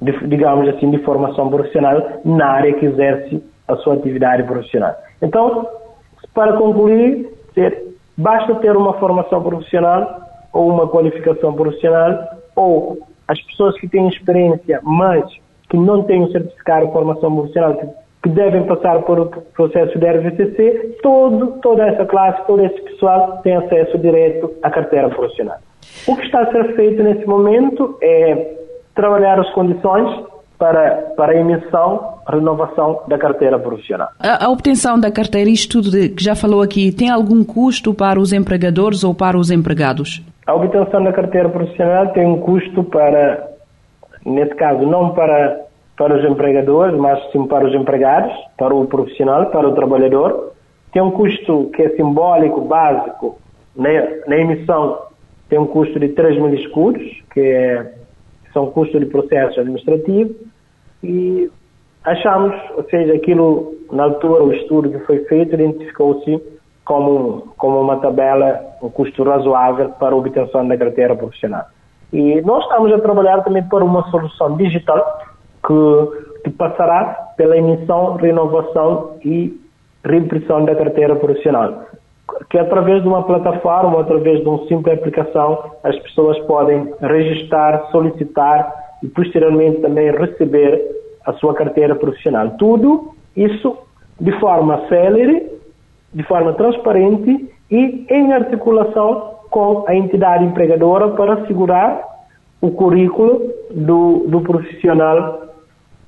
de, 0.00 0.12
digamos 0.28 0.68
assim, 0.68 0.90
de 0.90 0.98
formação 0.98 1.48
profissional 1.48 2.20
na 2.24 2.46
área 2.46 2.74
que 2.74 2.84
exerce 2.84 3.42
a 3.66 3.76
sua 3.76 3.94
atividade 3.94 4.42
profissional. 4.42 4.94
Então, 5.22 5.66
para 6.34 6.54
concluir, 6.54 7.32
ter, 7.54 7.93
basta 8.16 8.54
ter 8.56 8.76
uma 8.76 8.94
formação 8.94 9.42
profissional 9.42 10.20
ou 10.52 10.68
uma 10.70 10.88
qualificação 10.88 11.52
profissional 11.52 12.28
ou 12.54 12.98
as 13.26 13.40
pessoas 13.42 13.78
que 13.80 13.88
têm 13.88 14.08
experiência, 14.08 14.80
mas 14.82 15.24
que 15.68 15.76
não 15.76 16.02
têm 16.02 16.22
um 16.22 16.30
certificado 16.30 16.86
de 16.86 16.92
formação 16.92 17.34
profissional, 17.34 17.74
que, 17.74 17.86
que 18.22 18.28
devem 18.28 18.64
passar 18.64 19.02
por 19.02 19.18
o 19.18 19.26
processo 19.26 19.98
de 19.98 20.06
RVCC, 20.06 20.98
todo, 21.02 21.58
toda 21.60 21.86
essa 21.86 22.04
classe, 22.04 22.46
todo 22.46 22.64
esse 22.64 22.80
pessoal 22.82 23.40
tem 23.42 23.56
acesso 23.56 23.98
direto 23.98 24.52
à 24.62 24.70
carteira 24.70 25.08
profissional. 25.08 25.58
O 26.06 26.16
que 26.16 26.24
está 26.24 26.42
a 26.42 26.52
ser 26.52 26.76
feito 26.76 27.02
nesse 27.02 27.26
momento 27.26 27.98
é 28.02 28.56
trabalhar 28.94 29.40
as 29.40 29.50
condições 29.50 30.24
para, 30.58 31.12
para 31.16 31.32
a 31.32 31.36
emissão, 31.36 32.14
renovação 32.28 33.02
da 33.08 33.18
carteira 33.18 33.58
profissional. 33.58 34.08
A, 34.18 34.46
a, 34.46 34.48
obtenção 34.48 34.98
da 34.98 35.10
carteira, 35.10 35.50
isto 35.50 35.82
tudo 35.82 35.90
que 36.14 36.22
já 36.22 36.34
falou 36.34 36.62
aqui, 36.62 36.92
tem 36.92 37.10
algum 37.10 37.44
custo 37.44 37.92
para 37.92 38.18
os 38.18 38.32
empregadores 38.32 39.04
ou 39.04 39.14
para 39.14 39.36
os 39.36 39.50
empregados? 39.50 40.22
A 40.46 40.54
obtenção 40.54 41.02
da 41.02 41.12
carteira 41.12 41.48
profissional 41.48 42.08
tem 42.08 42.26
um 42.26 42.38
custo 42.38 42.84
para, 42.84 43.48
nesse 44.24 44.54
caso, 44.54 44.86
não 44.86 45.10
para, 45.10 45.60
para 45.96 46.18
os 46.18 46.30
empregadores, 46.30 46.98
mas 46.98 47.20
sim 47.32 47.46
para 47.46 47.66
os 47.66 47.74
empregados, 47.74 48.32
para 48.56 48.74
o 48.74 48.86
profissional, 48.86 49.46
para 49.46 49.68
o 49.68 49.74
trabalhador. 49.74 50.52
Tem 50.92 51.02
um 51.02 51.10
custo 51.10 51.70
que 51.74 51.82
é 51.82 51.90
simbólico, 51.90 52.60
básico, 52.60 53.38
na, 53.76 53.90
na 54.26 54.36
emissão 54.36 54.98
tem 55.48 55.58
um 55.58 55.66
custo 55.66 55.98
de 56.00 56.08
3 56.08 56.36
mil 56.36 56.54
escudos, 56.54 57.02
que 57.32 57.40
é 57.40 57.92
são 58.54 58.70
custos 58.70 58.98
de 59.00 59.06
processo 59.06 59.60
administrativo 59.60 60.34
e 61.02 61.50
achamos, 62.04 62.54
ou 62.76 62.84
seja, 62.84 63.12
aquilo 63.12 63.74
na 63.92 64.04
altura, 64.04 64.44
o 64.44 64.52
estudo 64.52 64.88
que 64.90 64.98
foi 65.00 65.18
feito 65.24 65.54
identificou-se 65.54 66.40
como, 66.84 67.52
como 67.58 67.80
uma 67.80 67.96
tabela, 67.96 68.60
um 68.82 68.88
custo 68.88 69.22
razoável 69.24 69.90
para 69.90 70.14
a 70.14 70.16
obtenção 70.16 70.66
da 70.66 70.76
carteira 70.76 71.14
profissional. 71.14 71.66
E 72.12 72.40
nós 72.42 72.62
estamos 72.64 72.92
a 72.92 72.98
trabalhar 73.00 73.42
também 73.42 73.62
para 73.64 73.84
uma 73.84 74.08
solução 74.10 74.56
digital 74.56 75.20
que, 75.66 76.42
que 76.44 76.50
passará 76.50 77.32
pela 77.36 77.56
emissão, 77.56 78.14
renovação 78.16 79.16
e 79.24 79.60
reimpressão 80.04 80.64
da 80.64 80.74
carteira 80.74 81.16
profissional 81.16 81.86
que 82.50 82.58
através 82.58 83.02
de 83.02 83.08
uma 83.08 83.22
plataforma, 83.22 84.00
através 84.00 84.40
de 84.40 84.48
uma 84.48 84.66
simples 84.66 84.98
aplicação, 84.98 85.72
as 85.82 85.98
pessoas 86.00 86.38
podem 86.40 86.92
registrar, 87.00 87.90
solicitar 87.90 88.72
e 89.02 89.08
posteriormente 89.08 89.80
também 89.80 90.10
receber 90.10 90.82
a 91.26 91.32
sua 91.34 91.54
carteira 91.54 91.94
profissional. 91.94 92.50
Tudo 92.58 93.14
isso 93.36 93.76
de 94.20 94.32
forma 94.40 94.86
célere, 94.88 95.50
de 96.12 96.22
forma 96.24 96.52
transparente 96.54 97.50
e 97.70 98.06
em 98.08 98.32
articulação 98.32 99.34
com 99.50 99.84
a 99.86 99.94
entidade 99.94 100.44
empregadora 100.44 101.08
para 101.10 101.34
assegurar 101.34 102.02
o 102.60 102.70
currículo 102.70 103.52
do, 103.70 104.24
do 104.28 104.40
profissional 104.40 105.43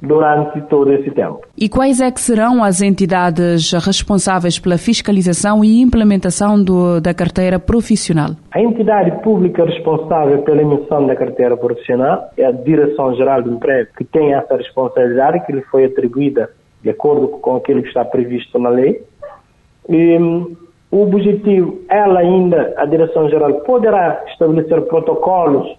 durante 0.00 0.60
todo 0.62 0.92
esse 0.92 1.10
tempo. 1.10 1.40
E 1.56 1.68
quais 1.68 2.00
é 2.00 2.10
que 2.10 2.20
serão 2.20 2.62
as 2.62 2.82
entidades 2.82 3.72
responsáveis 3.72 4.58
pela 4.58 4.78
fiscalização 4.78 5.64
e 5.64 5.80
implementação 5.80 6.62
do, 6.62 7.00
da 7.00 7.14
carteira 7.14 7.58
profissional? 7.58 8.30
A 8.52 8.60
entidade 8.60 9.10
pública 9.22 9.64
responsável 9.64 10.42
pela 10.42 10.62
emissão 10.62 11.06
da 11.06 11.16
carteira 11.16 11.56
profissional 11.56 12.30
é 12.36 12.44
a 12.44 12.52
Direção-Geral 12.52 13.42
do 13.42 13.54
Emprego, 13.54 13.90
que 13.96 14.04
tem 14.04 14.34
essa 14.34 14.56
responsabilidade 14.56 15.44
que 15.46 15.52
lhe 15.52 15.62
foi 15.62 15.84
atribuída 15.84 16.50
de 16.82 16.90
acordo 16.90 17.28
com 17.28 17.56
aquilo 17.56 17.82
que 17.82 17.88
está 17.88 18.04
previsto 18.04 18.58
na 18.58 18.68
lei. 18.68 19.02
E, 19.88 20.18
hum, 20.18 20.56
o 20.90 21.02
objetivo, 21.02 21.80
ela 21.88 22.20
ainda, 22.20 22.74
a 22.76 22.84
Direção-Geral, 22.86 23.54
poderá 23.60 24.22
estabelecer 24.28 24.82
protocolos 24.82 25.76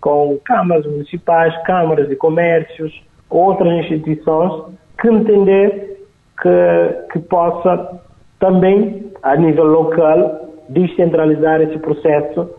com 0.00 0.38
câmaras 0.44 0.86
municipais, 0.86 1.54
câmaras 1.64 2.08
de 2.08 2.16
comércios, 2.16 2.92
outras 3.30 3.72
instituições 3.84 4.52
que 5.00 5.08
entender 5.08 5.98
que, 6.40 7.12
que 7.12 7.18
possa 7.20 8.00
também, 8.38 9.10
a 9.22 9.36
nível 9.36 9.64
local, 9.64 10.46
descentralizar 10.68 11.60
esse 11.60 11.78
processo 11.78 12.50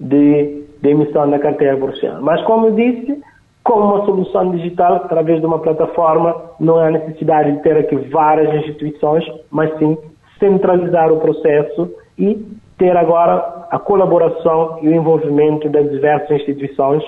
de, 0.00 0.64
de 0.80 0.88
emissão 0.88 1.28
da 1.28 1.38
carteira 1.38 1.76
profissional. 1.76 2.22
Mas, 2.22 2.42
como 2.42 2.66
eu 2.66 2.72
disse, 2.72 3.20
com 3.64 3.80
uma 3.80 4.04
solução 4.06 4.50
digital, 4.52 4.96
através 4.96 5.40
de 5.40 5.46
uma 5.46 5.58
plataforma, 5.58 6.34
não 6.58 6.78
há 6.78 6.90
necessidade 6.90 7.52
de 7.52 7.62
ter 7.62 7.76
aqui 7.76 7.96
várias 7.96 8.54
instituições, 8.62 9.24
mas 9.50 9.76
sim 9.78 9.96
centralizar 10.38 11.12
o 11.12 11.20
processo 11.20 11.92
e 12.16 12.46
ter 12.78 12.96
agora 12.96 13.66
a 13.70 13.78
colaboração 13.78 14.78
e 14.82 14.88
o 14.88 14.94
envolvimento 14.94 15.68
das 15.68 15.90
diversas 15.90 16.40
instituições 16.40 17.02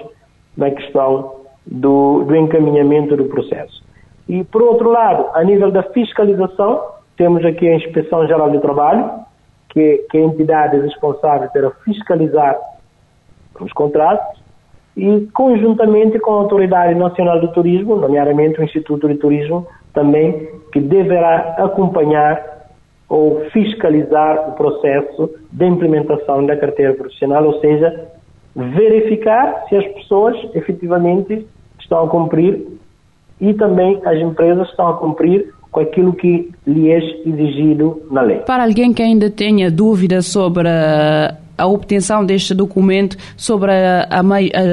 na 0.56 0.70
questão 0.70 1.39
do, 1.66 2.24
do 2.24 2.36
encaminhamento 2.36 3.16
do 3.16 3.24
processo. 3.24 3.82
E, 4.28 4.44
por 4.44 4.62
outro 4.62 4.90
lado, 4.90 5.26
a 5.34 5.42
nível 5.42 5.70
da 5.70 5.82
fiscalização, 5.82 6.82
temos 7.16 7.44
aqui 7.44 7.68
a 7.68 7.76
Inspeção 7.76 8.26
Geral 8.26 8.50
do 8.50 8.60
Trabalho, 8.60 9.10
que, 9.68 10.06
que 10.10 10.18
é 10.18 10.20
a 10.20 10.24
entidade 10.24 10.78
responsável 10.80 11.48
para 11.50 11.70
fiscalizar 11.84 12.56
os 13.60 13.72
contratos, 13.72 14.40
e 14.96 15.28
conjuntamente 15.32 16.18
com 16.18 16.32
a 16.32 16.36
Autoridade 16.36 16.94
Nacional 16.94 17.40
do 17.40 17.48
Turismo, 17.52 17.96
nomeadamente 17.96 18.60
o 18.60 18.64
Instituto 18.64 19.08
de 19.08 19.16
Turismo, 19.16 19.66
também, 19.92 20.48
que 20.72 20.80
deverá 20.80 21.56
acompanhar 21.58 22.68
ou 23.08 23.40
fiscalizar 23.50 24.48
o 24.48 24.52
processo 24.52 25.30
de 25.50 25.66
implementação 25.66 26.46
da 26.46 26.56
carteira 26.56 26.94
profissional, 26.94 27.44
ou 27.44 27.60
seja, 27.60 28.08
verificar 28.54 29.64
se 29.68 29.76
as 29.76 29.86
pessoas 29.94 30.36
efetivamente 30.54 31.46
estão 31.80 32.04
a 32.04 32.08
cumprir 32.08 32.66
e 33.40 33.54
também 33.54 34.00
as 34.04 34.18
empresas 34.18 34.68
estão 34.68 34.88
a 34.88 34.94
cumprir 34.94 35.52
com 35.70 35.80
aquilo 35.80 36.12
que 36.12 36.50
lhe 36.66 36.90
é 36.90 36.98
exigido 36.98 38.02
na 38.10 38.22
lei. 38.22 38.38
Para 38.38 38.64
alguém 38.64 38.92
que 38.92 39.02
ainda 39.02 39.30
tenha 39.30 39.70
dúvidas 39.70 40.26
sobre 40.26 40.68
a, 40.68 41.66
obtenção 41.66 42.24
deste 42.24 42.54
documento, 42.54 43.16
sobre 43.36 43.70
a, 43.70 44.22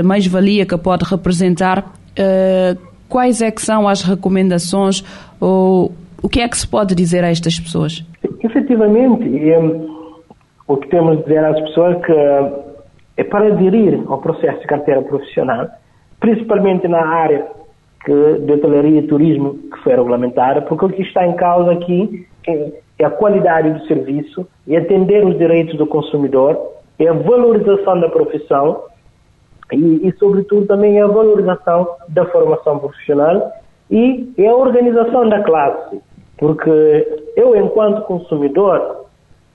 mais-valia 0.04 0.66
que 0.66 0.78
pode 0.78 1.06
representar, 1.06 1.80
uh, 1.80 2.78
quais 3.08 3.42
é 3.42 3.52
que 3.52 3.62
são 3.62 3.88
as 3.88 4.02
recomendações 4.02 5.04
ou 5.40 5.92
o 6.22 6.30
que 6.30 6.42
é 6.42 6.48
que 6.48 6.58
se 6.58 6.68
pode 6.68 6.96
dizer 6.96 7.24
a 7.24 7.30
estas 7.30 7.60
pessoas? 7.60 8.04
Efetivamente, 8.44 9.50
é, 9.50 9.60
o 10.68 10.78
que 10.78 10.88
temos 10.90 11.18
de 11.18 11.24
dizer 11.24 11.46
às 11.46 11.60
pessoas 11.62 11.98
é 11.98 12.00
que 12.00 12.66
é 13.18 13.24
para 13.24 13.47
aderir 13.47 13.99
ao 14.07 14.20
processo 14.20 14.61
de 14.61 14.68
carteira 14.68 15.01
profissional, 15.01 15.68
principalmente 16.20 16.88
na 16.88 17.05
área 17.05 17.47
que, 18.05 18.39
de 18.39 18.53
hotelaria 18.53 18.99
e 18.99 19.07
turismo 19.07 19.55
que 19.55 19.84
foi 19.84 19.95
regulamentada, 19.95 20.61
porque 20.61 20.86
o 20.86 20.89
que 20.89 21.01
está 21.01 21.26
em 21.26 21.36
causa 21.36 21.72
aqui 21.72 22.28
é 22.99 23.03
a 23.03 23.09
qualidade 23.09 23.72
do 23.72 23.86
serviço, 23.88 24.47
é 24.68 24.78
atender 24.78 25.26
os 25.26 25.38
direitos 25.38 25.76
do 25.78 25.88
consumidor, 25.88 26.57
é 26.99 27.07
a 27.07 27.13
valorização 27.13 27.99
da 27.99 28.09
profissão 28.09 28.84
e, 29.72 30.07
e, 30.07 30.13
sobretudo, 30.18 30.65
também 30.68 31.01
a 31.01 31.07
valorização 31.07 31.88
da 32.07 32.26
formação 32.28 32.80
profissional 32.80 33.51
e 33.89 34.32
é 34.38 34.47
a 34.47 34.55
organização 34.55 35.28
da 35.28 35.43
classe. 35.43 35.99
Porque 36.38 37.24
eu, 37.36 37.55
enquanto 37.55 38.03
consumidor, 38.03 39.05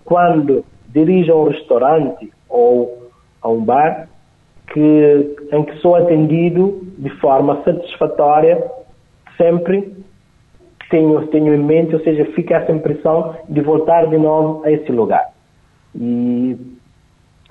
quando 0.04 0.64
dirijo 0.88 1.32
um 1.32 1.48
restaurante 1.48 2.30
ou 2.48 3.01
a 3.42 3.48
um 3.48 3.64
bar, 3.64 4.08
que, 4.72 5.36
em 5.52 5.64
que 5.64 5.76
sou 5.78 5.94
atendido 5.94 6.80
de 6.98 7.10
forma 7.18 7.62
satisfatória, 7.64 8.62
sempre 9.36 9.94
tenho, 10.90 11.26
tenho 11.28 11.54
em 11.54 11.62
mente, 11.62 11.94
ou 11.94 12.00
seja, 12.02 12.24
fica 12.32 12.56
essa 12.56 12.72
impressão 12.72 13.34
de 13.48 13.60
voltar 13.60 14.06
de 14.06 14.16
novo 14.16 14.64
a 14.64 14.70
esse 14.70 14.90
lugar. 14.92 15.32
E, 15.94 16.56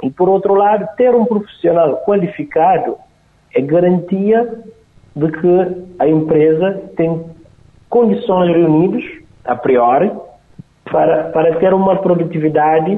e 0.04 0.10
por 0.12 0.30
outro 0.30 0.54
lado, 0.54 0.88
ter 0.96 1.14
um 1.14 1.26
profissional 1.26 1.98
qualificado 2.06 2.98
é 3.54 3.62
garantia 3.62 4.64
de 5.16 5.32
que 5.32 5.84
a 6.00 6.08
empresa 6.08 6.90
tem 6.96 7.26
condições 7.90 8.56
reunidas, 8.56 9.04
a 9.44 9.56
priori, 9.56 10.12
para, 10.90 11.26
para 11.32 11.56
ter 11.56 11.74
uma 11.74 11.98
produtividade 11.98 12.98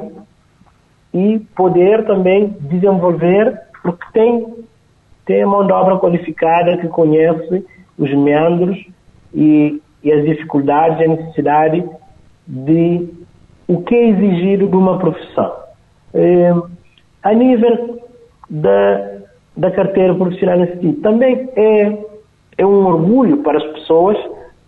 e 1.14 1.39
poder 1.55 2.05
também 2.05 2.55
desenvolver 2.59 3.61
porque 3.84 4.05
tem, 4.14 4.66
tem 5.26 5.43
a 5.43 5.47
mão 5.47 5.68
de 5.68 5.74
obra 5.74 5.97
qualificada 5.97 6.78
que 6.78 6.88
conhece 6.88 7.66
os 7.97 8.11
meandros 8.14 8.84
e, 9.34 9.82
e 10.03 10.11
as 10.11 10.24
dificuldades 10.24 10.99
a 10.99 11.07
necessidade 11.07 11.84
de 12.47 13.09
o 13.68 13.82
que 13.82 13.95
é 13.95 14.09
exigido 14.09 14.68
de 14.68 14.76
uma 14.76 14.97
profissão. 14.97 15.53
É, 16.14 16.53
a 17.22 17.34
nível 17.34 18.01
da, 18.49 19.20
da 19.55 19.72
carteira 19.72 20.14
profissional 20.16 20.59
em 20.59 20.80
si, 20.80 20.93
também 21.01 21.49
é, 21.55 21.97
é 22.57 22.66
um 22.66 22.86
orgulho 22.86 23.38
para 23.38 23.57
as 23.57 23.64
pessoas 23.74 24.18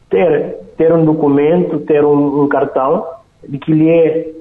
ter, 0.10 0.58
ter 0.78 0.94
um 0.94 1.04
documento, 1.04 1.80
ter 1.82 2.04
um, 2.04 2.44
um 2.44 2.48
cartão 2.48 3.06
de 3.48 3.58
que 3.58 3.72
lhe 3.72 3.90
é 3.90 4.32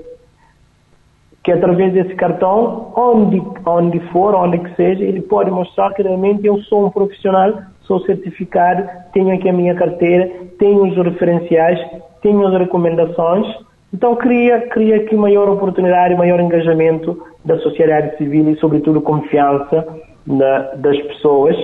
que 1.45 1.53
através 1.53 1.93
desse 1.93 2.15
cartão, 2.15 2.91
onde, 2.97 3.41
onde 3.67 4.01
for, 4.11 4.35
onde 4.35 4.59
que 4.59 4.75
seja, 4.77 5.05
ele 5.05 5.21
pode 5.21 5.51
mostrar 5.51 5.93
que 5.93 6.03
realmente 6.03 6.47
eu 6.47 6.57
sou 6.63 6.87
um 6.87 6.91
profissional, 6.91 7.53
sou 7.83 8.01
certificado, 8.01 8.89
tenho 9.13 9.33
aqui 9.35 9.51
a 9.51 9.53
minha 9.53 9.75
carteira, 9.75 10.31
tenho 10.59 10.85
os 10.85 10.97
referenciais, 10.97 11.79
tenho 12.23 12.47
as 12.47 12.59
recomendações. 12.59 13.47
Então 13.93 14.17
cria, 14.17 14.69
cria 14.69 14.97
aqui 14.97 15.15
maior 15.15 15.51
oportunidade, 15.51 16.17
maior 16.17 16.41
engajamento 16.41 17.23
da 17.45 17.59
sociedade 17.59 18.17
civil 18.17 18.49
e, 18.49 18.57
sobretudo, 18.57 19.03
confiança 19.03 19.87
na, 20.27 20.59
das 20.77 20.99
pessoas 21.03 21.55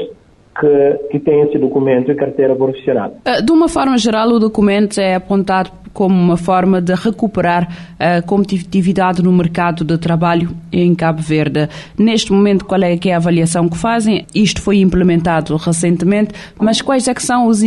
que, 0.60 1.08
que 1.10 1.18
têm 1.18 1.42
esse 1.42 1.58
documento 1.58 2.12
e 2.12 2.14
carteira 2.14 2.54
profissional. 2.54 3.14
Eh, 3.24 3.40
de 3.40 3.50
uma 3.50 3.68
forma 3.68 3.96
geral, 3.96 4.28
o 4.28 4.38
documento 4.38 5.00
é 5.00 5.14
apontado 5.14 5.70
como 5.92 6.14
uma 6.14 6.36
forma 6.36 6.80
de 6.80 6.94
recuperar 6.94 7.66
a 7.98 8.22
competitividade 8.22 9.22
no 9.22 9.32
mercado 9.32 9.84
de 9.84 9.98
trabalho 9.98 10.50
em 10.70 10.94
Cabo 10.94 11.20
Verde. 11.20 11.68
Neste 11.98 12.32
momento, 12.32 12.64
qual 12.64 12.80
é, 12.82 12.94
é 12.94 13.12
a 13.12 13.16
avaliação 13.16 13.68
que 13.68 13.76
fazem? 13.76 14.24
Isto 14.34 14.62
foi 14.62 14.78
implementado 14.80 15.56
recentemente, 15.56 16.32
mas 16.60 16.80
quais 16.80 17.08
é 17.08 17.14
que 17.14 17.22
são 17.22 17.46
os, 17.46 17.62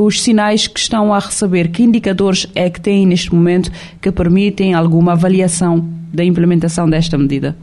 os 0.00 0.22
sinais 0.22 0.66
que 0.66 0.78
estão 0.78 1.12
a 1.12 1.18
receber? 1.18 1.68
Que 1.68 1.82
indicadores 1.82 2.50
é 2.54 2.70
que 2.70 2.80
têm 2.80 3.06
neste 3.06 3.34
momento 3.34 3.70
que 4.00 4.10
permitem 4.10 4.72
alguma 4.72 5.12
avaliação 5.12 5.84
da 6.14 6.24
implementação 6.24 6.88
desta 6.88 7.18
medida? 7.18 7.54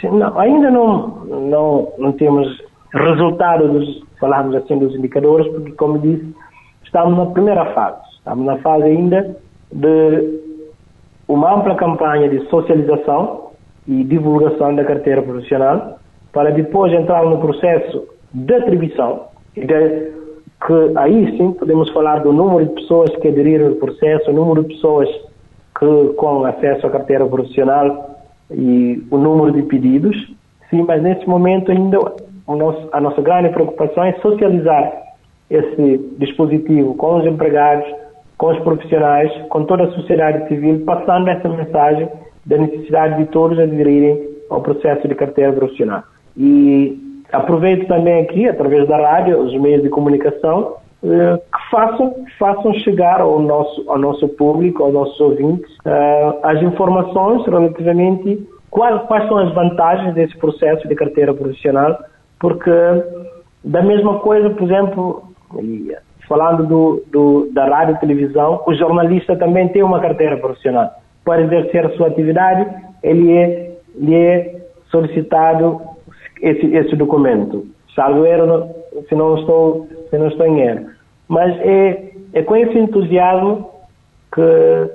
Sim, 0.00 0.10
não, 0.10 0.38
ainda 0.38 0.70
não, 0.70 1.24
não, 1.24 1.92
não 1.98 2.12
temos 2.12 2.46
resultado 2.92 3.68
dos, 3.68 4.05
falarmos 4.18 4.54
assim 4.56 4.78
dos 4.78 4.94
indicadores, 4.94 5.46
porque 5.52 5.72
como 5.72 5.98
disse, 5.98 6.34
estamos 6.84 7.16
na 7.16 7.26
primeira 7.26 7.66
fase. 7.74 8.00
Estamos 8.18 8.44
na 8.44 8.56
fase 8.58 8.84
ainda 8.84 9.36
de 9.72 10.40
uma 11.28 11.54
ampla 11.54 11.74
campanha 11.74 12.28
de 12.28 12.40
socialização 12.48 13.50
e 13.86 14.04
divulgação 14.04 14.74
da 14.74 14.84
carteira 14.84 15.22
profissional, 15.22 15.98
para 16.32 16.50
depois 16.50 16.92
entrar 16.92 17.24
no 17.24 17.38
processo 17.38 18.06
de 18.32 18.54
atribuição, 18.54 19.26
de, 19.54 20.12
que 20.66 20.92
aí 20.96 21.36
sim 21.36 21.52
podemos 21.52 21.90
falar 21.90 22.18
do 22.20 22.32
número 22.32 22.66
de 22.66 22.74
pessoas 22.74 23.14
que 23.16 23.28
aderiram 23.28 23.68
ao 23.68 23.74
processo, 23.74 24.30
o 24.30 24.34
número 24.34 24.62
de 24.62 24.74
pessoas 24.74 25.08
que 25.78 26.14
com 26.16 26.44
acesso 26.44 26.86
à 26.86 26.90
carteira 26.90 27.26
profissional 27.26 28.18
e 28.50 29.04
o 29.10 29.18
número 29.18 29.52
de 29.52 29.62
pedidos. 29.62 30.16
Sim, 30.70 30.82
mas 30.82 31.02
nesse 31.02 31.28
momento 31.28 31.70
ainda 31.70 31.98
nosso, 32.54 32.88
a 32.92 33.00
nossa 33.00 33.20
grande 33.20 33.48
preocupação 33.48 34.04
é 34.04 34.12
socializar 34.20 34.92
esse 35.50 35.98
dispositivo 36.18 36.94
com 36.94 37.18
os 37.18 37.26
empregados, 37.26 37.86
com 38.38 38.52
os 38.52 38.58
profissionais, 38.60 39.32
com 39.48 39.64
toda 39.64 39.84
a 39.84 39.92
sociedade 39.92 40.46
civil, 40.48 40.84
passando 40.84 41.28
essa 41.28 41.48
mensagem 41.48 42.08
da 42.44 42.58
necessidade 42.58 43.16
de 43.16 43.30
todos 43.30 43.58
aderirem 43.58 44.28
ao 44.50 44.60
processo 44.60 45.08
de 45.08 45.14
carteira 45.14 45.52
profissional. 45.52 46.02
E 46.36 46.96
aproveito 47.32 47.88
também 47.88 48.22
aqui, 48.22 48.46
através 48.48 48.86
da 48.86 48.96
rádio, 48.96 49.40
os 49.40 49.52
meios 49.60 49.82
de 49.82 49.88
comunicação, 49.88 50.76
eh, 51.02 51.36
que 51.36 51.70
façam, 51.70 52.14
façam 52.38 52.72
chegar 52.74 53.20
ao 53.20 53.40
nosso, 53.40 53.90
ao 53.90 53.98
nosso 53.98 54.28
público, 54.28 54.84
aos 54.84 54.92
nossos 54.92 55.18
ouvintes, 55.20 55.70
eh, 55.84 56.38
as 56.42 56.62
informações 56.62 57.44
relativamente 57.46 58.46
quais, 58.70 59.02
quais 59.06 59.26
são 59.28 59.38
as 59.38 59.52
vantagens 59.54 60.14
desse 60.14 60.36
processo 60.38 60.86
de 60.86 60.94
carteira 60.94 61.32
profissional, 61.34 61.98
porque 62.38 62.70
da 63.64 63.82
mesma 63.82 64.20
coisa, 64.20 64.50
por 64.50 64.62
exemplo, 64.62 65.22
falando 66.28 66.66
do, 66.66 67.04
do, 67.10 67.52
da 67.52 67.66
rádio 67.66 67.96
e 67.96 68.00
televisão, 68.00 68.62
o 68.66 68.74
jornalista 68.74 69.36
também 69.36 69.68
tem 69.68 69.82
uma 69.82 70.00
carteira 70.00 70.36
profissional. 70.36 70.90
Para 71.24 71.42
exercer 71.42 71.86
a 71.86 71.90
sua 71.96 72.08
atividade, 72.08 72.66
ele 73.02 73.36
é, 73.36 73.72
ele 73.96 74.14
é 74.14 74.56
solicitado 74.90 75.80
esse, 76.40 76.66
esse 76.74 76.94
documento. 76.96 77.66
Salvo 77.94 78.24
erro, 78.24 78.68
se 79.08 79.14
não 79.14 79.38
estou, 79.38 79.88
se 80.10 80.18
não 80.18 80.28
estou 80.28 80.46
em 80.46 80.60
erro. 80.60 80.86
Mas 81.28 81.56
é, 81.60 82.12
é 82.34 82.42
com 82.42 82.54
esse 82.56 82.78
entusiasmo 82.78 83.70
que, 84.32 84.90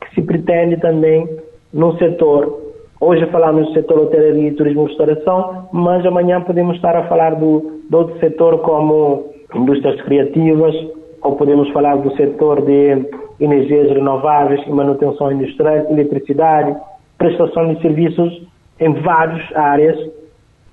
que 0.00 0.14
se 0.14 0.22
pretende 0.22 0.78
também 0.78 1.28
no 1.72 1.96
setor. 1.98 2.69
Hoje 3.02 3.24
falamos 3.28 3.66
do 3.66 3.72
setor 3.72 3.98
hotelaria 3.98 4.48
e 4.48 4.54
turismo 4.54 4.84
e 4.84 4.88
restauração, 4.88 5.68
mas 5.72 6.04
amanhã 6.04 6.42
podemos 6.42 6.76
estar 6.76 6.94
a 6.94 7.08
falar 7.08 7.34
do, 7.34 7.80
do 7.88 7.96
outro 7.96 8.20
setor 8.20 8.58
como 8.58 9.32
indústrias 9.54 9.98
criativas, 10.02 10.74
ou 11.22 11.34
podemos 11.34 11.70
falar 11.70 11.96
do 11.96 12.14
setor 12.14 12.60
de 12.60 13.08
energias 13.40 13.88
renováveis 13.88 14.60
e 14.66 14.70
manutenção 14.70 15.32
industrial, 15.32 15.90
eletricidade, 15.90 16.76
prestação 17.16 17.72
de 17.72 17.80
serviços 17.80 18.46
em 18.78 18.92
várias 18.92 19.50
áreas, 19.56 19.98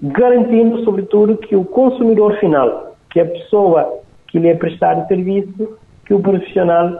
garantindo, 0.01 0.83
sobretudo, 0.83 1.37
que 1.37 1.55
o 1.55 1.63
consumidor 1.63 2.35
final, 2.39 2.97
que 3.09 3.21
a 3.21 3.25
pessoa 3.25 4.01
que 4.27 4.37
lhe 4.37 4.49
é 4.49 4.53
prestado 4.53 5.07
serviço, 5.07 5.77
que 6.05 6.13
o 6.13 6.19
profissional 6.19 6.91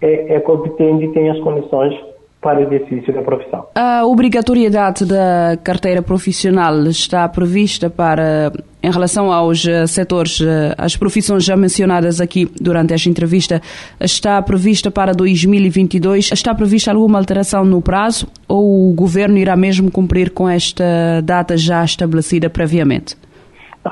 é, 0.00 0.36
é 0.36 0.38
competente 0.38 1.06
e 1.06 1.12
tem 1.12 1.28
as 1.28 1.40
condições 1.40 1.92
para 2.40 2.60
o 2.60 2.62
exercício 2.62 3.12
da 3.12 3.22
profissão. 3.22 3.66
A 3.74 4.04
obrigatoriedade 4.06 5.04
da 5.04 5.56
carteira 5.64 6.02
profissional 6.02 6.84
está 6.84 7.28
prevista 7.28 7.90
para, 7.90 8.52
em 8.82 8.90
relação 8.90 9.32
aos 9.32 9.66
eh, 9.66 9.86
setores, 9.86 10.40
eh, 10.40 10.74
as 10.78 10.96
profissões 10.96 11.44
já 11.44 11.56
mencionadas 11.56 12.20
aqui 12.20 12.48
durante 12.60 12.94
esta 12.94 13.08
entrevista, 13.08 13.60
está 14.00 14.40
prevista 14.42 14.90
para 14.90 15.12
2022. 15.12 16.30
Está 16.30 16.54
prevista 16.54 16.92
alguma 16.92 17.18
alteração 17.18 17.64
no 17.64 17.82
prazo 17.82 18.28
ou 18.46 18.90
o 18.90 18.94
governo 18.94 19.38
irá 19.38 19.56
mesmo 19.56 19.90
cumprir 19.90 20.30
com 20.30 20.48
esta 20.48 20.84
data 21.24 21.56
já 21.56 21.84
estabelecida 21.84 22.48
previamente? 22.48 23.16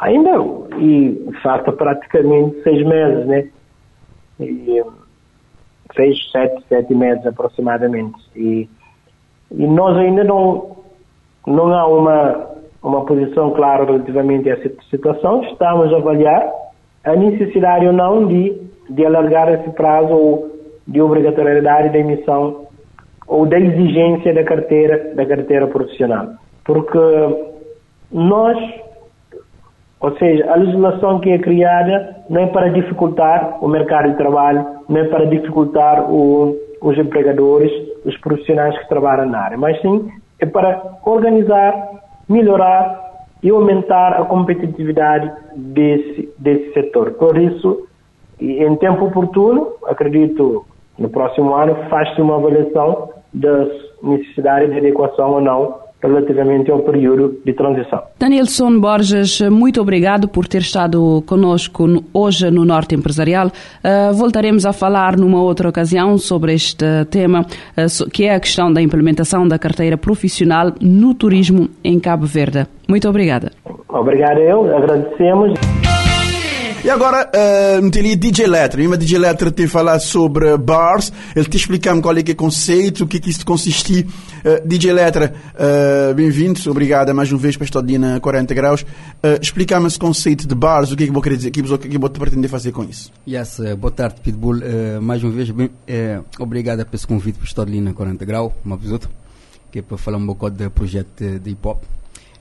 Ainda, 0.00 0.30
e 0.78 1.28
falta 1.42 1.72
praticamente 1.72 2.62
seis 2.62 2.86
meses, 2.86 3.26
né? 3.26 3.46
E, 4.40 4.82
seis, 5.94 6.16
sete, 6.30 6.62
sete 6.68 6.94
meses 6.94 7.26
aproximadamente. 7.26 8.18
E, 8.36 8.68
e 9.50 9.66
nós 9.66 9.96
ainda 9.96 10.24
não, 10.24 10.76
não 11.46 11.72
há 11.72 11.86
uma, 11.86 12.46
uma 12.82 13.04
posição 13.04 13.50
clara 13.50 13.84
relativamente 13.84 14.50
a 14.50 14.54
essa 14.54 14.70
situação. 14.90 15.42
Estamos 15.44 15.92
a 15.92 15.96
avaliar 15.96 16.52
a 17.04 17.16
necessidade 17.16 17.86
ou 17.86 17.92
não 17.92 18.26
de, 18.26 18.60
de 18.90 19.04
alargar 19.04 19.52
esse 19.52 19.70
prazo 19.70 20.12
ou 20.12 20.54
de 20.86 21.00
obrigatoriedade 21.00 21.90
da 21.90 21.98
emissão 21.98 22.66
ou 23.26 23.46
da 23.46 23.58
exigência 23.58 24.34
da 24.34 24.44
carteira, 24.44 25.14
da 25.14 25.24
carteira 25.24 25.66
profissional. 25.66 26.28
Porque 26.64 26.98
nós, 28.12 28.58
Ou 30.04 30.14
seja, 30.18 30.52
a 30.52 30.56
legislação 30.56 31.18
que 31.18 31.30
é 31.30 31.38
criada 31.38 32.16
não 32.28 32.42
é 32.42 32.46
para 32.48 32.68
dificultar 32.68 33.56
o 33.62 33.66
mercado 33.66 34.10
de 34.10 34.18
trabalho, 34.18 34.62
não 34.86 35.00
é 35.00 35.04
para 35.04 35.24
dificultar 35.24 36.12
o, 36.12 36.54
os 36.82 36.98
empregadores, 36.98 37.72
os 38.04 38.14
profissionais 38.18 38.78
que 38.80 38.86
trabalham 38.90 39.24
na 39.24 39.38
área, 39.38 39.56
mas 39.56 39.80
sim 39.80 40.10
é 40.38 40.44
para 40.44 40.98
organizar, 41.06 41.72
melhorar 42.28 43.02
e 43.42 43.48
aumentar 43.48 44.20
a 44.20 44.26
competitividade 44.26 45.32
desse, 45.56 46.28
desse 46.38 46.74
setor. 46.74 47.12
Por 47.12 47.38
isso, 47.38 47.88
em 48.38 48.76
tempo 48.76 49.06
oportuno, 49.06 49.72
acredito 49.86 50.66
no 50.98 51.08
próximo 51.08 51.54
ano, 51.54 51.76
faz-se 51.88 52.20
uma 52.20 52.36
avaliação 52.36 53.08
das 53.32 53.68
necessidades 54.02 54.70
de 54.70 54.76
adequação 54.76 55.30
ou 55.30 55.40
não 55.40 55.83
relativamente 56.06 56.70
ao 56.70 56.80
período 56.80 57.40
de 57.44 57.52
transição. 57.52 58.02
Danielson 58.18 58.78
Borges, 58.78 59.40
muito 59.40 59.80
obrigado 59.80 60.28
por 60.28 60.46
ter 60.46 60.60
estado 60.60 61.22
conosco 61.26 62.04
hoje 62.12 62.50
no 62.50 62.64
Norte 62.64 62.94
Empresarial. 62.94 63.48
Uh, 63.48 64.12
voltaremos 64.14 64.66
a 64.66 64.72
falar 64.72 65.16
numa 65.16 65.42
outra 65.42 65.68
ocasião 65.68 66.16
sobre 66.18 66.54
este 66.54 66.84
tema, 67.10 67.40
uh, 67.40 68.10
que 68.10 68.24
é 68.24 68.34
a 68.34 68.40
questão 68.40 68.72
da 68.72 68.82
implementação 68.82 69.46
da 69.46 69.58
carteira 69.58 69.96
profissional 69.96 70.72
no 70.80 71.14
turismo 71.14 71.68
em 71.82 71.98
Cabo 71.98 72.26
Verde. 72.26 72.66
Muito 72.88 73.08
obrigada. 73.08 73.50
Obrigado 73.88 74.38
eu, 74.38 74.76
agradecemos. 74.76 75.54
E 76.84 76.90
agora, 76.90 77.30
uh, 77.34 77.98
ali 77.98 78.14
DJ 78.14 78.46
Letra. 78.46 78.82
E 78.82 78.96
DJ 78.98 79.18
Letra 79.18 79.50
te 79.50 79.66
falar 79.66 79.98
sobre 80.00 80.54
bars. 80.58 81.10
Ele 81.34 81.46
te 81.46 81.56
explicar 81.56 81.98
qual 82.02 82.14
é 82.14 82.22
que 82.22 82.32
é 82.32 82.34
o 82.34 82.36
conceito, 82.36 83.04
o 83.04 83.06
que 83.06 83.16
é 83.16 83.20
que 83.20 83.30
isso 83.30 83.46
consiste. 83.46 84.06
Uh, 84.44 84.68
DJ 84.68 84.92
Letra, 84.92 85.32
uh, 85.54 86.12
bem-vindo. 86.12 86.60
Obrigado 86.70 87.14
mais 87.14 87.32
uma 87.32 87.38
vez 87.38 87.56
para 87.56 87.64
estar 87.64 87.82
na 87.82 88.20
40 88.20 88.52
graus. 88.52 88.82
Uh, 88.82 89.40
Explica-me 89.40 89.86
esse 89.86 89.98
conceito 89.98 90.46
de 90.46 90.54
bars. 90.54 90.92
O 90.92 90.96
que 90.96 91.04
é 91.04 91.06
que 91.06 91.12
vou 91.12 91.22
querer 91.22 91.38
dizer? 91.38 91.48
O 91.48 91.52
que 91.52 91.60
é 91.60 91.90
que 91.90 91.96
vou 91.96 92.10
pretender 92.10 92.50
fazer 92.50 92.70
com 92.70 92.84
isso? 92.84 93.10
Yes, 93.26 93.60
boa 93.78 93.90
tarde, 93.90 94.20
Pitbull. 94.20 94.60
Mais 95.00 95.24
uma 95.24 95.32
vez, 95.32 95.48
bem, 95.48 95.70
obrigado 96.38 96.84
por 96.84 96.96
esse 96.96 97.06
convite 97.06 97.38
para 97.38 97.46
estar 97.46 97.62
ali 97.62 97.80
na 97.80 97.94
40 97.94 98.22
graus, 98.26 98.52
uma 98.62 98.78
outra, 98.92 99.08
que 99.72 99.78
é 99.78 99.82
para 99.82 99.96
falar 99.96 100.18
um 100.18 100.26
pouco 100.26 100.50
do 100.50 100.70
projeto 100.70 101.38
de 101.38 101.48
hip-hop 101.48 101.82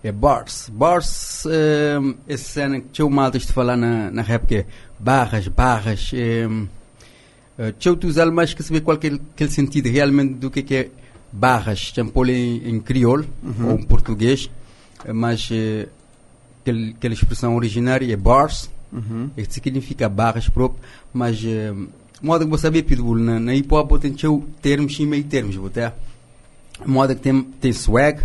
é 0.04 0.12
bars. 0.12 0.70
Bars, 0.70 1.46
é, 1.46 1.98
essa 2.28 2.44
cena 2.44 2.82
que 2.82 2.90
tinha 2.90 3.10
malta 3.10 3.40
de 3.40 3.48
falar 3.48 3.78
na, 3.78 4.12
na 4.12 4.22
rap 4.22 4.46
que 4.46 4.56
é 4.56 4.66
barras, 5.00 5.48
barras. 5.48 6.12
É, 6.14 6.48
é, 7.58 7.72
tinha 7.72 7.96
tu 7.96 8.08
usar 8.08 8.30
mais 8.30 8.54
que 8.54 8.62
saber 8.62 8.82
qual 8.82 8.98
que 8.98 9.08
é 9.08 9.14
aquele 9.14 9.50
sentido 9.50 9.90
realmente 9.90 10.34
do 10.34 10.52
que, 10.52 10.62
que 10.62 10.76
é 10.76 10.90
barras. 11.32 11.94
Pôr 12.14 12.30
em, 12.30 12.68
em 12.68 12.80
crioulo 12.82 13.26
uhum. 13.42 13.72
ou 13.72 13.80
em 13.80 13.84
português, 13.84 14.50
mas 15.14 15.50
é, 15.52 15.88
aquele, 16.62 16.92
aquela 16.92 17.14
expressão 17.14 17.56
originária 17.56 18.12
é 18.12 18.18
bars, 18.18 18.70
uhum. 18.92 19.30
que 19.36 19.46
significa 19.54 20.10
barras 20.10 20.50
próprio, 20.50 20.82
mas 21.14 21.42
é, 21.46 21.74
modo 22.22 22.44
que 22.46 22.52
você 22.52 22.64
sabe, 22.64 22.84
Pitbull, 22.84 23.20
na, 23.20 23.40
na 23.40 23.56
hip 23.56 23.74
hop 23.74 24.00
tem 24.00 24.14
termos 24.62 25.00
e 25.00 25.06
meio 25.06 25.24
termos, 25.24 25.58
até. 25.66 25.94
Modo 26.86 27.16
que 27.16 27.22
tem, 27.22 27.42
tem 27.42 27.72
swag, 27.72 28.20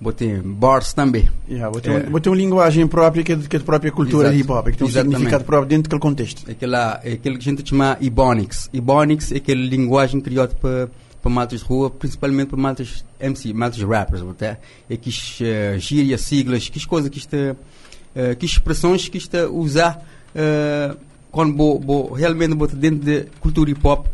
botei 0.00 0.36
bars 0.38 0.92
também. 0.92 1.28
Yeah, 1.48 1.70
botei, 1.70 1.92
é. 1.92 2.08
um, 2.08 2.32
uma 2.32 2.36
linguagem 2.36 2.86
própria 2.86 3.22
que 3.22 3.32
é, 3.32 3.36
que 3.36 3.56
é 3.56 3.58
própria 3.58 3.92
cultura 3.92 4.28
Exato. 4.28 4.36
de 4.36 4.42
hip 4.42 4.52
hop, 4.52 4.66
que 4.66 4.76
tem 4.78 4.86
um 4.86 4.90
Exatamente. 4.90 5.14
significado 5.16 5.44
próprio 5.44 5.68
dentro 5.68 5.90
daquele 5.90 6.00
contexto. 6.00 6.50
Aquela, 6.50 7.00
é 7.04 7.12
aquele 7.12 7.36
que 7.36 7.48
a 7.48 7.52
gente 7.52 7.68
chama 7.68 7.98
Ebonics. 8.00 8.70
Ebonics 8.72 9.32
é 9.32 9.36
aquela 9.36 9.60
linguagem 9.60 10.20
criada 10.20 10.54
para 10.54 10.88
para 11.20 11.30
maltas 11.30 11.60
de 11.60 11.66
rua, 11.66 11.90
principalmente 11.90 12.48
para 12.48 12.58
maltas 12.58 13.04
MC, 13.18 13.52
maltas 13.52 13.82
rappers, 13.82 14.22
até. 14.22 14.58
É 14.88 14.96
que 14.96 15.10
uh, 15.10 15.78
gírias, 15.78 16.22
siglas, 16.22 16.68
que 16.68 16.86
coisas 16.86 17.10
que 17.10 17.18
está, 17.18 17.36
uh, 17.36 18.36
que 18.36 18.46
expressões 18.46 19.08
que 19.08 19.18
está 19.18 19.46
usar 19.46 20.02
uh, 20.34 20.96
quando 21.30 21.54
bo, 21.54 21.78
bo, 21.78 22.12
realmente 22.12 22.54
bota 22.54 22.74
dentro 22.74 23.04
de 23.04 23.26
cultura 23.40 23.70
hip 23.70 23.86
hop, 23.86 24.06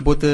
bota 0.00 0.26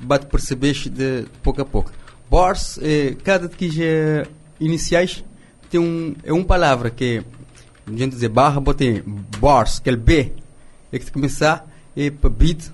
bate 0.00 0.26
perceber 0.26 0.74
de 0.90 1.24
pouco 1.42 1.62
a 1.62 1.64
pouco. 1.64 1.90
Bars, 2.30 2.78
é, 2.82 3.14
cada 3.22 3.48
que 3.48 3.70
já 3.70 4.26
iniciais 4.58 5.24
tem 5.70 5.80
um, 5.80 6.14
é 6.22 6.32
uma 6.32 6.44
palavra 6.44 6.90
que 6.90 7.22
a 7.86 7.90
gente 7.90 8.12
dizer 8.12 8.28
barra, 8.28 8.60
botei 8.60 9.02
bars, 9.38 9.78
que 9.78 9.90
é 9.90 9.96
B, 9.96 10.32
é 10.92 10.98
que 10.98 11.10
começar, 11.10 11.68
é 11.96 12.10
para 12.10 12.30
beat, 12.30 12.70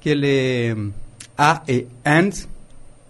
que 0.00 0.10
é 0.10 0.76
A 1.36 1.62
e 1.66 1.86
and, 2.04 2.30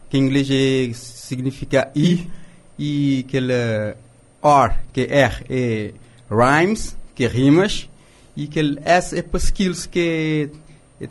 que 0.09 0.17
em 0.17 0.23
inglês 0.23 0.49
é, 0.51 0.93
significa 0.95 1.91
I, 1.95 2.31
e 2.79 3.25
que 3.29 3.37
é 3.37 3.97
R, 4.43 4.75
que 4.93 5.01
é 5.03 5.19
R, 5.19 5.45
é 5.51 5.93
rhymes, 6.31 6.97
que 7.15 7.25
é 7.25 7.29
rimas, 7.29 7.89
e 8.37 8.47
que 8.47 8.59
ele 8.59 8.79
S 8.85 9.17
é 9.17 9.23
para 9.23 9.39
skills, 9.39 9.87
que 9.87 10.51
é 10.53 10.66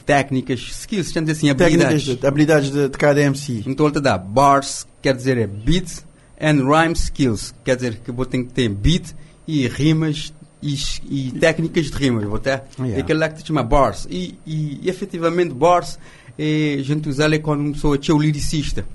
técnicas, 0.05 0.59
skills, 0.59 1.11
dizer 1.11 1.31
assim, 1.31 1.49
habilidades. 1.49 2.03
Técnicas, 2.03 2.19
de, 2.19 2.27
habilidades 2.27 2.71
de, 2.71 2.89
de 2.89 2.97
cada 2.97 3.21
MC. 3.21 3.63
Então 3.67 3.85
ele 3.85 3.93
te 3.93 4.01
dá 4.01 4.17
bars, 4.17 4.87
quer 5.01 5.15
dizer 5.15 5.37
é 5.37 5.45
beat, 5.45 6.03
and 6.41 6.65
rhyme 6.67 6.93
skills, 6.93 7.53
quer 7.63 7.75
dizer 7.75 7.97
que 7.97 8.11
vou 8.11 8.25
ter 8.25 8.39
que 8.43 8.53
ter 8.53 8.69
beat 8.69 9.13
e 9.47 9.67
rimas 9.67 10.33
e, 10.61 10.75
e 11.09 11.31
técnicas 11.33 11.91
de 11.91 11.97
rimas, 11.97 12.23
vou 12.23 12.39
ter. 12.39 12.63
Yeah. 12.79 12.97
É 12.97 12.99
aquele 13.01 13.19
lá 13.19 13.29
que 13.29 13.41
te 13.41 13.47
chama 13.47 13.61
bars. 13.61 14.07
E, 14.09 14.37
e, 14.45 14.79
e 14.81 14.89
efetivamente 14.89 15.53
bars, 15.53 15.99
é, 16.37 16.77
a 16.79 16.83
gente 16.83 17.07
usa 17.07 17.25
ele 17.25 17.39
quando 17.39 17.61
uma 17.61 17.73
pessoa 17.73 17.97
é 17.97 18.13
o 18.13 18.17
lyricista. 18.17 18.85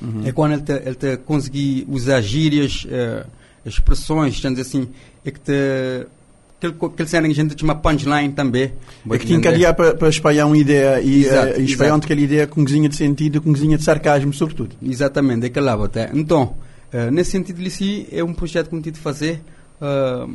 Uhum. 0.00 0.26
É 0.26 0.32
quando 0.32 0.52
ele 0.52 0.62
te, 0.62 0.72
ele 0.72 0.94
te 0.94 1.16
conseguir 1.18 1.84
usar 1.88 2.20
gírias, 2.22 2.84
uh, 2.84 3.28
expressões, 3.66 4.34
dizer 4.34 4.60
assim, 4.60 4.88
é 5.24 5.30
que 5.30 5.40
te 5.40 6.06
aquele, 6.66 7.08
cena 7.08 7.26
que 7.26 7.32
a 7.32 7.34
gente 7.34 7.60
chama 7.60 7.74
punchline 7.74 8.32
também. 8.32 8.72
É 9.10 9.18
que 9.18 9.26
tinha 9.26 9.40
que 9.40 9.48
aliar 9.48 9.74
para, 9.74 9.94
para 9.94 10.08
espalhar 10.08 10.46
uma 10.46 10.58
ideia 10.58 11.00
e, 11.00 11.24
exato, 11.24 11.58
uh, 11.58 11.62
espalhar 11.62 11.96
aquela 11.96 12.20
ideia 12.20 12.46
com 12.46 12.64
cozinha 12.64 12.88
de 12.88 12.96
sentido, 12.96 13.40
com 13.40 13.52
cozinha 13.52 13.78
de 13.78 13.84
sarcasmo, 13.84 14.32
sobretudo. 14.32 14.74
Exatamente, 14.82 15.46
aquele 15.46 15.66
lá 15.66 15.84
até. 15.84 16.10
Então, 16.12 16.56
uh, 16.92 17.10
nesse 17.10 17.30
sentido, 17.30 17.60
ali 17.60 18.08
é 18.10 18.22
um 18.24 18.34
projeto 18.34 18.68
que 18.68 18.74
eu 18.74 18.82
tive 18.82 18.96
de 18.96 19.00
fazer, 19.00 19.40
uh, 19.80 20.34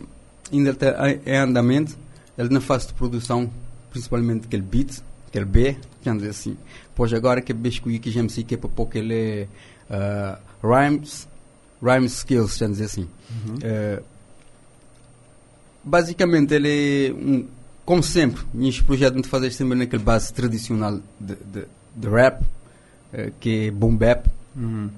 ainda 0.52 0.72
está 0.72 1.10
em 1.26 1.38
andamento, 1.38 1.98
ele 2.38 2.50
na 2.50 2.62
fase 2.62 2.88
de 2.88 2.94
produção, 2.94 3.50
principalmente 3.92 4.46
aquele 4.46 4.64
beat, 4.64 5.02
aquele 5.28 5.46
B, 5.46 5.76
quer 6.02 6.16
dizer 6.16 6.30
assim. 6.30 6.58
Pois 6.96 7.12
agora 7.14 7.42
que 7.42 7.52
é 7.52 7.56
biscuit 7.56 8.00
que 8.00 8.12
já 8.12 8.24
me 8.24 8.30
sei 8.30 8.44
que 8.44 8.56
é 8.56 8.58
para 8.58 8.70
pôr 8.70 8.84
aquele 8.84 9.48
uh, 9.90 10.38
rhymes, 10.64 11.28
rhyme 11.82 12.06
skills, 12.06 12.58
quer 12.58 12.70
dizer 12.70 12.86
assim. 12.86 13.08
Uhum. 13.30 13.56
Uh, 13.56 14.13
basicamente 15.84 16.54
ele 16.54 17.08
é 17.08 17.14
um, 17.14 17.46
como 17.86 18.02
sempre, 18.02 18.44
meus 18.54 18.80
projetos 18.82 19.18
me 19.18 19.28
fazem 19.28 19.52
sempre 19.52 19.78
naquele 19.78 20.04
base 20.04 20.34
tradicional 20.34 21.00
de, 21.20 21.36
de, 21.36 21.66
de 21.96 22.08
rap, 22.08 22.42
uh, 22.42 23.32
que 23.40 23.68
é 23.68 23.72
boom 23.72 23.96
bap, 23.96 24.28
uhum. 24.56 24.90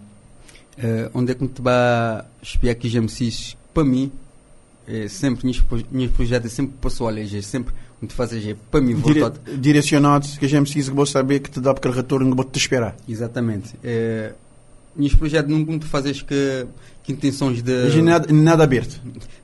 uh, 0.77 1.09
onde 1.13 1.31
é 1.31 1.36
que 1.36 1.47
te 1.47 1.61
vai 1.61 2.23
espiar 2.41 2.75
que 2.75 2.88
já 2.88 3.01
me 3.01 3.09
para 3.73 3.83
mim, 3.83 4.11
é 4.88 5.07
sempre, 5.07 5.45
meus 5.91 6.11
projetos 6.11 6.51
é 6.51 6.55
sempre 6.55 6.75
pessoais, 6.79 7.33
é 7.33 7.41
sempre 7.41 7.73
me 7.99 8.09
fazer 8.09 8.51
é 8.51 8.55
para 8.69 8.81
mim 8.81 8.95
Dire, 8.95 9.57
Direcionados, 9.57 10.38
que 10.38 10.47
já 10.47 10.59
me 10.61 10.67
que 10.67 11.05
saber 11.07 11.39
que 11.39 11.49
te 11.49 11.59
dá 11.59 11.71
aquele 11.71 11.93
retorno 11.93 12.29
que 12.29 12.36
vou 12.36 12.45
te 12.45 12.57
esperar. 12.57 12.95
Exatamente. 13.07 13.73
É, 13.83 14.33
meus 14.96 15.16
projetos 15.16 15.52
não 15.52 15.60
me 15.60 15.80
fazes 15.82 16.22
que 16.22 16.66
que 17.06 17.12
intenções 17.12 17.62
de. 17.62 18.02
Nada, 18.02 18.34
nada 18.34 18.64
aberto. 18.64 19.00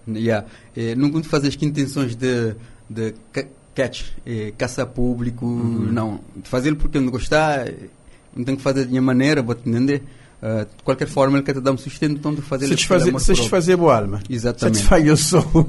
Yeah. 0.07 0.47
É, 0.75 0.95
não 0.95 1.11
quando 1.11 1.25
fazes 1.25 1.55
que 1.55 1.63
intenções 1.63 2.15
de, 2.15 2.55
de 2.89 3.13
catch, 3.75 4.05
é, 4.25 4.51
caça 4.57 4.85
público, 4.85 5.45
uhum. 5.45 5.91
não. 5.91 6.19
Fazer 6.43 6.75
porque 6.75 6.97
eu 6.97 7.01
não 7.01 7.11
gostar, 7.11 7.67
não 8.35 8.43
tenho 8.43 8.57
que 8.57 8.63
fazer 8.63 8.85
de 8.85 8.89
minha 8.89 9.01
maneira, 9.01 9.43
vou 9.43 9.53
te 9.53 9.69
entender. 9.69 10.03
Uh, 10.41 10.65
de 10.65 10.83
qualquer 10.83 11.07
forma, 11.07 11.37
ele 11.37 11.45
quer 11.45 11.53
te 11.53 11.61
dar 11.61 11.71
um 11.71 11.77
sustento, 11.77 12.15
então 12.15 12.33
de 12.33 12.41
fazer 12.41 12.67
Satisfazer, 12.67 13.19
satisfazer 13.19 13.77
boa 13.77 13.95
alma. 13.95 14.19
Exatamente. 14.27 14.79
Satisfaz 14.79 15.05
eu 15.05 15.15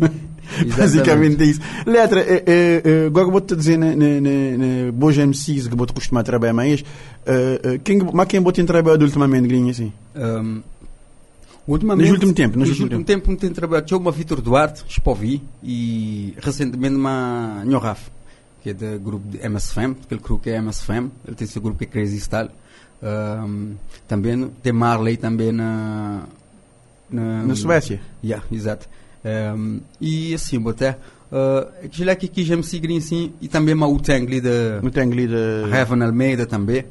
Basicamente 0.76 1.42
é 1.42 1.46
isso. 1.46 1.60
Letra, 1.86 2.20
é, 2.20 2.42
é, 2.46 2.82
é, 2.84 3.06
agora 3.06 3.30
vou-te 3.30 3.56
dizer, 3.56 3.76
na, 3.78 3.94
na, 3.96 4.20
na, 4.20 4.92
boas 4.92 5.16
MCs 5.16 5.68
que 5.68 5.76
vou-te 5.76 5.92
costumar 5.92 6.24
trabalhar 6.24 6.52
mais, 6.52 6.80
uh, 6.80 7.74
uh, 7.74 7.78
quem, 7.82 7.98
mas 8.12 8.26
quem 8.26 8.40
vou-te 8.40 8.62
trabalhado 8.64 9.04
ultimamente, 9.04 9.48
grinho, 9.48 9.70
assim? 9.70 9.92
Um, 10.14 10.62
Ultimamente, 11.66 12.06
nos 12.06 12.14
últimos 12.14 12.34
tempos, 12.34 12.56
nos 12.56 12.68
últimos 12.70 13.04
tempos, 13.04 13.06
tempo, 13.06 13.40
tenho 13.40 13.54
trabalhado. 13.54 13.86
Tinha 13.86 13.98
uma 13.98 14.10
Vitor 14.10 14.40
Duarte, 14.40 14.84
Expovi, 14.88 15.40
e 15.62 16.34
recentemente 16.42 16.96
uma 16.96 17.62
Nhohaf, 17.64 18.10
que 18.62 18.70
é 18.70 18.74
do 18.74 18.98
grupo 18.98 19.28
de 19.28 19.38
MSFM, 19.48 19.92
aquele 20.04 20.20
grupo 20.20 20.42
que 20.42 20.50
é 20.50 20.60
MSFM, 20.60 21.10
ele 21.24 21.36
tem 21.36 21.46
seu 21.46 21.62
grupo 21.62 21.78
que 21.78 21.84
é 21.84 21.86
Crazy 21.86 22.18
Style. 22.18 22.50
Um, 23.02 23.74
também 24.08 24.50
tem 24.62 24.72
Marley 24.72 25.16
também 25.16 25.52
na. 25.52 26.24
Na, 27.08 27.42
na 27.42 27.54
Suécia? 27.54 28.00
Yeah, 28.24 28.44
exato. 28.50 28.88
Um, 29.24 29.80
e 30.00 30.34
assim, 30.34 30.62
até. 30.68 30.98
Uh, 31.30 31.88
que 32.14 32.28
que 32.28 32.44
me 32.56 32.62
seguir 32.62 32.96
assim, 32.96 33.32
e 33.40 33.48
também 33.48 33.74
uma 33.74 33.88
Utengli 33.88 34.40
de. 34.40 34.80
Utengli 34.82 35.26
de. 35.26 35.70
Almeida 36.04 36.46
também. 36.46 36.84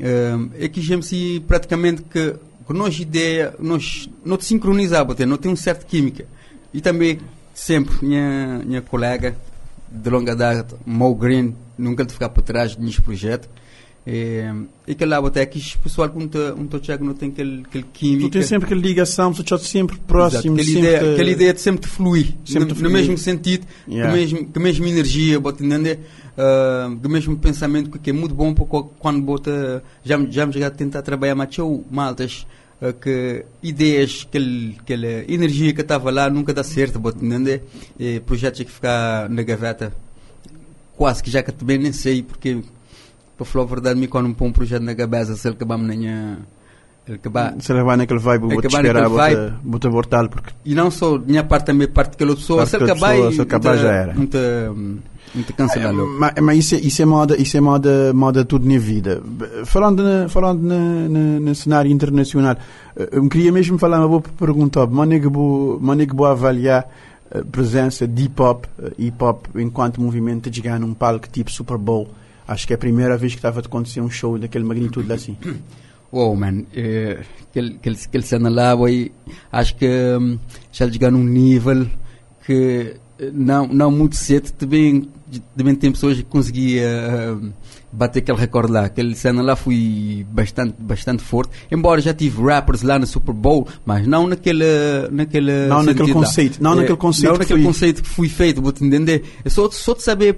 Um, 0.00 0.50
é 0.58 0.68
que 0.68 0.80
me 0.96 1.40
praticamente 1.46 2.02
que 2.02 2.34
que 2.70 2.72
nós 2.72 3.00
ideia, 3.00 3.52
nós 3.58 4.08
não 4.24 4.36
te 4.36 4.44
sincronizava, 4.44 5.12
não 5.26 5.36
tem 5.36 5.50
um 5.50 5.56
certo 5.56 5.84
química. 5.86 6.24
E 6.72 6.80
também 6.80 7.18
sempre, 7.52 7.96
minha, 8.00 8.60
minha 8.64 8.80
colega 8.80 9.36
de 9.90 10.08
longa 10.08 10.36
data, 10.36 10.78
Mo 10.86 11.12
Green, 11.16 11.56
nunca 11.76 12.04
de 12.04 12.12
ficar 12.12 12.28
por 12.28 12.42
trás 12.42 12.76
neste 12.76 13.02
projeto. 13.02 13.48
É, 14.06 14.50
e 14.86 14.94
que 14.94 15.04
lá 15.04 15.18
até 15.18 15.44
que 15.44 15.58
o 15.58 15.78
pessoal 15.80 16.08
que 16.08 16.18
não 16.18 16.24
está 16.26 16.98
não 16.98 17.12
tem 17.12 17.28
aquele, 17.28 17.62
aquele 17.66 17.84
química. 17.92 18.28
Tu 18.28 18.32
tens 18.32 18.46
sempre 18.46 18.66
aquela 18.66 18.80
ligação, 18.80 19.32
tu 19.32 19.42
estás 19.42 19.62
sempre 19.62 19.98
próximo. 19.98 20.58
Exato, 20.58 20.70
aquela, 20.70 20.78
ideia, 20.78 21.12
aquela 21.12 21.30
ideia 21.30 21.54
de 21.54 21.60
sempre 21.60 21.82
de 21.82 21.88
fluir, 21.88 22.34
sempre 22.44 22.60
no, 22.60 22.66
de 22.68 22.74
fluir. 22.74 22.90
no 22.90 22.98
mesmo 22.98 23.18
sentido, 23.18 23.66
yeah. 23.86 24.10
com, 24.10 24.16
a 24.16 24.18
mesma, 24.18 24.44
com 24.44 24.60
mesma 24.60 24.88
energia, 24.88 25.38
bota 25.38 25.64
entender? 25.64 26.00
Uh, 26.30 26.94
do 26.96 27.10
mesmo 27.10 27.36
pensamento 27.36 27.98
que 27.98 28.08
é 28.08 28.12
muito 28.12 28.34
bom 28.34 28.54
porque 28.54 28.88
quando 28.98 29.20
bota, 29.20 29.82
já, 30.02 30.18
já 30.30 30.50
já 30.50 30.70
tentar 30.70 31.02
trabalhar 31.02 31.34
mais 31.34 31.54
maltas 31.90 32.46
uh, 32.80 32.94
que 32.94 33.44
ideias, 33.62 34.26
aquele, 34.26 34.76
aquela 34.80 35.30
energia 35.30 35.74
que 35.74 35.82
estava 35.82 36.10
lá 36.10 36.30
nunca 36.30 36.54
dá 36.54 36.64
certo, 36.64 36.98
bota 36.98 37.22
entender? 37.22 37.64
E 37.98 38.18
projetos 38.20 38.62
que 38.62 38.70
ficar 38.70 39.28
na 39.28 39.42
gaveta 39.42 39.92
quase 40.96 41.22
que 41.22 41.30
já 41.30 41.42
que 41.42 41.52
também 41.52 41.78
nem 41.78 41.92
sei 41.92 42.22
porque 42.22 42.62
para 43.40 43.46
falar 43.46 43.64
a 43.64 43.68
verdade, 43.68 43.98
me 43.98 44.06
quando 44.06 44.34
põe 44.34 44.48
um 44.48 44.52
projeto 44.52 44.82
na 44.82 44.94
cabeça, 44.94 45.34
se 45.34 45.48
ele 45.48 45.56
acabar 45.56 45.76
amanhã. 45.76 46.38
Se 47.58 47.72
ele 47.72 47.82
vai 47.82 47.96
naquele 47.96 48.20
vibe, 48.20 48.42
vou 48.42 48.60
te 48.60 48.68
esperar, 48.68 49.08
vou 49.64 49.80
te 49.80 49.86
abortar. 49.86 50.28
Porque... 50.28 50.52
E 50.64 50.74
não 50.74 50.90
só, 50.90 51.18
minha 51.18 51.42
parte 51.42 51.66
também, 51.66 51.88
parte 51.88 52.12
daquela 52.12 52.36
pessoa, 52.36 52.66
se 52.66 52.76
ele 52.76 52.84
acabar, 52.84 53.32
se 53.32 53.40
acabar 53.40 53.76
já 53.78 53.90
era. 53.90 54.14
Muito, 54.14 54.38
muito 55.34 55.54
cancelado. 55.54 56.06
Mas, 56.18 56.34
mas 56.40 56.58
isso, 56.58 56.74
é, 56.74 56.78
isso 56.78 57.02
é 57.02 57.04
moda, 57.06 57.40
isso 57.40 57.56
é 57.56 57.60
moda, 57.60 58.12
moda 58.12 58.44
tudo 58.44 58.68
na 58.68 58.78
vida. 58.78 59.22
Falando, 59.64 60.04
na, 60.04 60.28
falando 60.28 60.62
na, 60.62 61.08
na, 61.08 61.40
no 61.40 61.54
cenário 61.54 61.90
internacional, 61.90 62.56
eu 62.94 63.26
queria 63.28 63.50
mesmo 63.50 63.78
falar 63.78 63.98
uma 63.98 64.08
boa 64.08 64.22
pergunta. 64.38 64.86
Manego 64.86 65.30
vou 66.14 66.26
avaliar 66.26 66.86
a 67.34 67.42
presença 67.42 68.06
de 68.06 68.24
hip-hop, 68.24 68.66
hip-hop 68.98 69.46
enquanto 69.56 70.00
movimento 70.00 70.50
de 70.50 70.58
chegar 70.58 70.78
num 70.78 70.92
palco 70.94 71.28
tipo 71.28 71.50
Super 71.50 71.78
Bowl 71.78 72.08
Acho 72.50 72.66
que 72.66 72.72
é 72.72 72.76
a 72.76 72.78
primeira 72.78 73.16
vez 73.16 73.32
que 73.32 73.38
estava 73.38 73.60
a 73.60 73.62
acontecer 73.62 74.00
um 74.00 74.10
show 74.10 74.36
daquele 74.36 74.64
magnitude 74.64 75.12
assim. 75.12 75.36
Wow, 76.12 76.34
man. 76.34 76.64
Aquele, 77.48 77.76
aquele, 77.76 77.96
aquele 78.04 78.24
cena 78.24 78.50
lá, 78.50 78.74
boy, 78.74 79.12
acho 79.52 79.76
que 79.76 79.86
um, 79.86 80.40
já 80.72 80.90
chegar 80.90 81.12
num 81.12 81.22
nível 81.22 81.86
que 82.44 82.96
eh, 83.16 83.30
não, 83.32 83.68
não 83.68 83.92
muito 83.92 84.16
cedo 84.16 84.50
também, 84.50 85.08
também 85.56 85.76
tem 85.76 85.92
pessoas 85.92 86.16
que 86.16 86.24
conseguiam 86.24 86.82
uh, 87.36 87.52
bater 87.92 88.18
aquele 88.18 88.38
recorde 88.38 88.72
lá. 88.72 88.86
Aquele 88.86 89.14
cena 89.14 89.40
lá 89.40 89.54
foi 89.54 90.26
bastante, 90.28 90.74
bastante 90.80 91.22
forte. 91.22 91.52
Embora 91.70 92.00
já 92.00 92.12
tive 92.12 92.42
rappers 92.42 92.82
lá 92.82 92.98
no 92.98 93.06
Super 93.06 93.32
Bowl, 93.32 93.68
mas 93.86 94.04
não 94.04 94.26
naquele, 94.26 94.64
naquele 95.12 95.68
não 95.68 95.84
naquele 95.84 96.12
conceito, 96.12 96.60
não 96.60 96.72
é, 96.72 96.76
naquele 96.76 96.98
conceito, 96.98 97.30
não 97.30 97.38
naquele 97.38 97.62
conceito 97.62 98.02
que 98.02 98.08
foi 98.08 98.28
feito, 98.28 98.60
vou 98.60 98.72
te 98.72 98.84
entender. 98.84 99.22
É 99.44 99.48
só, 99.48 99.70
só 99.70 99.94
de 99.94 100.02
saber 100.02 100.34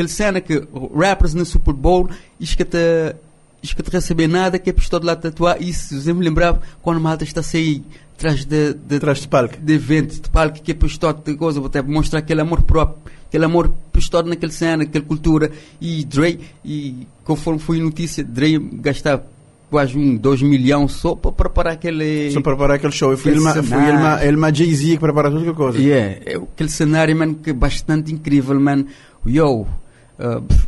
aquele 0.00 0.08
cena 0.08 0.40
que 0.40 0.62
rappers 0.94 1.34
no 1.34 1.44
Super 1.44 1.74
Bowl 1.74 2.08
escata 2.38 3.16
escata 3.62 3.90
receber 3.92 4.26
nada 4.26 4.58
que 4.58 4.70
é 4.70 4.72
de 4.72 5.06
lá 5.06 5.14
tatuar. 5.14 5.60
Isso 5.60 6.08
eu 6.08 6.14
me 6.14 6.24
lembrava 6.24 6.62
quando 6.80 6.96
a 6.96 7.00
malta 7.00 7.24
está 7.24 7.40
a 7.40 7.42
sair 7.42 7.82
atrás 8.16 8.44
de, 8.44 8.74
de, 8.74 8.96
atrás 8.96 9.20
de 9.20 9.28
palco. 9.28 9.56
de 9.60 9.74
evento 9.74 10.20
de 10.20 10.30
palco 10.30 10.60
que 10.62 10.72
é 10.72 10.74
para 10.74 11.12
de 11.12 11.36
coisa 11.36 11.64
até 11.64 11.82
mostrar 11.82 12.20
aquele 12.20 12.40
amor 12.40 12.62
próprio 12.62 12.98
aquele 13.28 13.44
amor 13.44 13.72
para 13.92 14.22
naquele 14.22 14.52
cena 14.52 14.84
aquela 14.84 15.04
cultura. 15.04 15.50
E 15.80 16.04
Dre 16.04 16.40
e 16.64 17.06
conforme 17.24 17.60
foi 17.60 17.78
notícia 17.80 18.24
Dre 18.24 18.58
gastava 18.58 19.24
quase 19.70 19.96
um 19.96 20.16
2 20.16 20.42
milhões 20.42 20.92
só 20.92 21.14
para 21.14 21.30
preparar 21.30 21.74
aquele 21.74 22.30
só 22.30 22.40
para 22.40 22.52
preparar 22.52 22.76
aquele 22.76 22.92
show. 22.92 23.14
Foi 23.16 23.32
ele, 23.32 23.40
foi 23.40 23.88
ele, 23.88 24.26
ele 24.26 24.56
Jay-Z 24.56 24.92
que 24.94 24.98
prepara 24.98 25.30
tudo 25.30 25.44
que 25.44 25.52
coisa 25.52 25.78
yeah, 25.78 26.16
é 26.24 26.36
aquele 26.36 26.70
cenário 26.70 27.14
man 27.14 27.34
que 27.34 27.50
é 27.50 27.52
bastante 27.52 28.12
incrível 28.12 28.58
man 28.58 28.86
yo 29.24 29.66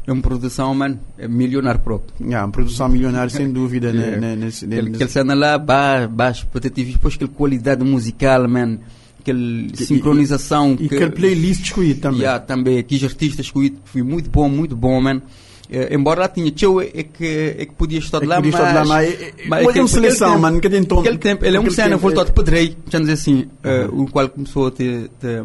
é 0.07 0.12
uma 0.12 0.22
produção, 0.22 0.74
mano, 0.74 0.98
é 1.18 1.28
milionário 1.28 1.80
próprio. 1.80 2.14
Yeah, 2.20 2.46
uma 2.46 2.53
produção 2.53 2.88
milionária, 2.88 3.28
sem 3.28 3.50
dúvida. 3.53 3.90
yeah. 3.90 4.16
né, 4.18 4.34
nesse, 4.34 4.64
aquele, 4.64 4.82
nesse... 4.82 4.94
aquele 4.94 5.11
cena 5.11 5.34
lá, 5.34 5.59
baixo, 5.59 6.09
baixo 6.09 6.44
expectativas, 6.44 6.94
depois 6.94 7.14
aquela 7.14 7.30
qualidade 7.30 7.84
musical, 7.84 8.48
man, 8.48 8.78
aquela 9.20 9.38
sincronização. 9.74 10.76
E, 10.80 10.86
e, 10.86 10.88
que, 10.88 10.94
aquele 10.94 11.11
playlist 11.11 11.64
escolhido 11.64 12.00
também. 12.00 12.20
Yeah, 12.20 12.40
também, 12.40 12.78
aqueles 12.78 13.05
artistas 13.05 13.46
escolhidos, 13.46 13.78
foi 13.84 14.03
muito 14.03 14.30
bom, 14.30 14.48
muito 14.48 14.74
bom, 14.74 15.00
man. 15.00 15.16
Uh, 15.16 15.94
embora 15.94 16.20
lá 16.20 16.28
tinha 16.28 16.50
tchau, 16.50 16.82
é 16.82 17.03
que, 17.03 17.55
é 17.59 17.64
que 17.64 17.72
podia 17.72 17.98
estar 17.98 18.22
é 18.22 18.26
lá, 18.26 18.36
podia 18.36 18.53
mas... 18.53 18.61
Estar 18.61 18.72
lá, 18.72 18.84
mas, 18.84 19.09
é, 19.11 19.32
mas 19.48 19.68
aquele, 19.68 19.88
seleção, 19.88 20.28
tempo, 20.30 20.40
mano, 20.42 20.61
que 20.61 20.68
tem 20.70 20.84
tom. 20.84 21.00
Aquele 21.00 21.18
tempo, 21.18 21.44
ele 21.44 21.57
é 21.57 21.61
um 21.61 21.70
cena 21.70 21.96
voltado 21.96 22.30
é... 22.30 22.32
para 22.32 22.42
Drey, 22.42 22.76
vamos 22.90 23.09
dizer 23.09 23.12
assim, 23.12 23.48
uh, 23.64 24.03
o 24.03 24.11
qual 24.11 24.28
começou 24.28 24.66
a 24.66 24.70
te, 24.70 25.11
te, 25.18 25.42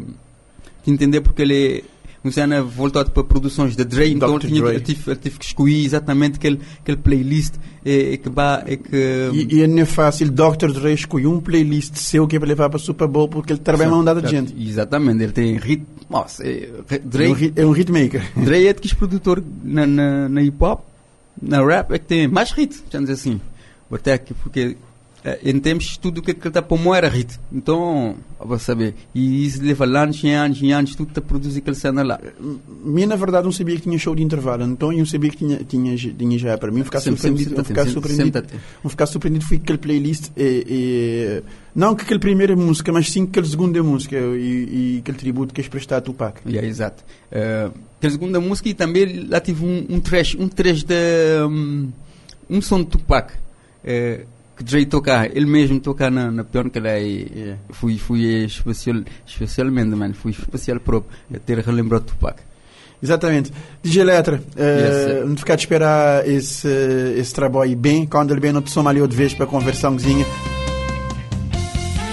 te 0.83 0.91
entender 0.91 1.21
porque 1.21 1.41
ele 1.41 1.83
é 2.27 2.29
Luciana 2.29 2.61
voltou 2.61 3.03
para 3.05 3.23
produções 3.23 3.75
de 3.75 3.83
Dre, 3.83 4.11
então 4.11 4.37
tinha, 4.39 4.59
eu, 4.59 4.81
tive, 4.81 5.15
tive 5.15 5.39
que 5.39 5.45
escolher 5.45 5.85
exatamente 5.85 6.35
aquele, 6.35 6.59
aquele 6.79 6.97
playlist 6.97 7.55
é, 7.85 8.13
é 8.13 8.17
que, 8.17 8.29
é 8.65 8.77
que 8.77 9.31
e, 9.33 9.61
e 9.61 9.67
não 9.67 9.81
é 9.81 9.85
fácil 9.85 10.29
Dr. 10.29 10.71
Dre 10.73 10.93
escolher 10.93 11.27
um 11.27 11.39
playlist 11.39 11.95
seu 11.95 12.27
que 12.27 12.35
é 12.35 12.39
para 12.39 12.47
levar 12.47 12.69
para 12.69 12.77
o 12.77 12.79
Super 12.79 13.07
Bowl 13.07 13.27
porque 13.27 13.53
ele 13.53 13.59
trabalha 13.59 13.89
uma 13.89 14.01
andada 14.01 14.21
de 14.21 14.29
gente. 14.29 14.55
Exatamente, 14.57 15.23
ele 15.23 15.31
tem 15.31 15.57
ritmo. 15.57 15.87
Nossa, 16.09 16.47
é, 16.47 16.69
Dre, 17.03 17.53
é, 17.55 17.65
um, 17.65 17.75
é 17.75 17.79
hitmaker. 17.79 18.31
Dre 18.35 18.67
é 18.67 18.73
de 18.73 18.81
que 18.81 18.95
produtor 18.95 19.43
na, 19.63 19.85
na, 19.85 20.29
na 20.29 20.41
hip 20.41 20.63
hop, 20.63 20.81
na 21.41 21.63
rap, 21.63 21.91
é 21.93 21.99
que 21.99 22.05
tem 22.05 22.27
mais 22.27 22.51
hit, 22.51 22.83
vamos 22.91 23.09
dizer 23.09 23.21
assim. 23.21 23.41
Até 23.91 24.17
que, 24.17 24.33
porque 24.33 24.59
é, 24.59 24.75
em 25.43 25.59
termos 25.59 25.97
tudo 25.97 26.21
que 26.21 26.31
ele 26.31 26.39
está 26.39 26.61
para 26.61 26.97
era 26.97 27.09
hit. 27.09 27.39
Então, 27.51 28.15
vou 28.39 28.59
saber. 28.59 28.93
E 29.13 29.45
isso 29.45 29.61
leva 29.63 29.85
anos 29.85 30.23
e 30.23 30.29
anos 30.29 30.59
e 30.61 30.71
anos, 30.71 30.95
tudo 30.95 31.11
a 31.17 31.21
produzir 31.21 31.59
aquele 31.59 31.75
cena 31.75 32.03
lá. 32.03 32.19
Mim, 32.83 33.05
na 33.05 33.15
verdade, 33.15 33.45
não 33.45 33.51
sabia 33.51 33.75
que 33.75 33.81
tinha 33.81 33.97
show 33.97 34.15
de 34.15 34.23
intervalo. 34.23 34.63
Então, 34.63 34.93
eu 34.93 35.05
sabia 35.05 35.29
que 35.29 35.37
tinha, 35.37 35.57
tinha, 35.57 35.97
tinha 35.97 36.39
já 36.39 36.57
para 36.57 36.71
mim. 36.71 36.83
Ficar 36.83 36.99
sempre, 36.99 37.19
surpreendido. 37.19 37.49
Sempre, 37.49 37.63
ficar 37.65 37.87
surpreendido. 37.87 38.45
Vou 38.83 38.89
ficar 38.89 39.05
surpreendido 39.05 39.45
foi 39.45 39.57
aquele 39.57 39.77
playlist. 39.77 40.31
E, 40.37 40.65
e, 40.67 41.43
não 41.75 41.95
que 41.95 42.03
aquele 42.03 42.19
primeira 42.19 42.55
música, 42.55 42.91
mas 42.91 43.11
sim 43.11 43.23
aquele 43.23 43.47
segunda 43.47 43.81
música 43.83 44.15
e, 44.15 44.99
aquele 45.01 45.17
tributo 45.17 45.53
que 45.53 45.61
és 45.61 45.67
prestado 45.67 45.99
a 45.99 46.01
Tupac. 46.01 46.39
Yeah, 46.47 46.67
exato. 46.67 47.03
Uh, 47.31 47.73
aquela 47.97 48.11
segunda 48.11 48.39
música 48.39 48.69
e 48.69 48.73
também 48.73 49.27
lá 49.27 49.39
tive 49.39 49.65
um, 49.65 49.85
um 49.89 49.99
trash, 49.99 50.35
um 50.39 50.47
trash 50.47 50.83
de. 50.83 50.95
Um, 51.47 51.89
um 52.49 52.61
som 52.61 52.79
de 52.79 52.85
Tupac. 52.85 53.33
Uh, 53.83 54.36
que 54.57 54.63
Dre 54.63 54.85
tocar, 54.85 55.29
ele 55.35 55.45
mesmo 55.45 55.79
tocar 55.79 56.09
na, 56.09 56.31
na 56.31 56.43
pior 56.43 56.69
que 56.69 56.79
ele 56.79 56.87
é, 56.89 57.55
fui, 57.69 57.97
fui 57.97 58.43
especial, 58.43 59.03
especialmente, 59.25 59.95
mano, 59.95 60.15
fui 60.15 60.31
especial 60.31 60.79
próprio, 60.79 61.11
ter 61.45 61.59
relembrado 61.59 62.05
Tupac. 62.05 62.41
Exatamente. 63.01 63.53
DJ 63.83 64.03
Letra, 64.03 64.37
uh, 64.37 65.19
yes, 65.19 65.29
não 65.29 65.37
ficar 65.37 65.55
de 65.55 65.61
esperar 65.61 66.27
esse, 66.27 66.67
esse 67.15 67.33
trabalho 67.33 67.77
bem, 67.77 68.07
quando 68.07 68.31
ele 68.31 68.39
bem 68.39 68.51
não 68.51 68.61
te 68.61 68.71
soma 68.71 68.89
ali 68.89 68.99
outra 68.99 69.15
vez 69.15 69.35
para 69.35 69.45
conversãozinha 69.45 70.25